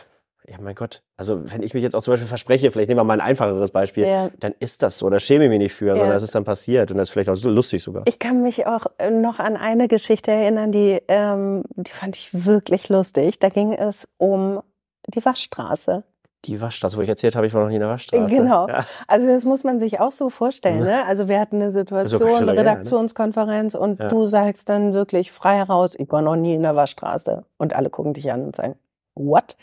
ja, 0.48 0.58
mein 0.62 0.76
Gott. 0.76 1.02
Also 1.18 1.42
wenn 1.46 1.64
ich 1.64 1.74
mich 1.74 1.84
jetzt 1.84 1.96
auch 1.96 2.02
zum 2.04 2.14
Beispiel 2.14 2.28
verspreche, 2.28 2.72
vielleicht 2.72 2.90
nehmen 2.90 3.00
wir 3.00 3.04
mal 3.06 3.14
ein 3.14 3.22
einfacheres 3.22 3.72
Beispiel, 3.72 4.06
Ja. 4.06 4.30
dann 4.40 4.54
ist 4.60 4.84
das 4.84 4.98
so. 4.98 5.10
Da 5.10 5.20
schäme 5.20 5.46
ich 5.46 5.50
mich 5.50 5.60
nicht 5.60 5.74
für, 5.74 5.88
Ja. 5.88 5.96
sondern 5.96 6.14
das 6.14 6.24
ist 6.24 6.36
dann 6.36 6.44
passiert 6.44 6.92
und 6.92 6.98
das 6.98 7.10
ist 7.10 7.14
vielleicht 7.14 7.30
auch 7.30 7.36
so 7.36 7.50
lustig 7.50 7.82
sogar. 7.84 8.04
Ich 8.08 8.20
kann 8.20 8.42
mich 8.42 8.66
auch 8.68 8.86
äh, 8.98 9.10
noch 9.10 9.40
an 9.40 9.56
eine 9.58 9.88
Geschichte 9.88 10.32
erinnern, 10.32 10.72
die, 10.72 11.02
ähm, 11.08 11.64
die 11.76 11.92
fand 11.92 12.16
ich 12.18 12.46
wirklich 12.46 12.90
lustig. 12.90 13.40
Da 13.40 13.50
ging 13.50 13.74
es 13.74 14.08
um 14.18 14.62
die 15.08 15.24
Waschstraße. 15.24 16.04
Die 16.46 16.60
Waschstraße, 16.60 16.98
wo 16.98 17.02
ich 17.02 17.08
erzählt 17.08 17.38
habe, 17.38 17.48
ich 17.48 17.54
war 17.54 17.62
noch 17.62 17.70
nie 17.70 17.76
in 17.76 17.80
der 17.80 17.88
Waschstraße. 17.90 18.26
Genau. 18.36 18.68
Ja. 18.68 18.86
Also 19.08 19.28
das 19.28 19.46
muss 19.46 19.64
man 19.64 19.80
sich 19.80 20.02
auch 20.02 20.12
so 20.12 20.30
vorstellen. 20.30 20.82
Ne? 20.82 21.06
Also 21.06 21.30
wir 21.30 21.40
hatten 21.40 21.56
eine 21.62 21.72
Situation, 21.72 22.20
schon 22.20 22.30
lange 22.48 22.52
her, 22.52 22.54
ne? 22.54 22.60
Redaktionskonferenz 22.60 23.76
und 23.76 24.00
Ja. 24.02 24.10
du 24.10 24.28
sagst 24.28 24.68
dann 24.68 24.94
wirklich 24.94 25.32
frei 25.32 25.56
heraus, 25.56 25.96
ich 25.98 26.12
war 26.12 26.22
noch 26.22 26.36
nie 26.36 26.54
in 26.56 26.64
der 26.64 26.76
Waschstraße. 26.76 27.46
Und 27.58 27.74
alle 27.78 27.90
gucken 27.90 28.12
dich 28.14 28.30
an 28.32 28.44
und 28.48 28.56
sagen, 28.58 28.76
what? 29.16 29.56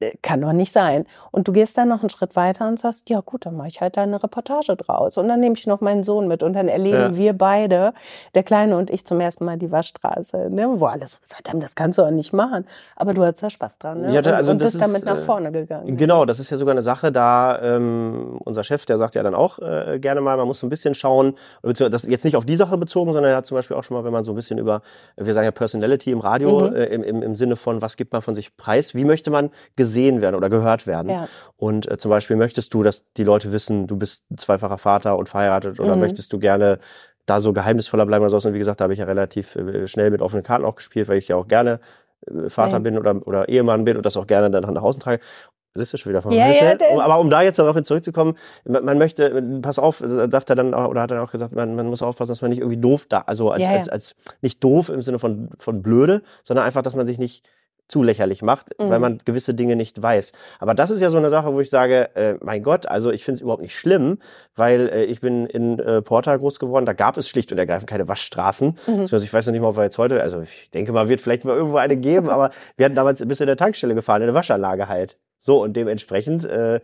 Äh, 0.00 0.12
Kann 0.22 0.40
doch 0.40 0.52
nicht 0.52 0.72
sein. 0.72 1.04
Und 1.30 1.48
du 1.48 1.52
gehst 1.52 1.78
dann 1.78 1.88
noch 1.88 2.00
einen 2.00 2.10
Schritt 2.10 2.36
weiter 2.36 2.68
und 2.68 2.78
sagst, 2.78 3.08
ja 3.08 3.20
gut, 3.20 3.46
dann 3.46 3.56
mache 3.56 3.68
ich 3.68 3.80
halt 3.80 3.96
da 3.96 4.02
eine 4.02 4.22
Reportage 4.22 4.76
draus. 4.76 5.16
Und 5.16 5.28
dann 5.28 5.40
nehme 5.40 5.54
ich 5.54 5.66
noch 5.66 5.80
meinen 5.80 6.04
Sohn 6.04 6.28
mit 6.28 6.42
und 6.42 6.52
dann 6.54 6.68
erleben 6.68 6.96
Ja. 6.98 7.16
wir 7.16 7.32
beide, 7.32 7.92
der 8.34 8.42
Kleine 8.42 8.76
und 8.76 8.90
ich, 8.90 9.04
zum 9.06 9.20
ersten 9.20 9.44
Mal 9.44 9.56
die 9.58 9.70
Waschstraße. 9.70 10.48
Ne? 10.50 10.68
Wo 10.76 10.86
alle 10.86 11.06
so 11.06 11.18
gesagt 11.20 11.48
haben, 11.48 11.60
das 11.60 11.74
kannst 11.74 11.98
du 11.98 12.02
auch 12.02 12.10
nicht 12.10 12.32
machen. 12.32 12.66
Aber 12.96 13.14
du 13.14 13.24
hattest 13.24 13.42
da 13.44 13.50
Spaß 13.50 13.78
dran. 13.78 14.02
Ne? 14.02 14.12
Ja, 14.12 14.20
und, 14.20 14.26
also 14.28 14.50
und 14.50 14.60
das 14.60 14.72
bist 14.72 14.82
damit 14.82 14.98
ist, 14.98 15.04
nach 15.06 15.18
äh, 15.18 15.22
vorne 15.22 15.52
gegangen. 15.52 15.96
Genau, 15.96 16.24
das 16.24 16.38
ist 16.40 16.50
ja 16.50 16.56
sogar 16.56 16.72
eine 16.72 16.82
Sache, 16.82 17.12
da 17.12 17.58
ähm, 17.62 18.38
unser 18.44 18.64
Chef, 18.64 18.86
der 18.86 18.98
sagt 18.98 19.14
ja 19.14 19.22
dann 19.22 19.34
auch 19.34 19.58
äh, 19.60 19.98
gerne 20.00 20.20
mal, 20.20 20.36
man 20.36 20.46
muss 20.46 20.58
so 20.58 20.66
ein 20.66 20.70
bisschen 20.70 20.94
schauen, 20.94 21.34
das 21.62 22.02
jetzt 22.02 22.24
nicht 22.24 22.36
auf 22.36 22.44
die 22.44 22.56
Sache 22.56 22.76
bezogen, 22.76 23.12
sondern 23.12 23.30
er 23.30 23.36
hat 23.38 23.46
zum 23.46 23.56
Beispiel 23.56 23.76
auch 23.76 23.84
schon 23.84 23.96
mal, 23.96 24.04
wenn 24.04 24.12
man 24.12 24.24
so 24.24 24.32
ein 24.32 24.34
bisschen 24.36 24.58
über, 24.58 24.82
wir 25.16 25.32
sagen 25.32 25.44
ja 25.44 25.50
Personality 25.52 26.10
im 26.10 26.20
Radio, 26.20 26.56
Mhm. 26.70 26.76
äh, 26.76 26.84
im, 26.86 27.02
im, 27.02 27.22
im 27.22 27.34
Sinne 27.34 27.56
von, 27.56 27.80
was 27.82 27.96
gibt 27.96 28.12
man 28.12 28.22
von 28.22 28.34
sich 28.34 28.56
preis, 28.56 28.94
wie 28.96 29.04
möchte 29.04 29.30
man 29.30 29.50
gesehen 29.76 30.20
werden 30.20 30.34
oder 30.34 30.48
gehört 30.50 30.86
werden. 30.86 31.10
Ja. 31.10 31.28
Und 31.56 31.90
äh, 31.90 31.96
zum 31.98 32.10
Beispiel 32.10 32.36
möchtest 32.36 32.72
du, 32.74 32.82
dass 32.82 33.04
die 33.16 33.24
Leute 33.24 33.52
wissen, 33.52 33.86
du 33.86 33.96
bist 33.96 34.24
ein 34.30 34.38
zweifacher 34.38 34.78
Vater 34.78 35.16
und 35.18 35.28
verheiratet 35.28 35.78
oder 35.80 35.94
Mhm. 35.94 36.00
möchtest 36.00 36.32
du 36.32 36.38
gerne 36.38 36.78
da 37.26 37.40
so 37.40 37.52
geheimnisvoller 37.52 38.06
bleiben 38.06 38.24
oder 38.24 38.38
so. 38.38 38.48
Und 38.48 38.54
wie 38.54 38.58
gesagt, 38.58 38.80
da 38.80 38.84
habe 38.84 38.92
ich 38.92 39.00
ja 39.00 39.04
relativ 39.06 39.56
äh, 39.56 39.86
schnell 39.88 40.10
mit 40.10 40.22
offenen 40.22 40.42
Karten 40.42 40.64
auch 40.64 40.76
gespielt, 40.76 41.08
weil 41.08 41.18
ich 41.18 41.28
ja 41.28 41.36
auch 41.36 41.48
gerne 41.48 41.80
äh, 42.26 42.48
Vater 42.48 42.72
Ja. 42.74 42.78
bin 42.80 42.98
oder, 42.98 43.26
oder 43.26 43.48
Ehemann 43.48 43.84
bin 43.84 43.96
und 43.96 44.06
das 44.06 44.16
auch 44.16 44.26
gerne 44.26 44.50
dann 44.50 44.72
nach 44.74 44.82
außen 44.82 45.00
trage. 45.00 45.20
Siehst 45.78 45.92
du 45.92 45.98
schon 45.98 46.08
wieder 46.10 46.22
von 46.22 46.32
Ja, 46.32 46.48
ja, 46.50 46.74
Um- 46.90 47.00
Aber 47.00 47.18
um 47.20 47.28
da 47.28 47.42
jetzt 47.42 47.58
darauf 47.58 47.78
zurückzukommen, 47.82 48.38
man, 48.64 48.82
man 48.86 48.96
möchte, 48.96 49.42
pass 49.60 49.78
auf, 49.78 50.02
sagt 50.02 50.48
er 50.48 50.56
dann, 50.56 50.72
auch- 50.72 50.88
oder 50.88 51.02
hat 51.02 51.10
er 51.10 51.22
auch 51.22 51.30
gesagt, 51.30 51.54
man, 51.54 51.74
man 51.76 51.86
muss 51.88 52.00
aufpassen, 52.00 52.30
dass 52.32 52.40
man 52.40 52.48
nicht 52.50 52.60
irgendwie 52.60 52.80
doof 52.80 53.04
da, 53.10 53.24
also 53.26 53.50
als, 53.50 53.62
Ja, 53.62 53.72
ja. 53.72 53.76
als, 53.76 53.88
als 53.90 54.14
nicht 54.40 54.64
doof 54.64 54.88
im 54.88 55.02
Sinne 55.02 55.18
von, 55.18 55.50
von 55.58 55.82
blöde, 55.82 56.22
sondern 56.44 56.64
einfach, 56.64 56.80
dass 56.80 56.96
man 56.96 57.04
sich 57.06 57.18
nicht 57.18 57.46
zu 57.88 58.02
lächerlich 58.02 58.42
macht, 58.42 58.70
Mhm. 58.78 58.90
weil 58.90 58.98
man 58.98 59.18
gewisse 59.24 59.54
Dinge 59.54 59.76
nicht 59.76 60.02
weiß. 60.02 60.32
Aber 60.58 60.74
das 60.74 60.90
ist 60.90 61.00
ja 61.00 61.10
so 61.10 61.16
eine 61.18 61.30
Sache, 61.30 61.52
wo 61.52 61.60
ich 61.60 61.70
sage, 61.70 62.14
äh, 62.16 62.34
mein 62.40 62.62
Gott, 62.62 62.86
also 62.86 63.10
ich 63.12 63.24
finde 63.24 63.36
es 63.36 63.40
überhaupt 63.42 63.62
nicht 63.62 63.76
schlimm, 63.78 64.18
weil 64.54 64.88
äh, 64.88 65.04
ich 65.04 65.20
bin 65.20 65.46
in 65.46 65.78
äh, 65.78 66.02
Porta 66.02 66.36
groß 66.36 66.58
geworden, 66.58 66.86
da 66.86 66.92
gab 66.94 67.16
es 67.16 67.28
schlicht 67.28 67.52
und 67.52 67.58
ergreifend 67.58 67.88
keine 67.88 68.08
Waschstraßen. 68.08 68.76
Mhm. 68.86 69.00
Also 69.00 69.16
ich 69.18 69.32
weiß 69.32 69.46
noch 69.46 69.52
nicht 69.52 69.62
mal, 69.62 69.68
ob 69.68 69.76
wir 69.76 69.84
jetzt 69.84 69.98
heute, 69.98 70.20
also 70.22 70.40
ich 70.42 70.70
denke 70.70 70.92
mal, 70.92 71.08
wird 71.08 71.20
vielleicht 71.20 71.44
mal 71.44 71.56
irgendwo 71.56 71.76
eine 71.76 71.96
geben, 71.96 72.28
aber 72.30 72.50
wir 72.76 72.86
hatten 72.86 72.96
damals 72.96 73.24
bis 73.26 73.40
in 73.40 73.46
der 73.46 73.56
Tankstelle 73.56 73.94
gefahren, 73.94 74.22
in 74.22 74.26
der 74.26 74.34
Waschanlage 74.34 74.88
halt. 74.88 75.16
So, 75.38 75.62
und 75.62 75.76
dementsprechend 75.76 76.44
äh, 76.44 76.80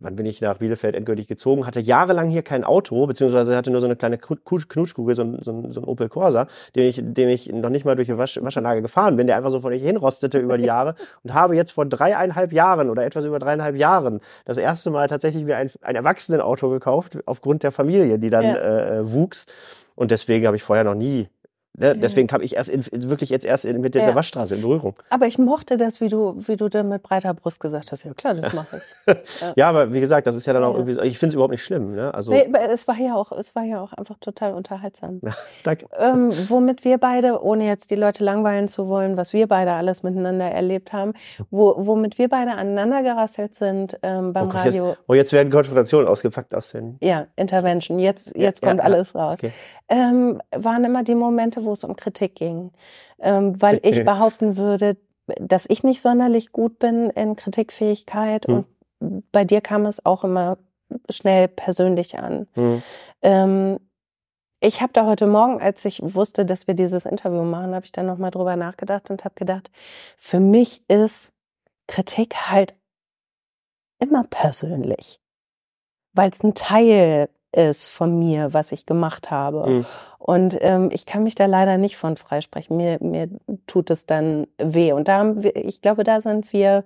wann 0.00 0.16
bin 0.16 0.26
ich 0.26 0.40
nach 0.40 0.58
Bielefeld 0.58 0.94
endgültig 0.94 1.28
gezogen, 1.28 1.66
hatte 1.66 1.80
jahrelang 1.80 2.28
hier 2.28 2.42
kein 2.42 2.64
Auto, 2.64 3.06
beziehungsweise 3.06 3.56
hatte 3.56 3.70
nur 3.70 3.80
so 3.80 3.86
eine 3.86 3.96
kleine 3.96 4.18
Knutschkugel, 4.18 5.14
so 5.14 5.22
ein, 5.22 5.38
so 5.42 5.52
ein, 5.52 5.72
so 5.72 5.80
ein 5.80 5.84
Opel 5.84 6.08
Corsa, 6.08 6.46
den 6.74 6.84
ich, 6.84 7.00
dem 7.02 7.28
ich 7.28 7.52
noch 7.52 7.70
nicht 7.70 7.84
mal 7.84 7.96
durch 7.96 8.08
die 8.08 8.18
Wasch 8.18 8.38
Waschanlage 8.42 8.82
gefahren 8.82 9.16
bin, 9.16 9.26
der 9.26 9.36
einfach 9.36 9.50
so 9.50 9.60
von 9.60 9.72
ich 9.72 9.82
hinrostete 9.82 10.38
über 10.38 10.58
die 10.58 10.64
Jahre 10.64 10.94
und 11.22 11.34
habe 11.34 11.56
jetzt 11.56 11.72
vor 11.72 11.86
dreieinhalb 11.86 12.52
Jahren 12.52 12.90
oder 12.90 13.04
etwas 13.04 13.24
über 13.24 13.38
dreieinhalb 13.38 13.76
Jahren 13.76 14.20
das 14.44 14.58
erste 14.58 14.90
Mal 14.90 15.08
tatsächlich 15.08 15.44
mir 15.44 15.56
ein, 15.56 15.70
ein 15.82 15.96
Erwachsenenauto 15.96 16.68
gekauft, 16.70 17.18
aufgrund 17.26 17.62
der 17.62 17.72
Familie, 17.72 18.18
die 18.18 18.30
dann 18.30 18.44
ja. 18.44 18.98
äh, 18.98 19.12
wuchs. 19.12 19.46
Und 19.94 20.10
deswegen 20.10 20.46
habe 20.46 20.56
ich 20.56 20.62
vorher 20.62 20.84
noch 20.84 20.94
nie? 20.94 21.28
Deswegen 21.76 22.28
kam 22.28 22.40
ich 22.40 22.54
erst 22.54 22.70
in, 22.70 22.84
wirklich 23.10 23.30
jetzt 23.30 23.44
erst 23.44 23.64
in, 23.64 23.80
mit 23.80 23.96
der 23.96 24.02
ja. 24.02 24.14
Waschstraße 24.14 24.54
in 24.54 24.62
Berührung. 24.62 24.94
Aber 25.10 25.26
ich 25.26 25.38
mochte 25.38 25.76
das, 25.76 26.00
wie 26.00 26.08
du, 26.08 26.36
wie 26.46 26.56
du 26.56 26.68
da 26.68 26.84
mit 26.84 27.02
breiter 27.02 27.34
Brust 27.34 27.58
gesagt 27.58 27.90
hast. 27.90 28.04
Ja 28.04 28.14
klar, 28.14 28.34
das 28.34 28.52
mache 28.52 28.76
ich. 28.78 29.14
ja. 29.40 29.52
ja. 29.56 29.68
aber 29.70 29.92
wie 29.92 29.98
gesagt, 29.98 30.28
das 30.28 30.36
ist 30.36 30.46
ja 30.46 30.52
dann 30.52 30.62
auch 30.62 30.74
irgendwie, 30.74 30.92
ich 31.04 31.18
finde 31.18 31.30
es 31.30 31.34
überhaupt 31.34 31.50
nicht 31.50 31.64
schlimm. 31.64 31.96
Ne? 31.96 32.14
Also 32.14 32.30
nee, 32.30 32.48
es 32.70 32.86
war 32.86 32.96
ja 32.96 33.16
auch, 33.16 33.32
es 33.32 33.56
war 33.56 33.64
ja 33.64 33.82
auch 33.82 33.92
einfach 33.92 34.16
total 34.20 34.54
unterhaltsam. 34.54 35.20
Ja, 35.24 35.34
danke. 35.62 35.86
Ähm, 35.98 36.30
womit 36.48 36.84
wir 36.84 36.98
beide, 36.98 37.42
ohne 37.42 37.66
jetzt 37.66 37.90
die 37.90 37.94
Leute 37.94 38.24
langweilen 38.24 38.68
zu 38.68 38.88
wollen, 38.88 39.16
was 39.16 39.32
wir 39.32 39.46
beide 39.46 39.72
alles 39.72 40.02
miteinander 40.02 40.44
erlebt 40.44 40.92
haben, 40.92 41.14
wo, 41.50 41.74
womit 41.78 42.18
wir 42.18 42.28
beide 42.28 42.52
aneinander 42.52 43.02
gerasselt 43.02 43.54
sind 43.54 43.98
ähm, 44.02 44.34
beim 44.34 44.48
okay, 44.48 44.58
Radio. 44.58 44.88
Jetzt, 44.88 44.98
oh, 45.06 45.14
jetzt 45.14 45.32
werden 45.32 45.50
Konfrontationen 45.50 46.06
ausgepackt 46.06 46.54
aus 46.54 46.72
den. 46.72 46.98
Ja, 47.00 47.26
Intervention. 47.36 47.98
Jetzt, 47.98 48.36
jetzt 48.36 48.60
kommt 48.60 48.80
alles 48.80 49.14
raus. 49.14 49.34
Okay. 49.34 49.52
Ähm, 49.88 50.42
waren 50.54 50.84
immer 50.84 51.04
die 51.04 51.14
Momente, 51.14 51.63
wo 51.64 51.72
es 51.72 51.84
um 51.84 51.96
Kritik 51.96 52.34
ging, 52.34 52.72
ähm, 53.20 53.60
weil 53.60 53.80
ich 53.82 54.04
behaupten 54.04 54.56
würde, 54.56 54.96
dass 55.40 55.66
ich 55.68 55.82
nicht 55.82 56.00
sonderlich 56.00 56.52
gut 56.52 56.78
bin 56.78 57.10
in 57.10 57.36
Kritikfähigkeit 57.36 58.46
hm. 58.46 58.64
und 59.00 59.32
bei 59.32 59.44
dir 59.44 59.60
kam 59.60 59.86
es 59.86 60.04
auch 60.04 60.24
immer 60.24 60.58
schnell 61.08 61.48
persönlich 61.48 62.18
an. 62.18 62.46
Hm. 62.54 62.82
Ähm, 63.22 63.78
ich 64.60 64.80
habe 64.80 64.94
da 64.94 65.04
heute 65.04 65.26
Morgen, 65.26 65.60
als 65.60 65.84
ich 65.84 66.00
wusste, 66.02 66.46
dass 66.46 66.66
wir 66.66 66.74
dieses 66.74 67.04
Interview 67.04 67.42
machen, 67.42 67.74
habe 67.74 67.84
ich 67.84 67.92
dann 67.92 68.06
nochmal 68.06 68.30
drüber 68.30 68.56
nachgedacht 68.56 69.10
und 69.10 69.24
habe 69.24 69.34
gedacht, 69.34 69.70
für 70.16 70.40
mich 70.40 70.82
ist 70.88 71.32
Kritik 71.86 72.34
halt 72.50 72.74
immer 73.98 74.24
persönlich, 74.24 75.20
weil 76.14 76.30
es 76.30 76.42
ein 76.42 76.54
Teil 76.54 77.28
ist 77.54 77.88
von 77.88 78.18
mir, 78.18 78.52
was 78.52 78.72
ich 78.72 78.86
gemacht 78.86 79.30
habe. 79.30 79.68
Mhm. 79.68 79.86
Und 80.18 80.56
ähm, 80.60 80.90
ich 80.92 81.06
kann 81.06 81.22
mich 81.22 81.34
da 81.34 81.46
leider 81.46 81.78
nicht 81.78 81.96
von 81.96 82.16
freisprechen. 82.16 82.76
Mir, 82.76 82.98
mir 83.00 83.28
tut 83.66 83.90
es 83.90 84.06
dann 84.06 84.46
weh. 84.58 84.92
Und 84.92 85.08
da 85.08 85.18
haben 85.18 85.42
wir, 85.42 85.54
ich 85.56 85.80
glaube, 85.80 86.04
da 86.04 86.20
sind 86.20 86.52
wir 86.52 86.84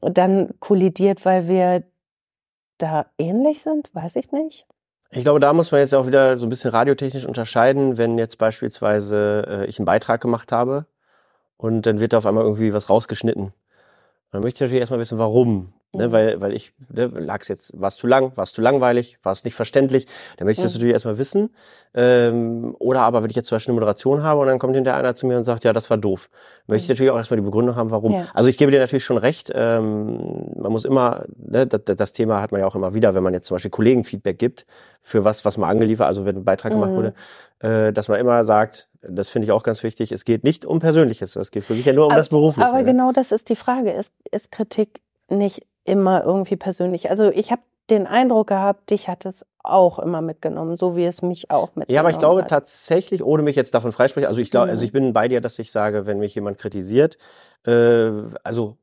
dann 0.00 0.50
kollidiert, 0.60 1.24
weil 1.24 1.48
wir 1.48 1.82
da 2.78 3.06
ähnlich 3.18 3.62
sind, 3.62 3.94
weiß 3.94 4.16
ich 4.16 4.32
nicht. 4.32 4.66
Ich 5.10 5.22
glaube, 5.22 5.40
da 5.40 5.52
muss 5.52 5.70
man 5.70 5.80
jetzt 5.80 5.94
auch 5.94 6.06
wieder 6.06 6.36
so 6.38 6.46
ein 6.46 6.48
bisschen 6.48 6.70
radiotechnisch 6.70 7.26
unterscheiden, 7.26 7.98
wenn 7.98 8.18
jetzt 8.18 8.38
beispielsweise 8.38 9.46
äh, 9.46 9.66
ich 9.66 9.78
einen 9.78 9.86
Beitrag 9.86 10.20
gemacht 10.20 10.52
habe 10.52 10.86
und 11.58 11.86
dann 11.86 12.00
wird 12.00 12.12
da 12.12 12.18
auf 12.18 12.26
einmal 12.26 12.44
irgendwie 12.44 12.72
was 12.72 12.88
rausgeschnitten. 12.88 13.52
Dann 14.30 14.42
möchte 14.42 14.56
ich 14.56 14.60
natürlich 14.62 14.80
erstmal 14.80 15.00
wissen, 15.00 15.18
warum. 15.18 15.74
Ne, 15.94 16.08
mhm. 16.08 16.12
weil, 16.12 16.40
weil 16.40 16.54
ich, 16.54 16.72
ne, 16.88 17.06
lag 17.06 17.42
es 17.42 17.48
jetzt, 17.48 17.78
war 17.78 17.88
es 17.88 17.96
zu 17.96 18.06
lang, 18.06 18.34
war 18.34 18.44
es 18.44 18.52
zu 18.52 18.62
langweilig, 18.62 19.18
war 19.22 19.32
es 19.32 19.44
nicht 19.44 19.54
verständlich, 19.54 20.06
dann 20.38 20.46
möchte 20.46 20.62
ich 20.62 20.64
das 20.64 20.72
mhm. 20.72 20.78
natürlich 20.78 20.94
erstmal 20.94 21.18
wissen. 21.18 21.50
Ähm, 21.92 22.74
oder 22.78 23.02
aber 23.02 23.22
wenn 23.22 23.28
ich 23.28 23.36
jetzt 23.36 23.48
zum 23.48 23.56
Beispiel 23.56 23.72
eine 23.72 23.80
Moderation 23.80 24.22
habe 24.22 24.40
und 24.40 24.46
dann 24.46 24.58
kommt 24.58 24.74
hinterher 24.74 24.98
einer 24.98 25.14
zu 25.14 25.26
mir 25.26 25.36
und 25.36 25.44
sagt, 25.44 25.64
ja, 25.64 25.74
das 25.74 25.90
war 25.90 25.98
doof, 25.98 26.30
möchte 26.66 26.84
ich 26.84 26.88
mhm. 26.88 26.92
natürlich 26.92 27.10
auch 27.10 27.18
erstmal 27.18 27.36
die 27.36 27.44
Begründung 27.44 27.76
haben, 27.76 27.90
warum. 27.90 28.12
Ja. 28.12 28.26
Also 28.32 28.48
ich 28.48 28.56
gebe 28.56 28.70
dir 28.70 28.80
natürlich 28.80 29.04
schon 29.04 29.18
recht, 29.18 29.52
ähm, 29.54 30.52
man 30.56 30.72
muss 30.72 30.86
immer, 30.86 31.26
ne, 31.36 31.66
das, 31.66 31.82
das, 31.84 32.12
Thema 32.12 32.40
hat 32.40 32.52
man 32.52 32.62
ja 32.62 32.66
auch 32.66 32.74
immer 32.74 32.94
wieder, 32.94 33.14
wenn 33.14 33.22
man 33.22 33.34
jetzt 33.34 33.46
zum 33.46 33.56
Beispiel 33.56 33.70
Kollegenfeedback 33.70 34.38
gibt, 34.38 34.64
für 35.02 35.26
was, 35.26 35.44
was 35.44 35.58
man 35.58 35.68
angeliefert, 35.68 36.06
also 36.06 36.24
wenn 36.24 36.36
ein 36.36 36.44
Beitrag 36.44 36.72
gemacht 36.72 36.92
mhm. 36.92 36.96
wurde, 36.96 37.14
äh, 37.58 37.92
dass 37.92 38.08
man 38.08 38.18
immer 38.18 38.44
sagt, 38.44 38.88
das 39.02 39.28
finde 39.28 39.44
ich 39.44 39.52
auch 39.52 39.62
ganz 39.62 39.82
wichtig, 39.82 40.10
es 40.10 40.24
geht 40.24 40.42
nicht 40.42 40.64
um 40.64 40.78
Persönliches, 40.78 41.36
es 41.36 41.50
geht 41.50 41.68
wirklich 41.68 41.84
ja 41.84 41.92
nur 41.92 42.06
um 42.06 42.12
aber, 42.12 42.18
das 42.20 42.30
Berufliche. 42.30 42.66
Aber 42.66 42.82
genau 42.82 43.12
das 43.12 43.30
ist 43.30 43.50
die 43.50 43.56
Frage, 43.56 43.90
ist, 43.90 44.12
ist 44.30 44.50
Kritik 44.50 45.02
nicht 45.28 45.66
immer 45.84 46.24
irgendwie 46.24 46.56
persönlich. 46.56 47.10
Also 47.10 47.30
ich 47.30 47.50
habe 47.50 47.62
den 47.90 48.06
Eindruck 48.06 48.48
gehabt, 48.48 48.90
dich 48.90 49.08
hat 49.08 49.26
es 49.26 49.44
auch 49.62 49.98
immer 49.98 50.22
mitgenommen, 50.22 50.76
so 50.76 50.96
wie 50.96 51.04
es 51.04 51.22
mich 51.22 51.50
auch 51.50 51.68
mitgenommen 51.68 51.94
Ja, 51.94 52.00
aber 52.00 52.10
ich 52.10 52.18
glaube 52.18 52.42
hat. 52.42 52.50
tatsächlich, 52.50 53.22
ohne 53.22 53.42
mich 53.42 53.56
jetzt 53.56 53.74
davon 53.74 53.92
freisprechen, 53.92 54.28
also 54.28 54.40
ich 54.40 54.50
glaube, 54.50 54.70
also 54.70 54.80
mhm. 54.80 54.84
ich 54.84 54.92
bin 54.92 55.12
bei 55.12 55.28
dir, 55.28 55.40
dass 55.40 55.58
ich 55.58 55.70
sage, 55.70 56.06
wenn 56.06 56.18
mich 56.18 56.34
jemand 56.34 56.58
kritisiert, 56.58 57.16
äh, 57.66 58.10
also 58.44 58.76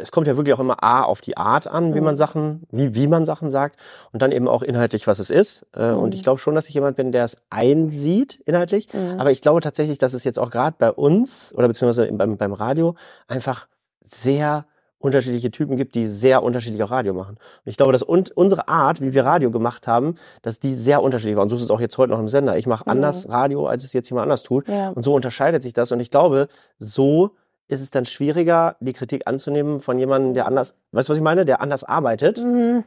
es 0.00 0.12
kommt 0.12 0.28
ja 0.28 0.36
wirklich 0.36 0.54
auch 0.54 0.60
immer 0.60 0.82
A 0.82 1.02
auf 1.02 1.20
die 1.20 1.36
Art 1.36 1.66
an, 1.66 1.94
wie 1.94 1.98
mhm. 1.98 2.06
man 2.06 2.16
Sachen, 2.16 2.62
wie, 2.70 2.94
wie 2.94 3.08
man 3.08 3.26
Sachen 3.26 3.50
sagt 3.50 3.78
und 4.12 4.22
dann 4.22 4.30
eben 4.32 4.46
auch 4.46 4.62
inhaltlich, 4.62 5.06
was 5.08 5.18
es 5.18 5.28
ist. 5.28 5.66
Äh, 5.76 5.92
mhm. 5.92 5.98
Und 5.98 6.14
ich 6.14 6.22
glaube 6.22 6.38
schon, 6.38 6.54
dass 6.54 6.68
ich 6.68 6.74
jemand 6.74 6.96
bin, 6.96 7.10
der 7.10 7.24
es 7.24 7.36
einsieht, 7.50 8.40
inhaltlich. 8.46 8.92
Mhm. 8.94 9.18
Aber 9.18 9.32
ich 9.32 9.42
glaube 9.42 9.60
tatsächlich, 9.60 9.98
dass 9.98 10.14
es 10.14 10.24
jetzt 10.24 10.38
auch 10.38 10.50
gerade 10.50 10.76
bei 10.78 10.92
uns 10.92 11.52
oder 11.54 11.66
beziehungsweise 11.66 12.10
beim, 12.12 12.36
beim 12.36 12.52
Radio 12.52 12.94
einfach 13.26 13.66
sehr 14.00 14.66
unterschiedliche 14.98 15.50
Typen 15.50 15.76
gibt, 15.76 15.94
die 15.94 16.06
sehr 16.06 16.42
unterschiedlich 16.42 16.82
auch 16.82 16.90
Radio 16.90 17.14
machen. 17.14 17.36
Und 17.36 17.70
ich 17.70 17.76
glaube, 17.76 17.92
dass 17.92 18.02
und 18.02 18.30
unsere 18.32 18.68
Art, 18.68 19.00
wie 19.00 19.14
wir 19.14 19.24
Radio 19.24 19.50
gemacht 19.50 19.86
haben, 19.86 20.16
dass 20.42 20.58
die 20.58 20.74
sehr 20.74 21.02
unterschiedlich 21.02 21.36
war. 21.36 21.42
Und 21.42 21.50
so 21.50 21.56
ist 21.56 21.62
es 21.62 21.70
auch 21.70 21.80
jetzt 21.80 21.96
heute 21.98 22.12
noch 22.12 22.18
im 22.18 22.28
Sender. 22.28 22.56
Ich 22.56 22.66
mache 22.66 22.86
anders 22.86 23.24
ja. 23.24 23.30
Radio, 23.30 23.66
als 23.66 23.84
es 23.84 23.92
jetzt 23.92 24.10
jemand 24.10 24.24
anders 24.24 24.42
tut. 24.42 24.68
Ja. 24.68 24.90
Und 24.90 25.04
so 25.04 25.14
unterscheidet 25.14 25.62
sich 25.62 25.72
das. 25.72 25.92
Und 25.92 26.00
ich 26.00 26.10
glaube, 26.10 26.48
so 26.78 27.36
ist 27.68 27.80
es 27.80 27.90
dann 27.90 28.06
schwieriger, 28.06 28.76
die 28.80 28.92
Kritik 28.92 29.26
anzunehmen 29.26 29.78
von 29.80 29.98
jemandem, 29.98 30.34
der 30.34 30.46
anders, 30.46 30.74
weißt 30.92 31.08
du, 31.08 31.12
was 31.12 31.18
ich 31.18 31.22
meine, 31.22 31.44
der 31.44 31.60
anders 31.60 31.84
arbeitet. 31.84 32.42
Mhm. 32.42 32.84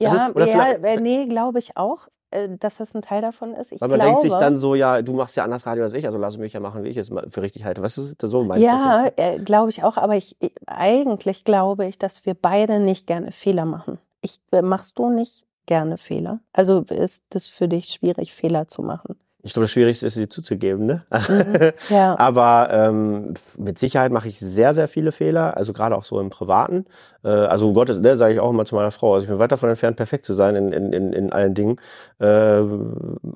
Ja, 0.00 0.30
ist, 0.30 0.48
ja, 0.48 0.70
äh, 0.70 1.00
nee, 1.00 1.26
glaube 1.26 1.58
ich 1.58 1.76
auch. 1.76 2.06
Äh, 2.30 2.48
dass 2.58 2.76
das 2.76 2.94
ein 2.94 3.00
Teil 3.00 3.22
davon 3.22 3.54
ist. 3.54 3.72
Ich 3.72 3.80
Weil 3.80 3.88
man 3.88 4.00
glaube, 4.00 4.20
denkt 4.20 4.22
sich 4.22 4.34
dann 4.34 4.58
so, 4.58 4.74
ja, 4.74 5.00
du 5.00 5.14
machst 5.14 5.36
ja 5.36 5.44
anders 5.44 5.64
Radio 5.64 5.84
als 5.84 5.94
ich, 5.94 6.04
also 6.04 6.18
lass 6.18 6.36
mich 6.36 6.52
ja 6.52 6.60
machen, 6.60 6.84
wie 6.84 6.88
ich 6.88 6.96
es 6.98 7.08
für 7.08 7.42
richtig 7.42 7.64
halte. 7.64 7.80
Weißt 7.82 7.96
du, 7.96 8.26
so 8.26 8.44
meinst 8.44 8.64
Ja, 8.64 9.08
äh, 9.16 9.38
glaube 9.38 9.70
ich 9.70 9.82
auch, 9.82 9.96
aber 9.96 10.14
ich, 10.14 10.36
eigentlich 10.66 11.44
glaube 11.44 11.86
ich, 11.86 11.98
dass 11.98 12.26
wir 12.26 12.34
beide 12.34 12.80
nicht 12.80 13.06
gerne 13.06 13.32
Fehler 13.32 13.64
machen. 13.64 13.98
Ich, 14.20 14.40
äh, 14.52 14.60
machst 14.60 14.98
du 14.98 15.08
nicht 15.08 15.46
gerne 15.64 15.96
Fehler? 15.96 16.40
Also 16.52 16.82
ist 16.82 17.24
das 17.30 17.46
für 17.46 17.66
dich 17.66 17.86
schwierig, 17.86 18.34
Fehler 18.34 18.68
zu 18.68 18.82
machen? 18.82 19.18
Ich 19.48 19.54
glaube, 19.54 19.64
das 19.64 19.70
Schwierigste 19.70 20.04
ist, 20.04 20.12
sie 20.12 20.28
zuzugeben. 20.28 20.84
Ne? 20.84 21.04
Mhm, 21.10 21.72
ja. 21.88 22.14
Aber 22.18 22.68
ähm, 22.70 23.32
mit 23.56 23.78
Sicherheit 23.78 24.12
mache 24.12 24.28
ich 24.28 24.38
sehr, 24.38 24.74
sehr 24.74 24.88
viele 24.88 25.10
Fehler, 25.10 25.56
also 25.56 25.72
gerade 25.72 25.96
auch 25.96 26.04
so 26.04 26.20
im 26.20 26.28
Privaten. 26.28 26.84
Äh, 27.24 27.28
also 27.28 27.72
Gottes, 27.72 27.98
ne, 27.98 28.14
sage 28.18 28.34
ich 28.34 28.40
auch 28.40 28.50
immer 28.50 28.66
zu 28.66 28.74
meiner 28.74 28.90
Frau. 28.90 29.14
Also 29.14 29.24
ich 29.24 29.30
bin 29.30 29.38
weit 29.38 29.50
davon 29.50 29.70
entfernt, 29.70 29.96
perfekt 29.96 30.26
zu 30.26 30.34
sein 30.34 30.54
in, 30.54 30.72
in, 30.72 30.92
in, 30.92 31.12
in 31.14 31.32
allen 31.32 31.54
Dingen. 31.54 31.80
Äh, 32.18 32.62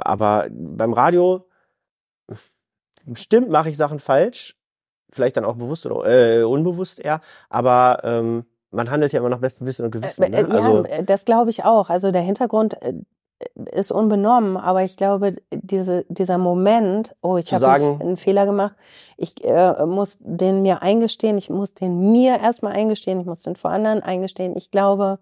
aber 0.01 0.49
beim 0.51 0.93
Radio, 0.93 1.49
stimmt, 3.15 3.49
mache 3.49 3.71
ich 3.71 3.79
Sachen 3.79 3.99
falsch. 3.99 4.59
Vielleicht 5.11 5.39
dann 5.39 5.47
auch 5.47 5.57
bewusst 5.57 5.87
oder 5.87 6.41
äh, 6.41 6.43
unbewusst 6.43 7.01
eher. 7.01 7.23
Aber 7.49 8.01
ähm, 8.05 8.45
man 8.71 8.91
handelt 8.91 9.15
ja 9.15 9.21
immer 9.21 9.31
nach 9.31 9.41
bestem 9.41 9.67
Wissen 9.67 9.87
und 9.87 9.93
Gewissen. 9.93 10.23
Äh, 10.25 10.29
ne? 10.29 10.41
Ja, 10.41 10.47
also, 10.47 10.85
das 11.07 11.25
glaube 11.25 11.49
ich 11.49 11.65
auch. 11.65 11.89
Also 11.89 12.11
der 12.11 12.23
Hintergrund 12.23 12.75
äh, 12.83 12.93
ist 13.73 13.93
unbenommen, 13.93 14.57
aber 14.57 14.83
ich 14.83 14.97
glaube, 14.97 15.37
diese, 15.53 16.05
dieser 16.09 16.39
Moment, 16.39 17.15
oh, 17.23 17.37
ich 17.37 17.53
habe 17.53 17.69
einen, 17.69 18.01
einen, 18.01 18.17
Fehler 18.17 18.47
gemacht, 18.47 18.75
ich 19.17 19.45
äh, 19.45 19.85
muss 19.87 20.19
den 20.21 20.63
mir 20.63 20.83
eingestehen, 20.83 21.39
ich 21.39 21.51
muss 21.51 21.75
den 21.75 22.13
mir 22.13 22.39
erstmal 22.41 22.73
eingestehen, 22.73 23.21
ich 23.21 23.27
muss 23.27 23.43
den 23.43 23.57
vor 23.57 23.71
anderen 23.71 24.03
eingestehen. 24.03 24.57
Ich 24.57 24.71
glaube. 24.71 25.19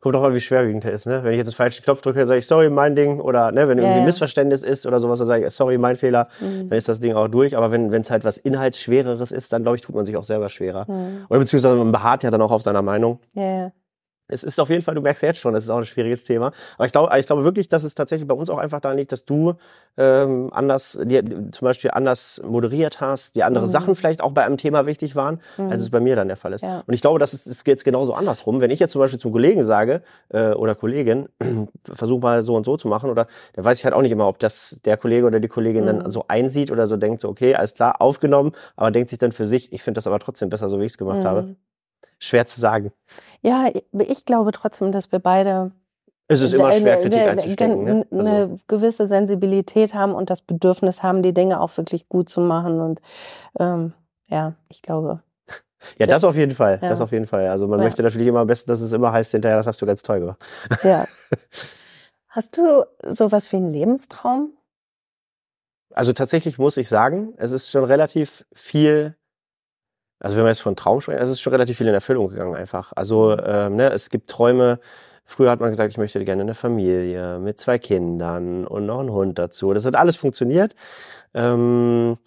Kommt 0.00 0.14
auch 0.14 0.22
an, 0.24 0.34
wie 0.34 0.40
schwerwiegend 0.40 0.84
er 0.84 0.92
ist, 0.92 1.06
ne? 1.06 1.24
Wenn 1.24 1.32
ich 1.32 1.38
jetzt 1.38 1.46
den 1.46 1.54
falschen 1.54 1.82
Knopf 1.82 2.02
drücke, 2.02 2.26
sage 2.26 2.40
ich, 2.40 2.46
sorry, 2.46 2.68
mein 2.68 2.94
Ding, 2.94 3.18
oder 3.18 3.50
ne, 3.50 3.66
wenn 3.66 3.78
irgendwie 3.78 3.94
ja, 3.94 4.00
ja. 4.00 4.04
Missverständnis 4.04 4.62
ist 4.62 4.84
oder 4.84 5.00
sowas, 5.00 5.20
dann 5.20 5.28
sage 5.28 5.46
ich, 5.46 5.52
sorry, 5.52 5.78
mein 5.78 5.96
Fehler, 5.96 6.28
mhm. 6.40 6.68
dann 6.68 6.76
ist 6.76 6.88
das 6.88 7.00
Ding 7.00 7.14
auch 7.14 7.28
durch. 7.28 7.56
Aber 7.56 7.70
wenn 7.72 7.92
es 7.92 8.10
halt 8.10 8.24
was 8.24 8.36
Inhaltsschwereres 8.36 9.32
ist, 9.32 9.52
dann 9.52 9.62
glaube 9.62 9.76
ich, 9.76 9.82
tut 9.82 9.94
man 9.94 10.04
sich 10.04 10.16
auch 10.16 10.24
selber 10.24 10.50
schwerer. 10.50 10.84
Mhm. 10.86 11.24
Oder 11.30 11.40
beziehungsweise 11.40 11.76
man 11.76 11.92
beharrt 11.92 12.22
ja 12.24 12.30
dann 12.30 12.42
auch 12.42 12.52
auf 12.52 12.62
seiner 12.62 12.82
Meinung. 12.82 13.20
Ja. 13.32 13.72
Es 14.30 14.44
ist 14.44 14.58
auf 14.60 14.70
jeden 14.70 14.82
Fall, 14.82 14.94
du 14.94 15.00
merkst 15.00 15.22
jetzt 15.22 15.40
schon, 15.40 15.54
es 15.54 15.64
ist 15.64 15.70
auch 15.70 15.78
ein 15.78 15.84
schwieriges 15.84 16.24
Thema. 16.24 16.52
Aber 16.76 16.86
ich 16.86 16.92
glaube, 16.92 17.18
ich 17.18 17.26
glaube 17.26 17.44
wirklich, 17.44 17.68
dass 17.68 17.84
es 17.84 17.94
tatsächlich 17.94 18.26
bei 18.26 18.34
uns 18.34 18.50
auch 18.50 18.58
einfach 18.58 18.80
daran 18.80 18.98
liegt, 18.98 19.12
dass 19.12 19.24
du 19.24 19.54
ähm, 19.96 20.50
anders, 20.52 20.98
dir, 21.02 21.22
zum 21.52 21.66
Beispiel 21.66 21.90
anders 21.92 22.40
moderiert 22.44 23.00
hast, 23.00 23.34
die 23.34 23.44
andere 23.44 23.66
mhm. 23.66 23.70
Sachen 23.70 23.94
vielleicht 23.94 24.22
auch 24.22 24.32
bei 24.32 24.44
einem 24.44 24.56
Thema 24.56 24.86
wichtig 24.86 25.16
waren, 25.16 25.40
mhm. 25.58 25.70
als 25.70 25.82
es 25.82 25.90
bei 25.90 26.00
mir 26.00 26.16
dann 26.16 26.28
der 26.28 26.36
Fall 26.36 26.52
ist. 26.52 26.62
Ja. 26.62 26.82
Und 26.86 26.94
ich 26.94 27.00
glaube, 27.00 27.18
dass 27.18 27.32
es, 27.32 27.46
es 27.46 27.64
geht 27.64 27.82
genauso 27.84 28.14
andersrum. 28.14 28.60
Wenn 28.60 28.70
ich 28.70 28.78
jetzt 28.78 28.92
zum 28.92 29.00
Beispiel 29.00 29.20
zum 29.20 29.32
Kollegen 29.32 29.64
sage 29.64 30.02
äh, 30.28 30.50
oder 30.52 30.74
Kollegin, 30.74 31.28
versuch 31.84 32.20
mal 32.20 32.42
so 32.42 32.54
und 32.54 32.64
so 32.64 32.76
zu 32.76 32.88
machen, 32.88 33.10
oder 33.10 33.26
der 33.56 33.64
weiß 33.64 33.78
ich 33.78 33.84
halt 33.84 33.94
auch 33.94 34.02
nicht 34.02 34.12
immer, 34.12 34.28
ob 34.28 34.38
das 34.38 34.80
der 34.84 34.96
Kollege 34.96 35.26
oder 35.26 35.40
die 35.40 35.48
Kollegin 35.48 35.82
mhm. 35.84 35.86
dann 35.86 36.10
so 36.10 36.24
einsieht 36.28 36.70
oder 36.70 36.86
so 36.86 36.96
denkt, 36.96 37.20
so 37.20 37.28
okay, 37.28 37.54
alles 37.54 37.74
klar, 37.74 38.00
aufgenommen, 38.00 38.52
aber 38.76 38.90
denkt 38.90 39.10
sich 39.10 39.18
dann 39.18 39.32
für 39.32 39.46
sich, 39.46 39.72
ich 39.72 39.82
finde 39.82 39.98
das 39.98 40.06
aber 40.06 40.18
trotzdem 40.18 40.50
besser, 40.50 40.68
so 40.68 40.80
wie 40.80 40.84
ich 40.84 40.92
es 40.92 40.98
gemacht 40.98 41.24
habe. 41.24 41.56
Schwer 42.18 42.46
zu 42.46 42.60
sagen. 42.60 42.92
Ja, 43.42 43.70
ich 43.98 44.24
glaube 44.24 44.52
trotzdem, 44.52 44.92
dass 44.92 45.10
wir 45.12 45.18
beide 45.18 45.72
es 46.28 46.42
ist 46.42 46.52
immer 46.52 46.70
schwer, 46.72 46.98
Kritik 46.98 47.18
einzustecken. 47.18 47.84
Ne? 47.84 48.06
Also. 48.08 48.20
Eine 48.20 48.58
gewisse 48.68 49.08
Sensibilität 49.08 49.94
haben 49.94 50.14
und 50.14 50.30
das 50.30 50.42
Bedürfnis 50.42 51.02
haben, 51.02 51.22
die 51.22 51.34
Dinge 51.34 51.60
auch 51.60 51.76
wirklich 51.76 52.08
gut 52.08 52.28
zu 52.28 52.40
machen. 52.40 52.80
Und 52.80 53.00
ähm, 53.58 53.94
ja, 54.28 54.54
ich 54.68 54.80
glaube. 54.82 55.22
Ja, 55.98 56.04
das 56.06 56.24
auf 56.24 56.36
jeden 56.36 56.54
Fall. 56.54 56.78
Ja. 56.82 56.90
Das 56.90 57.00
auf 57.00 57.10
jeden 57.10 57.26
Fall. 57.26 57.48
Also 57.48 57.66
man 57.66 57.78
Ja. 57.78 57.86
möchte 57.86 58.02
natürlich 58.02 58.28
immer 58.28 58.40
am 58.40 58.46
besten, 58.46 58.70
dass 58.70 58.82
es 58.82 58.92
immer 58.92 59.12
heißt 59.12 59.32
hinterher, 59.32 59.56
das 59.56 59.66
hast 59.66 59.80
du 59.80 59.86
ganz 59.86 60.02
toll 60.02 60.20
gemacht. 60.20 60.38
Ja. 60.84 61.06
Hast 62.28 62.56
du 62.56 62.84
sowas 63.12 63.50
wie 63.50 63.56
einen 63.56 63.72
Lebenstraum? 63.72 64.52
Also 65.92 66.12
tatsächlich 66.12 66.58
muss 66.58 66.76
ich 66.76 66.88
sagen, 66.88 67.34
es 67.38 67.50
ist 67.50 67.70
schon 67.70 67.82
relativ 67.82 68.44
viel, 68.52 69.16
also 70.20 70.36
wenn 70.36 70.44
man 70.44 70.50
jetzt 70.50 70.62
von 70.62 70.76
Traum 70.76 71.00
spricht, 71.00 71.18
es 71.18 71.30
ist 71.30 71.40
schon 71.40 71.52
relativ 71.52 71.78
viel 71.78 71.88
in 71.88 71.94
Erfüllung 71.94 72.28
gegangen 72.28 72.54
einfach. 72.54 72.92
Also 72.94 73.36
ähm, 73.38 73.76
ne, 73.76 73.90
es 73.90 74.10
gibt 74.10 74.28
Träume, 74.28 74.78
früher 75.24 75.50
hat 75.50 75.60
man 75.60 75.70
gesagt, 75.70 75.90
ich 75.90 75.98
möchte 75.98 76.22
gerne 76.24 76.42
eine 76.42 76.54
Familie 76.54 77.38
mit 77.38 77.58
zwei 77.58 77.78
Kindern 77.78 78.66
und 78.66 78.86
noch 78.86 79.00
einen 79.00 79.10
Hund 79.10 79.38
dazu. 79.38 79.72
Das 79.72 79.86
hat 79.86 79.96
alles 79.96 80.16
funktioniert. 80.16 80.74
Ähm, 81.34 82.18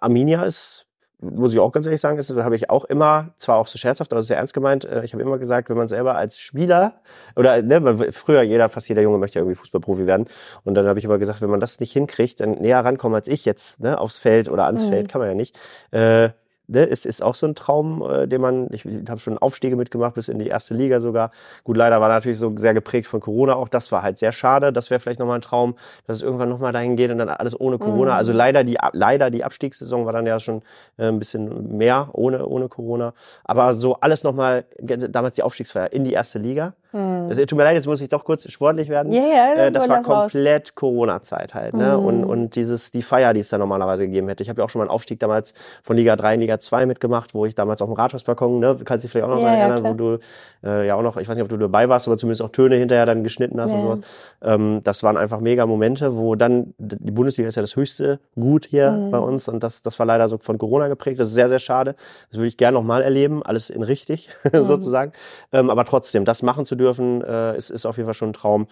Arminia 0.00 0.44
ist 0.44 0.86
muss 1.24 1.52
ich 1.52 1.58
auch 1.58 1.72
ganz 1.72 1.86
ehrlich 1.86 2.00
sagen, 2.00 2.18
ist, 2.18 2.34
habe 2.34 2.54
ich 2.56 2.70
auch 2.70 2.84
immer, 2.84 3.30
zwar 3.36 3.56
auch 3.56 3.66
so 3.66 3.78
scherzhaft, 3.78 4.12
aber 4.12 4.22
sehr 4.22 4.36
ernst 4.36 4.54
gemeint, 4.54 4.84
äh, 4.84 5.04
ich 5.04 5.12
habe 5.12 5.22
immer 5.22 5.38
gesagt, 5.38 5.68
wenn 5.70 5.76
man 5.76 5.88
selber 5.88 6.16
als 6.16 6.38
Spieler 6.38 7.00
oder 7.36 7.62
ne, 7.62 8.12
früher 8.12 8.42
jeder, 8.42 8.68
fast 8.68 8.88
jeder 8.88 9.02
Junge 9.02 9.18
möchte 9.18 9.38
irgendwie 9.38 9.56
Fußballprofi 9.56 10.06
werden 10.06 10.26
und 10.64 10.74
dann 10.74 10.86
habe 10.86 10.98
ich 10.98 11.04
immer 11.04 11.18
gesagt, 11.18 11.42
wenn 11.42 11.50
man 11.50 11.60
das 11.60 11.80
nicht 11.80 11.92
hinkriegt, 11.92 12.40
dann 12.40 12.52
näher 12.52 12.84
rankommen 12.84 13.14
als 13.16 13.28
ich 13.28 13.44
jetzt 13.44 13.80
ne, 13.80 13.98
aufs 13.98 14.18
Feld 14.18 14.48
oder 14.48 14.66
ans 14.66 14.84
Mhm. 14.84 14.88
Feld, 14.88 15.08
kann 15.08 15.20
man 15.20 15.28
ja 15.28 15.34
nicht. 15.34 15.58
Äh, 15.90 16.30
ne, 16.66 16.88
es 16.88 17.04
ist 17.04 17.22
auch 17.22 17.34
so 17.34 17.46
ein 17.46 17.54
Traum, 17.54 18.02
äh, 18.02 18.26
den 18.26 18.40
man, 18.40 18.68
ich 18.72 18.84
habe 19.08 19.20
schon 19.20 19.38
Aufstiege 19.38 19.76
mitgemacht 19.76 20.14
bis 20.14 20.28
in 20.28 20.38
die 20.38 20.48
erste 20.48 20.74
Liga 20.74 21.00
sogar. 21.00 21.30
Gut, 21.64 21.76
leider 21.76 22.00
war 22.00 22.08
natürlich 22.08 22.38
so 22.38 22.54
sehr 22.56 22.74
geprägt 22.74 23.06
von 23.06 23.20
Corona 23.20 23.54
auch, 23.54 23.68
das 23.68 23.90
war 23.92 24.02
halt 24.02 24.18
sehr 24.18 24.32
schade, 24.32 24.72
das 24.72 24.90
wäre 24.90 25.00
vielleicht 25.00 25.20
nochmal 25.20 25.38
ein 25.38 25.42
Traum, 25.42 25.74
dass 26.06 26.18
es 26.18 26.22
irgendwann 26.22 26.48
nochmal 26.48 26.72
dahin 26.72 26.96
geht 26.96 27.10
und 27.10 27.18
dann 27.18 27.28
alles 27.28 27.58
ohne 27.58 27.78
Corona. 27.78 28.12
Mhm. 28.12 28.18
Also 28.18 28.32
leider 28.32 28.64
die, 28.64 28.78
leider 28.92 29.30
die 29.30 29.44
Abstiegssaison 29.44 30.06
war 30.06 30.12
dann 30.12 30.26
ja 30.26 30.40
schon 30.40 30.62
äh, 30.96 31.08
ein 31.08 31.18
bisschen 31.18 31.76
mehr 31.76 32.10
ohne, 32.12 32.46
ohne 32.46 32.68
Corona. 32.68 33.14
Aber 33.44 33.74
so 33.74 33.94
alles 34.00 34.24
nochmal, 34.24 34.64
damals 34.80 35.34
die 35.34 35.42
Aufstiegsfeier 35.42 35.92
in 35.92 36.04
die 36.04 36.12
erste 36.12 36.38
Liga. 36.38 36.74
Hm. 36.94 37.26
Also, 37.28 37.44
tut 37.44 37.56
mir 37.58 37.64
leid, 37.64 37.74
jetzt 37.74 37.86
muss 37.86 38.00
ich 38.00 38.08
doch 38.08 38.24
kurz 38.24 38.48
sportlich 38.50 38.88
werden. 38.88 39.12
Ja, 39.12 39.20
ja, 39.22 39.54
Äh, 39.66 39.72
das 39.72 39.88
war 39.88 39.96
das 39.98 40.08
raus. 40.08 40.32
komplett 40.32 40.74
Corona-Zeit 40.76 41.52
halt, 41.52 41.74
ne? 41.74 41.98
Mhm. 41.98 42.06
Und, 42.06 42.24
und 42.24 42.54
dieses, 42.56 42.92
die 42.92 43.02
Feier, 43.02 43.34
die 43.34 43.40
es 43.40 43.48
da 43.48 43.58
normalerweise 43.58 44.06
gegeben 44.06 44.28
hätte. 44.28 44.44
Ich 44.44 44.48
habe 44.48 44.60
ja 44.60 44.64
auch 44.64 44.70
schon 44.70 44.78
mal 44.78 44.84
einen 44.84 44.90
Aufstieg 44.92 45.18
damals 45.18 45.54
von 45.82 45.96
Liga 45.96 46.14
3 46.14 46.34
in 46.34 46.40
Liga 46.40 46.60
2 46.60 46.86
mitgemacht, 46.86 47.34
wo 47.34 47.46
ich 47.46 47.56
damals 47.56 47.82
auf 47.82 47.88
dem 47.88 47.94
Rathausbalkon, 47.94 48.60
ne, 48.60 48.76
kannst 48.84 49.02
dich 49.04 49.10
vielleicht 49.10 49.26
auch 49.26 49.30
noch 49.34 49.38
Ja, 49.40 49.48
mal 49.48 49.58
ja, 49.58 49.66
erinnern, 49.66 49.84
wo 49.84 49.94
du 49.94 50.18
äh, 50.64 50.86
ja 50.86 50.94
auch 50.94 51.02
noch, 51.02 51.16
ich 51.16 51.28
weiß 51.28 51.34
nicht, 51.36 51.42
ob 51.42 51.48
du 51.48 51.56
dabei 51.56 51.88
warst, 51.88 52.06
aber 52.06 52.16
zumindest 52.16 52.42
auch 52.42 52.50
Töne 52.50 52.76
hinterher 52.76 53.06
dann 53.06 53.24
geschnitten 53.24 53.60
hast 53.60 53.72
und 53.72 53.80
sowas. 53.80 53.98
Ähm, 54.42 54.80
das 54.84 55.02
waren 55.02 55.16
einfach 55.16 55.40
mega 55.40 55.66
Momente, 55.66 56.16
wo 56.16 56.36
dann, 56.36 56.74
die 56.78 57.10
Bundesliga 57.10 57.48
ist 57.48 57.56
ja 57.56 57.62
das 57.62 57.74
höchste 57.74 58.20
Gut 58.36 58.66
hier 58.66 58.92
Mhm. 58.92 59.10
bei 59.10 59.18
uns 59.18 59.48
und 59.48 59.64
das, 59.64 59.82
das 59.82 59.98
war 59.98 60.06
leider 60.06 60.28
so 60.28 60.38
von 60.38 60.58
Corona 60.58 60.86
geprägt. 60.86 61.18
Das 61.18 61.26
ist 61.28 61.34
sehr, 61.34 61.48
sehr 61.48 61.58
schade. 61.58 61.96
Das 62.30 62.38
würde 62.38 62.46
ich 62.48 62.56
gerne 62.56 62.76
nochmal 62.78 63.02
erleben, 63.02 63.42
alles 63.42 63.68
in 63.70 63.82
richtig 63.82 64.28
Mhm. 64.52 64.64
sozusagen. 64.64 65.12
Ähm, 65.52 65.70
aber 65.70 65.84
trotzdem, 65.84 66.24
das 66.24 66.42
machen 66.42 66.64
zu 66.66 66.76
dürfen, 66.76 66.83
äh, 67.22 67.56
ist, 67.56 67.70
ist 67.70 67.86
auf 67.86 67.96
jeden 67.96 68.06
Fall 68.06 68.14
schon 68.14 68.30
ein 68.30 68.34
Traum. 68.34 68.66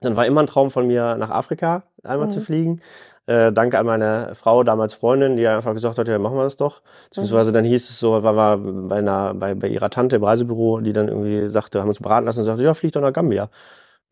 Dann 0.00 0.16
war 0.16 0.26
immer 0.26 0.42
ein 0.42 0.46
Traum 0.48 0.70
von 0.70 0.86
mir, 0.86 1.16
nach 1.16 1.30
Afrika 1.30 1.84
einmal 2.02 2.26
Mhm. 2.26 2.30
zu 2.32 2.40
fliegen. 2.40 2.80
Äh, 3.26 3.52
danke 3.52 3.78
an 3.78 3.86
meine 3.86 4.34
Frau, 4.34 4.64
damals 4.64 4.94
Freundin, 4.94 5.36
die 5.36 5.46
einfach 5.46 5.72
gesagt 5.74 5.96
hat, 5.98 6.08
ja, 6.08 6.18
machen 6.18 6.36
wir 6.36 6.42
das 6.42 6.56
doch. 6.56 6.82
Beziehungsweise 7.04 7.52
dann 7.52 7.64
hieß 7.64 7.88
es 7.88 8.00
so, 8.00 8.24
war 8.24 8.34
wir 8.34 8.58
bei, 8.88 8.96
einer, 8.96 9.32
bei, 9.34 9.54
bei 9.54 9.68
ihrer 9.68 9.90
Tante 9.90 10.16
im 10.16 10.24
Reisebüro, 10.24 10.80
die 10.80 10.92
dann 10.92 11.06
irgendwie 11.06 11.48
sagte, 11.48 11.80
haben 11.80 11.88
uns 11.88 12.00
beraten 12.00 12.26
lassen 12.26 12.40
und 12.40 12.46
sagte, 12.46 12.64
ja, 12.64 12.74
flieg 12.74 12.90
doch 12.92 13.00
nach 13.00 13.12
Gambia. 13.12 13.48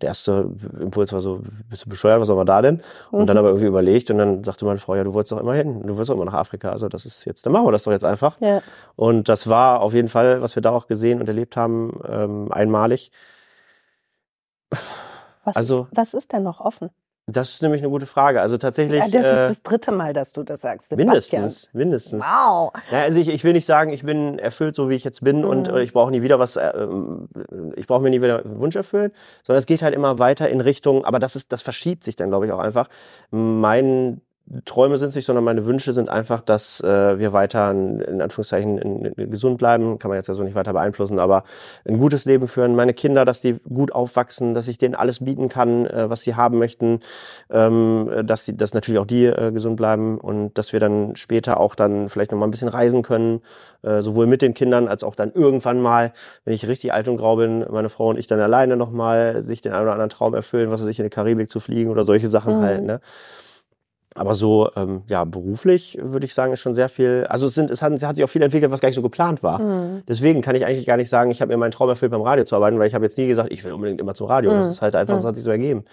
Der 0.01 0.09
erste 0.09 0.51
Impuls 0.81 1.13
war 1.13 1.21
so, 1.21 1.41
bist 1.69 1.85
du 1.85 1.89
bescheuert, 1.91 2.21
was 2.21 2.29
soll 2.29 2.37
man 2.37 2.47
da 2.47 2.63
denn? 2.63 2.81
Und 3.11 3.27
dann 3.27 3.37
Mhm. 3.37 3.39
aber 3.41 3.49
irgendwie 3.49 3.67
überlegt 3.67 4.11
und 4.11 4.17
dann 4.19 4.43
sagte 4.45 4.65
meine 4.65 4.79
Frau, 4.79 4.95
ja, 4.95 5.05
du 5.05 5.13
wolltest 5.13 5.33
doch 5.33 5.39
immer 5.41 5.55
hin, 5.55 5.87
du 5.87 5.97
willst 5.99 6.09
doch 6.09 6.15
immer 6.15 6.25
nach 6.25 6.33
Afrika. 6.35 6.71
Also 6.71 6.89
das 6.89 7.05
ist 7.05 7.25
jetzt, 7.27 7.45
dann 7.45 7.53
machen 7.53 7.67
wir 7.67 7.73
das 7.73 7.83
doch 7.83 7.93
jetzt 7.93 8.05
einfach. 8.05 8.41
Ja. 8.41 8.63
Und 8.97 9.29
das 9.29 9.49
war 9.49 9.81
auf 9.83 9.93
jeden 9.93 10.09
Fall, 10.09 10.41
was 10.41 10.55
wir 10.57 10.63
da 10.63 10.71
auch 10.71 10.87
gesehen 10.87 11.21
und 11.21 11.29
erlebt 11.29 11.57
haben, 11.57 12.01
ähm, 12.09 12.51
einmalig. 12.51 13.11
Was, 15.45 15.57
Also- 15.57 15.83
ist, 15.91 15.97
was 15.97 16.15
ist 16.15 16.33
denn 16.33 16.43
noch 16.43 16.61
offen? 16.61 16.91
Das 17.33 17.51
ist 17.51 17.63
nämlich 17.63 17.81
eine 17.83 17.91
gute 17.91 18.07
Frage. 18.07 18.41
Also 18.41 18.57
tatsächlich 18.59 18.99
Ja, 18.99 19.05
das 19.05 19.15
äh, 19.15 19.19
ist 19.45 19.51
das 19.51 19.63
dritte 19.63 19.93
Mal, 19.93 20.13
dass 20.13 20.33
du 20.33 20.43
das 20.43 20.61
sagst. 20.63 20.89
Sebastian. 20.91 21.43
mindestens, 21.43 21.71
mindestens. 21.75 22.25
Wow. 22.25 22.73
Ja, 22.91 23.03
also 23.03 23.21
ich, 23.21 23.29
ich 23.29 23.45
will 23.45 23.53
nicht 23.53 23.67
sagen, 23.67 23.93
ich 23.93 24.03
bin 24.05 24.39
erfüllt, 24.39 24.75
so 24.75 24.89
wie 24.89 24.95
ich 24.95 25.05
jetzt 25.05 25.23
bin 25.23 25.45
und 25.45 25.69
Mhm. 25.69 25.77
äh, 25.77 25.83
ich 25.83 25.93
brauche 25.93 26.11
nie 26.11 26.23
wieder 26.23 26.39
was, 26.39 26.57
äh, 26.57 26.73
ich 27.77 27.87
brauche 27.87 28.03
mir 28.03 28.11
nie 28.11 28.21
wieder 28.23 28.45
einen 28.45 28.59
Wunsch 28.59 28.77
erfüllen, 28.77 29.13
sondern 29.45 29.59
es 29.61 29.67
geht 29.67 29.83
halt 29.83 29.95
immer 29.95 30.19
weiter 30.19 30.49
in 30.49 30.61
Richtung, 30.61 31.05
aber 31.05 31.19
das 31.19 31.37
ist, 31.37 31.53
das 31.53 31.63
verschiebt 31.63 32.05
sich 32.05 32.17
dann, 32.17 32.29
glaube 32.31 32.47
ich, 32.47 32.53
auch 32.53 32.59
einfach. 32.59 32.89
Mein 33.31 34.21
Träume 34.65 34.97
sind 34.97 35.09
es 35.09 35.15
nicht, 35.15 35.27
sondern 35.27 35.45
meine 35.45 35.65
Wünsche 35.65 35.93
sind 35.93 36.09
einfach, 36.09 36.41
dass 36.41 36.81
äh, 36.81 37.19
wir 37.19 37.33
weiter 37.33 37.71
in, 37.71 38.01
in 38.01 38.21
Anführungszeichen 38.21 38.79
in, 38.79 39.05
in, 39.05 39.31
gesund 39.31 39.59
bleiben, 39.59 39.99
kann 39.99 40.09
man 40.09 40.19
jetzt 40.19 40.27
ja 40.27 40.35
so 40.35 40.43
nicht 40.43 40.57
weiter 40.57 40.73
beeinflussen, 40.73 41.21
aber 41.21 41.45
ein 41.87 41.99
gutes 41.99 42.25
Leben 42.25 42.49
führen, 42.49 42.75
meine 42.75 42.93
Kinder, 42.93 43.25
dass 43.25 43.41
die 43.41 43.61
gut 43.73 43.93
aufwachsen, 43.93 44.53
dass 44.53 44.67
ich 44.67 44.77
denen 44.77 44.97
alles 44.97 45.25
bieten 45.25 45.49
kann, 45.49 45.87
äh, 45.87 46.11
was 46.11 46.23
sie 46.23 46.35
haben 46.35 46.59
möchten, 46.59 46.99
ähm, 47.49 48.11
dass 48.25 48.45
sie, 48.45 48.57
dass 48.57 48.75
natürlich 48.75 48.99
auch 48.99 49.07
die 49.07 49.27
äh, 49.27 49.53
gesund 49.53 49.77
bleiben 49.77 50.19
und 50.19 50.59
dass 50.59 50.73
wir 50.73 50.81
dann 50.81 51.15
später 51.15 51.61
auch 51.61 51.77
dann 51.77 52.09
vielleicht 52.09 52.33
noch 52.33 52.39
mal 52.39 52.47
ein 52.47 52.51
bisschen 52.51 52.69
reisen 52.69 53.03
können, 53.03 53.43
äh, 53.83 54.03
sowohl 54.03 54.27
mit 54.27 54.43
den 54.43 54.55
Kindern 54.55 54.89
als 54.89 55.05
auch 55.05 55.15
dann 55.15 55.33
irgendwann 55.33 55.81
mal, 55.81 56.13
wenn 56.45 56.55
ich 56.55 56.67
richtig 56.67 56.93
alt 56.93 57.07
und 57.07 57.17
grau 57.17 57.37
bin, 57.37 57.65
meine 57.71 57.89
Frau 57.89 58.09
und 58.09 58.19
ich 58.19 58.27
dann 58.27 58.41
alleine 58.41 58.77
noch 58.77 58.91
mal 58.91 59.45
sich 59.45 59.61
den 59.61 59.73
einen 59.73 59.83
oder 59.83 59.93
anderen 59.93 60.11
Traum 60.11 60.35
erfüllen, 60.35 60.71
was 60.71 60.81
weiß 60.81 60.89
ich, 60.89 60.99
in 60.99 61.05
die 61.05 61.11
Karibik 61.11 61.49
zu 61.49 61.61
fliegen 61.61 61.91
oder 61.91 62.05
solche 62.05 62.27
Sachen 62.29 62.57
Mhm. 62.57 62.61
halt, 62.61 62.83
ne? 62.83 63.01
Aber 64.15 64.35
so, 64.35 64.69
ähm, 64.75 65.03
ja, 65.09 65.25
beruflich 65.25 65.97
würde 66.01 66.27
ich 66.27 66.35
sagen, 66.35 66.53
ist 66.53 66.61
schon 66.61 66.75
sehr 66.75 66.89
viel, 66.89 67.27
also 67.29 67.47
es, 67.47 67.55
sind, 67.55 67.71
es, 67.71 67.81
hat, 67.81 67.93
es 67.93 68.03
hat 68.03 68.17
sich 68.17 68.25
auch 68.25 68.29
viel 68.29 68.43
entwickelt, 68.43 68.73
was 68.73 68.81
gar 68.81 68.89
nicht 68.89 68.97
so 68.97 69.03
geplant 69.03 69.43
war. 69.45 69.61
Mhm. 69.61 70.03
Deswegen 70.09 70.43
kann 70.43 70.57
ich 70.57 70.67
eigentlich 70.67 70.87
gar 70.87 70.97
nicht 70.97 71.09
sagen, 71.09 71.31
ich 71.31 71.41
habe 71.41 71.53
mir 71.53 71.57
meinen 71.59 71.71
Traum 71.71 71.89
erfüllt, 71.89 72.11
beim 72.11 72.21
Radio 72.23 72.45
zu 72.45 72.57
arbeiten, 72.57 72.79
weil 72.81 72.89
ich 72.89 72.95
habe 72.95 73.05
jetzt 73.05 73.17
nie 73.19 73.29
gesagt, 73.29 73.53
ich 73.53 73.63
will 73.65 73.73
unbedingt 73.73 74.01
immer 74.01 74.15
zum 74.15 74.27
Radio. 74.27 74.51
Das 74.51 74.67
Mhm. 74.67 74.71
ist 74.73 74.83
halt 74.83 74.97
einfach, 74.97 75.15
das 75.15 75.23
Mhm. 75.23 75.29
hat 75.29 75.35
sich 75.37 75.45
so 75.45 75.51
ergeben. 75.53 75.85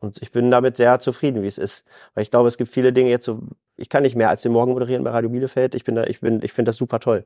Und 0.00 0.20
ich 0.20 0.32
bin 0.32 0.50
damit 0.50 0.76
sehr 0.76 0.98
zufrieden, 0.98 1.42
wie 1.42 1.46
es 1.46 1.58
ist. 1.58 1.86
Weil 2.14 2.22
ich 2.22 2.30
glaube, 2.32 2.48
es 2.48 2.56
gibt 2.56 2.72
viele 2.72 2.92
Dinge 2.92 3.08
jetzt 3.10 3.24
so, 3.24 3.38
ich 3.76 3.88
kann 3.88 4.02
nicht 4.02 4.16
mehr 4.16 4.30
als 4.30 4.42
den 4.42 4.50
Morgen 4.52 4.72
moderieren 4.72 5.04
bei 5.04 5.10
Radio 5.10 5.30
Bielefeld. 5.30 5.74
Ich 5.76 5.84
bin 5.84 5.94
da, 5.94 6.04
ich 6.04 6.20
bin, 6.20 6.40
ich 6.42 6.52
finde 6.52 6.70
das 6.70 6.76
super 6.76 6.98
toll. 6.98 7.24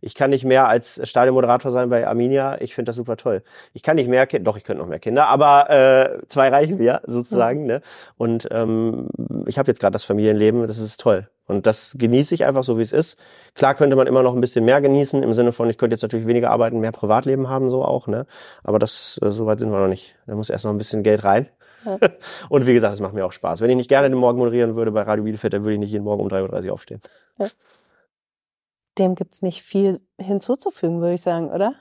Ich 0.00 0.14
kann 0.14 0.30
nicht 0.30 0.44
mehr 0.44 0.68
als 0.68 1.00
Stadionmoderator 1.08 1.70
sein 1.70 1.88
bei 1.88 2.06
Arminia. 2.06 2.60
Ich 2.60 2.74
finde 2.74 2.90
das 2.90 2.96
super 2.96 3.16
toll. 3.16 3.42
Ich 3.72 3.82
kann 3.82 3.96
nicht 3.96 4.08
mehr, 4.08 4.26
doch, 4.26 4.56
ich 4.56 4.64
könnte 4.64 4.82
noch 4.82 4.88
mehr 4.88 4.98
Kinder, 4.98 5.28
aber 5.28 5.70
äh, 5.70 6.18
zwei 6.28 6.48
reichen 6.48 6.78
mir 6.78 7.00
sozusagen. 7.06 7.64
Ne? 7.64 7.80
Und 8.16 8.48
ähm, 8.50 9.08
ich 9.46 9.58
habe 9.58 9.70
jetzt 9.70 9.80
gerade 9.80 9.92
das 9.92 10.04
Familienleben, 10.04 10.66
das 10.66 10.78
ist 10.78 11.00
toll. 11.00 11.28
Und 11.46 11.66
das 11.66 11.94
genieße 11.96 12.34
ich 12.34 12.44
einfach 12.44 12.64
so, 12.64 12.76
wie 12.76 12.82
es 12.82 12.92
ist. 12.92 13.18
Klar 13.54 13.74
könnte 13.74 13.94
man 13.94 14.06
immer 14.06 14.22
noch 14.22 14.34
ein 14.34 14.40
bisschen 14.40 14.64
mehr 14.64 14.80
genießen, 14.80 15.22
im 15.22 15.32
Sinne 15.32 15.52
von, 15.52 15.70
ich 15.70 15.78
könnte 15.78 15.94
jetzt 15.94 16.02
natürlich 16.02 16.26
weniger 16.26 16.50
arbeiten, 16.50 16.80
mehr 16.80 16.92
Privatleben 16.92 17.48
haben, 17.48 17.70
so 17.70 17.84
auch. 17.84 18.08
Ne? 18.08 18.26
Aber 18.64 18.78
das, 18.78 19.18
äh, 19.22 19.30
so 19.30 19.46
weit 19.46 19.60
sind 19.60 19.70
wir 19.70 19.78
noch 19.78 19.88
nicht. 19.88 20.16
Da 20.26 20.34
muss 20.34 20.50
erst 20.50 20.64
noch 20.64 20.72
ein 20.72 20.78
bisschen 20.78 21.02
Geld 21.02 21.22
rein. 21.24 21.48
Ja. 21.84 21.98
Und 22.48 22.66
wie 22.66 22.74
gesagt, 22.74 22.94
es 22.94 23.00
macht 23.00 23.14
mir 23.14 23.24
auch 23.24 23.32
Spaß. 23.32 23.60
Wenn 23.60 23.70
ich 23.70 23.76
nicht 23.76 23.88
gerne 23.88 24.10
den 24.10 24.18
Morgen 24.18 24.38
moderieren 24.38 24.74
würde 24.74 24.90
bei 24.90 25.02
Radio 25.02 25.22
Bielefeld, 25.24 25.52
dann 25.52 25.62
würde 25.62 25.74
ich 25.74 25.80
nicht 25.80 25.92
jeden 25.92 26.04
Morgen 26.04 26.22
um 26.22 26.28
3.30 26.28 26.66
Uhr 26.66 26.72
aufstehen. 26.72 27.00
Dem 28.98 29.14
gibt's 29.14 29.42
nicht 29.42 29.62
viel 29.62 30.00
hinzuzufügen, 30.20 31.00
würde 31.00 31.14
ich 31.14 31.22
sagen, 31.22 31.50
oder? 31.50 31.74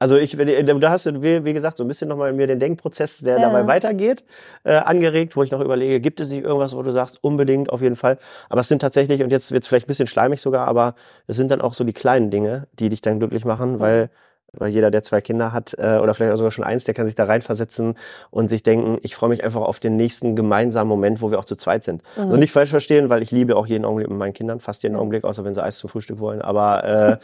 Also 0.00 0.16
ich, 0.16 0.38
wenn- 0.38 0.80
da 0.80 0.90
hast 0.90 1.06
du, 1.06 1.22
wie, 1.22 1.52
gesagt, 1.52 1.76
so 1.76 1.84
ein 1.84 1.88
bisschen 1.88 2.08
nochmal 2.08 2.32
mir 2.32 2.46
den 2.46 2.60
Denkprozess, 2.60 3.18
der 3.18 3.38
Ja. 3.40 3.48
dabei 3.48 3.66
weitergeht, 3.66 4.24
äh, 4.62 4.74
angeregt, 4.76 5.34
wo 5.36 5.42
ich 5.42 5.50
noch 5.50 5.60
überlege, 5.60 6.00
gibt 6.00 6.20
es 6.20 6.30
nicht 6.30 6.44
irgendwas, 6.44 6.76
wo 6.76 6.82
du 6.82 6.92
sagst, 6.92 7.22
unbedingt, 7.24 7.70
auf 7.70 7.80
jeden 7.82 7.96
Fall. 7.96 8.18
Aber 8.48 8.60
es 8.60 8.68
sind 8.68 8.80
tatsächlich, 8.80 9.22
und 9.24 9.30
jetzt 9.32 9.50
wird 9.50 9.64
es 9.64 9.68
vielleicht 9.68 9.86
ein 9.86 9.88
bisschen 9.88 10.06
schleimig 10.06 10.40
sogar, 10.40 10.68
aber 10.68 10.94
es 11.26 11.36
sind 11.36 11.50
dann 11.50 11.60
auch 11.60 11.74
so 11.74 11.82
die 11.82 11.92
kleinen 11.92 12.30
Dinge, 12.30 12.68
die 12.74 12.90
dich 12.90 13.00
dann 13.00 13.18
glücklich 13.18 13.44
machen, 13.44 13.80
weil 13.80 14.10
weil 14.52 14.70
jeder, 14.70 14.90
der 14.90 15.02
zwei 15.02 15.20
Kinder 15.20 15.52
hat 15.52 15.74
äh, 15.78 15.98
oder 15.98 16.14
vielleicht 16.14 16.32
auch 16.32 16.36
sogar 16.38 16.50
schon 16.50 16.64
eins, 16.64 16.84
der 16.84 16.94
kann 16.94 17.06
sich 17.06 17.14
da 17.14 17.24
reinversetzen 17.24 17.94
und 18.30 18.48
sich 18.48 18.62
denken, 18.62 18.98
ich 19.02 19.14
freue 19.14 19.28
mich 19.28 19.44
einfach 19.44 19.60
auf 19.60 19.78
den 19.78 19.96
nächsten 19.96 20.36
gemeinsamen 20.36 20.88
Moment, 20.88 21.20
wo 21.20 21.30
wir 21.30 21.38
auch 21.38 21.44
zu 21.44 21.54
zweit 21.56 21.84
sind. 21.84 22.02
Mhm. 22.16 22.22
Also 22.24 22.36
nicht 22.38 22.52
falsch 22.52 22.70
verstehen, 22.70 23.08
weil 23.10 23.22
ich 23.22 23.30
liebe 23.30 23.56
auch 23.56 23.66
jeden 23.66 23.84
Augenblick 23.84 24.08
mit 24.08 24.18
meinen 24.18 24.32
Kindern, 24.32 24.60
fast 24.60 24.82
jeden 24.82 24.96
Augenblick, 24.96 25.24
außer 25.24 25.44
wenn 25.44 25.52
sie 25.54 25.62
Eis 25.62 25.78
zum 25.78 25.90
Frühstück 25.90 26.18
wollen. 26.18 26.40
Aber 26.42 27.20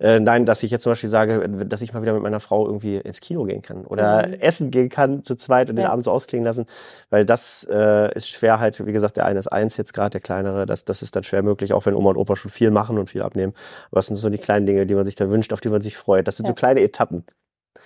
äh, 0.00 0.06
äh, 0.16 0.20
nein, 0.20 0.46
dass 0.46 0.62
ich 0.62 0.70
jetzt 0.70 0.82
zum 0.82 0.92
Beispiel 0.92 1.08
sage, 1.10 1.48
dass 1.48 1.80
ich 1.80 1.92
mal 1.94 2.02
wieder 2.02 2.12
mit 2.12 2.22
meiner 2.22 2.40
Frau 2.40 2.66
irgendwie 2.66 2.96
ins 2.96 3.20
Kino 3.20 3.44
gehen 3.44 3.62
kann 3.62 3.84
oder 3.84 4.26
Mhm. 4.26 4.34
essen 4.40 4.70
gehen 4.70 4.88
kann 4.88 5.22
zu 5.24 5.36
zweit 5.36 5.70
und 5.70 5.76
den 5.76 5.84
Ja. 5.84 5.90
Abend 5.92 6.04
so 6.04 6.10
ausklingen 6.10 6.44
lassen, 6.44 6.66
weil 7.10 7.24
das 7.24 7.66
äh, 7.70 8.14
ist 8.16 8.28
schwer 8.30 8.58
halt, 8.60 8.84
wie 8.84 8.92
gesagt, 8.92 9.16
der 9.16 9.26
eine 9.26 9.38
ist 9.38 9.48
eins 9.48 9.76
jetzt 9.76 9.92
gerade, 9.94 10.10
der 10.10 10.20
kleinere, 10.20 10.66
das, 10.66 10.84
das 10.84 11.02
ist 11.02 11.14
dann 11.16 11.22
schwer 11.22 11.42
möglich, 11.42 11.72
auch 11.72 11.86
wenn 11.86 11.94
Oma 11.94 12.10
und 12.10 12.16
Opa 12.16 12.36
schon 12.36 12.50
viel 12.50 12.70
machen 12.70 12.98
und 12.98 13.08
viel 13.10 13.22
abnehmen. 13.22 13.54
Aber 13.90 13.98
das 13.98 14.06
sind 14.06 14.16
so 14.16 14.28
die 14.28 14.38
kleinen 14.38 14.66
Dinge, 14.66 14.86
die 14.86 14.94
man 14.94 15.04
sich 15.04 15.14
dann 15.14 15.30
wünscht, 15.30 15.52
auf 15.52 15.60
die 15.60 15.68
man 15.68 15.80
sich 15.80 15.96
freut. 15.96 16.26
Das 16.28 16.36
sind 16.36 16.46
so 16.46 16.52
Ja. 16.52 16.54
Kleine 16.64 16.80
Etappen. 16.80 17.24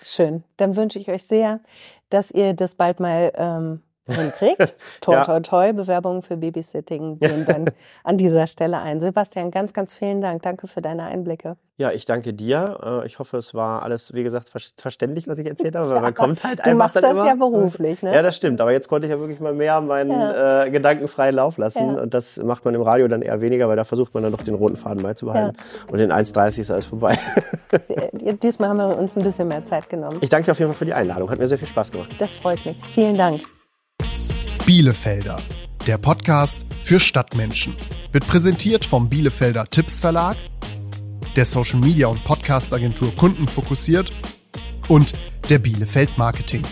Schön. 0.02 0.44
Dann 0.56 0.76
wünsche 0.76 1.00
ich 1.00 1.10
euch 1.10 1.24
sehr, 1.24 1.60
dass 2.10 2.30
ihr 2.30 2.54
das 2.54 2.76
bald 2.76 3.00
mal 3.00 3.32
ähm, 3.34 3.82
hinkriegt. 4.14 4.74
Toi, 5.00 5.14
ja. 5.14 5.24
toi, 5.24 5.40
toi, 5.40 5.72
Bewerbungen 5.72 6.22
für 6.22 6.36
Babysitting 6.36 7.18
gehen 7.20 7.44
dann 7.46 7.66
an 8.04 8.16
dieser 8.16 8.46
Stelle 8.46 8.78
ein. 8.78 9.00
Sebastian, 9.00 9.50
ganz, 9.50 9.72
ganz 9.72 9.92
vielen 9.92 10.20
Dank. 10.20 10.42
Danke 10.42 10.66
für 10.66 10.82
deine 10.82 11.04
Einblicke. 11.04 11.56
Ja, 11.78 11.92
ich 11.92 12.04
danke 12.04 12.34
dir. 12.34 13.02
Äh, 13.02 13.06
ich 13.06 13.20
hoffe, 13.20 13.36
es 13.36 13.54
war 13.54 13.84
alles, 13.84 14.12
wie 14.12 14.24
gesagt, 14.24 14.48
verständlich, 14.48 15.28
was 15.28 15.38
ich 15.38 15.46
erzählt 15.46 15.76
habe, 15.76 15.88
weil 15.90 16.00
man 16.00 16.14
kommt 16.14 16.42
halt 16.42 16.58
du 16.58 16.62
einfach 16.64 16.72
Du 16.72 16.76
machst 16.76 16.96
das 16.96 17.04
immer. 17.04 17.26
ja 17.26 17.34
beruflich, 17.36 18.02
ne? 18.02 18.12
Ja, 18.12 18.22
das 18.22 18.36
stimmt. 18.36 18.60
Aber 18.60 18.72
jetzt 18.72 18.88
konnte 18.88 19.06
ich 19.06 19.12
ja 19.12 19.20
wirklich 19.20 19.38
mal 19.38 19.54
mehr 19.54 19.80
meinen 19.80 20.10
ja. 20.10 20.64
äh, 20.64 20.70
Gedanken 20.70 21.06
freien 21.06 21.36
Lauf 21.36 21.56
lassen. 21.56 21.94
Ja. 21.94 22.02
Und 22.02 22.14
das 22.14 22.38
macht 22.38 22.64
man 22.64 22.74
im 22.74 22.82
Radio 22.82 23.06
dann 23.06 23.22
eher 23.22 23.40
weniger, 23.40 23.68
weil 23.68 23.76
da 23.76 23.84
versucht 23.84 24.12
man 24.12 24.24
dann 24.24 24.32
doch 24.32 24.42
den 24.42 24.54
roten 24.54 24.76
Faden 24.76 25.04
beizubehalten. 25.04 25.56
Ja. 25.56 25.92
Und 25.92 26.00
in 26.00 26.10
1,30 26.10 26.62
ist 26.62 26.70
alles 26.72 26.86
vorbei. 26.86 27.16
Diesmal 28.42 28.70
haben 28.70 28.78
wir 28.78 28.98
uns 28.98 29.16
ein 29.16 29.22
bisschen 29.22 29.46
mehr 29.46 29.64
Zeit 29.64 29.88
genommen. 29.88 30.18
Ich 30.20 30.30
danke 30.30 30.46
dir 30.46 30.52
auf 30.52 30.58
jeden 30.58 30.72
Fall 30.72 30.78
für 30.78 30.86
die 30.86 30.94
Einladung. 30.94 31.30
Hat 31.30 31.38
mir 31.38 31.46
sehr 31.46 31.58
viel 31.58 31.68
Spaß 31.68 31.92
gemacht. 31.92 32.10
Das 32.18 32.34
freut 32.34 32.64
mich. 32.66 32.78
Vielen 32.92 33.16
Dank. 33.16 33.57
Bielefelder, 34.68 35.40
der 35.86 35.96
Podcast 35.96 36.66
für 36.82 37.00
Stadtmenschen, 37.00 37.74
wird 38.12 38.26
präsentiert 38.26 38.84
vom 38.84 39.08
Bielefelder 39.08 39.64
Tipps 39.64 40.00
Verlag 40.00 40.36
der 41.36 41.46
Social 41.46 41.80
Media 41.80 42.06
und 42.08 42.22
Podcast 42.22 42.74
Agentur 42.74 43.10
Kunden 43.16 43.48
fokussiert 43.48 44.12
und 44.88 45.14
der 45.48 45.58
Bielefeld 45.58 46.18
Marketing. 46.18 46.64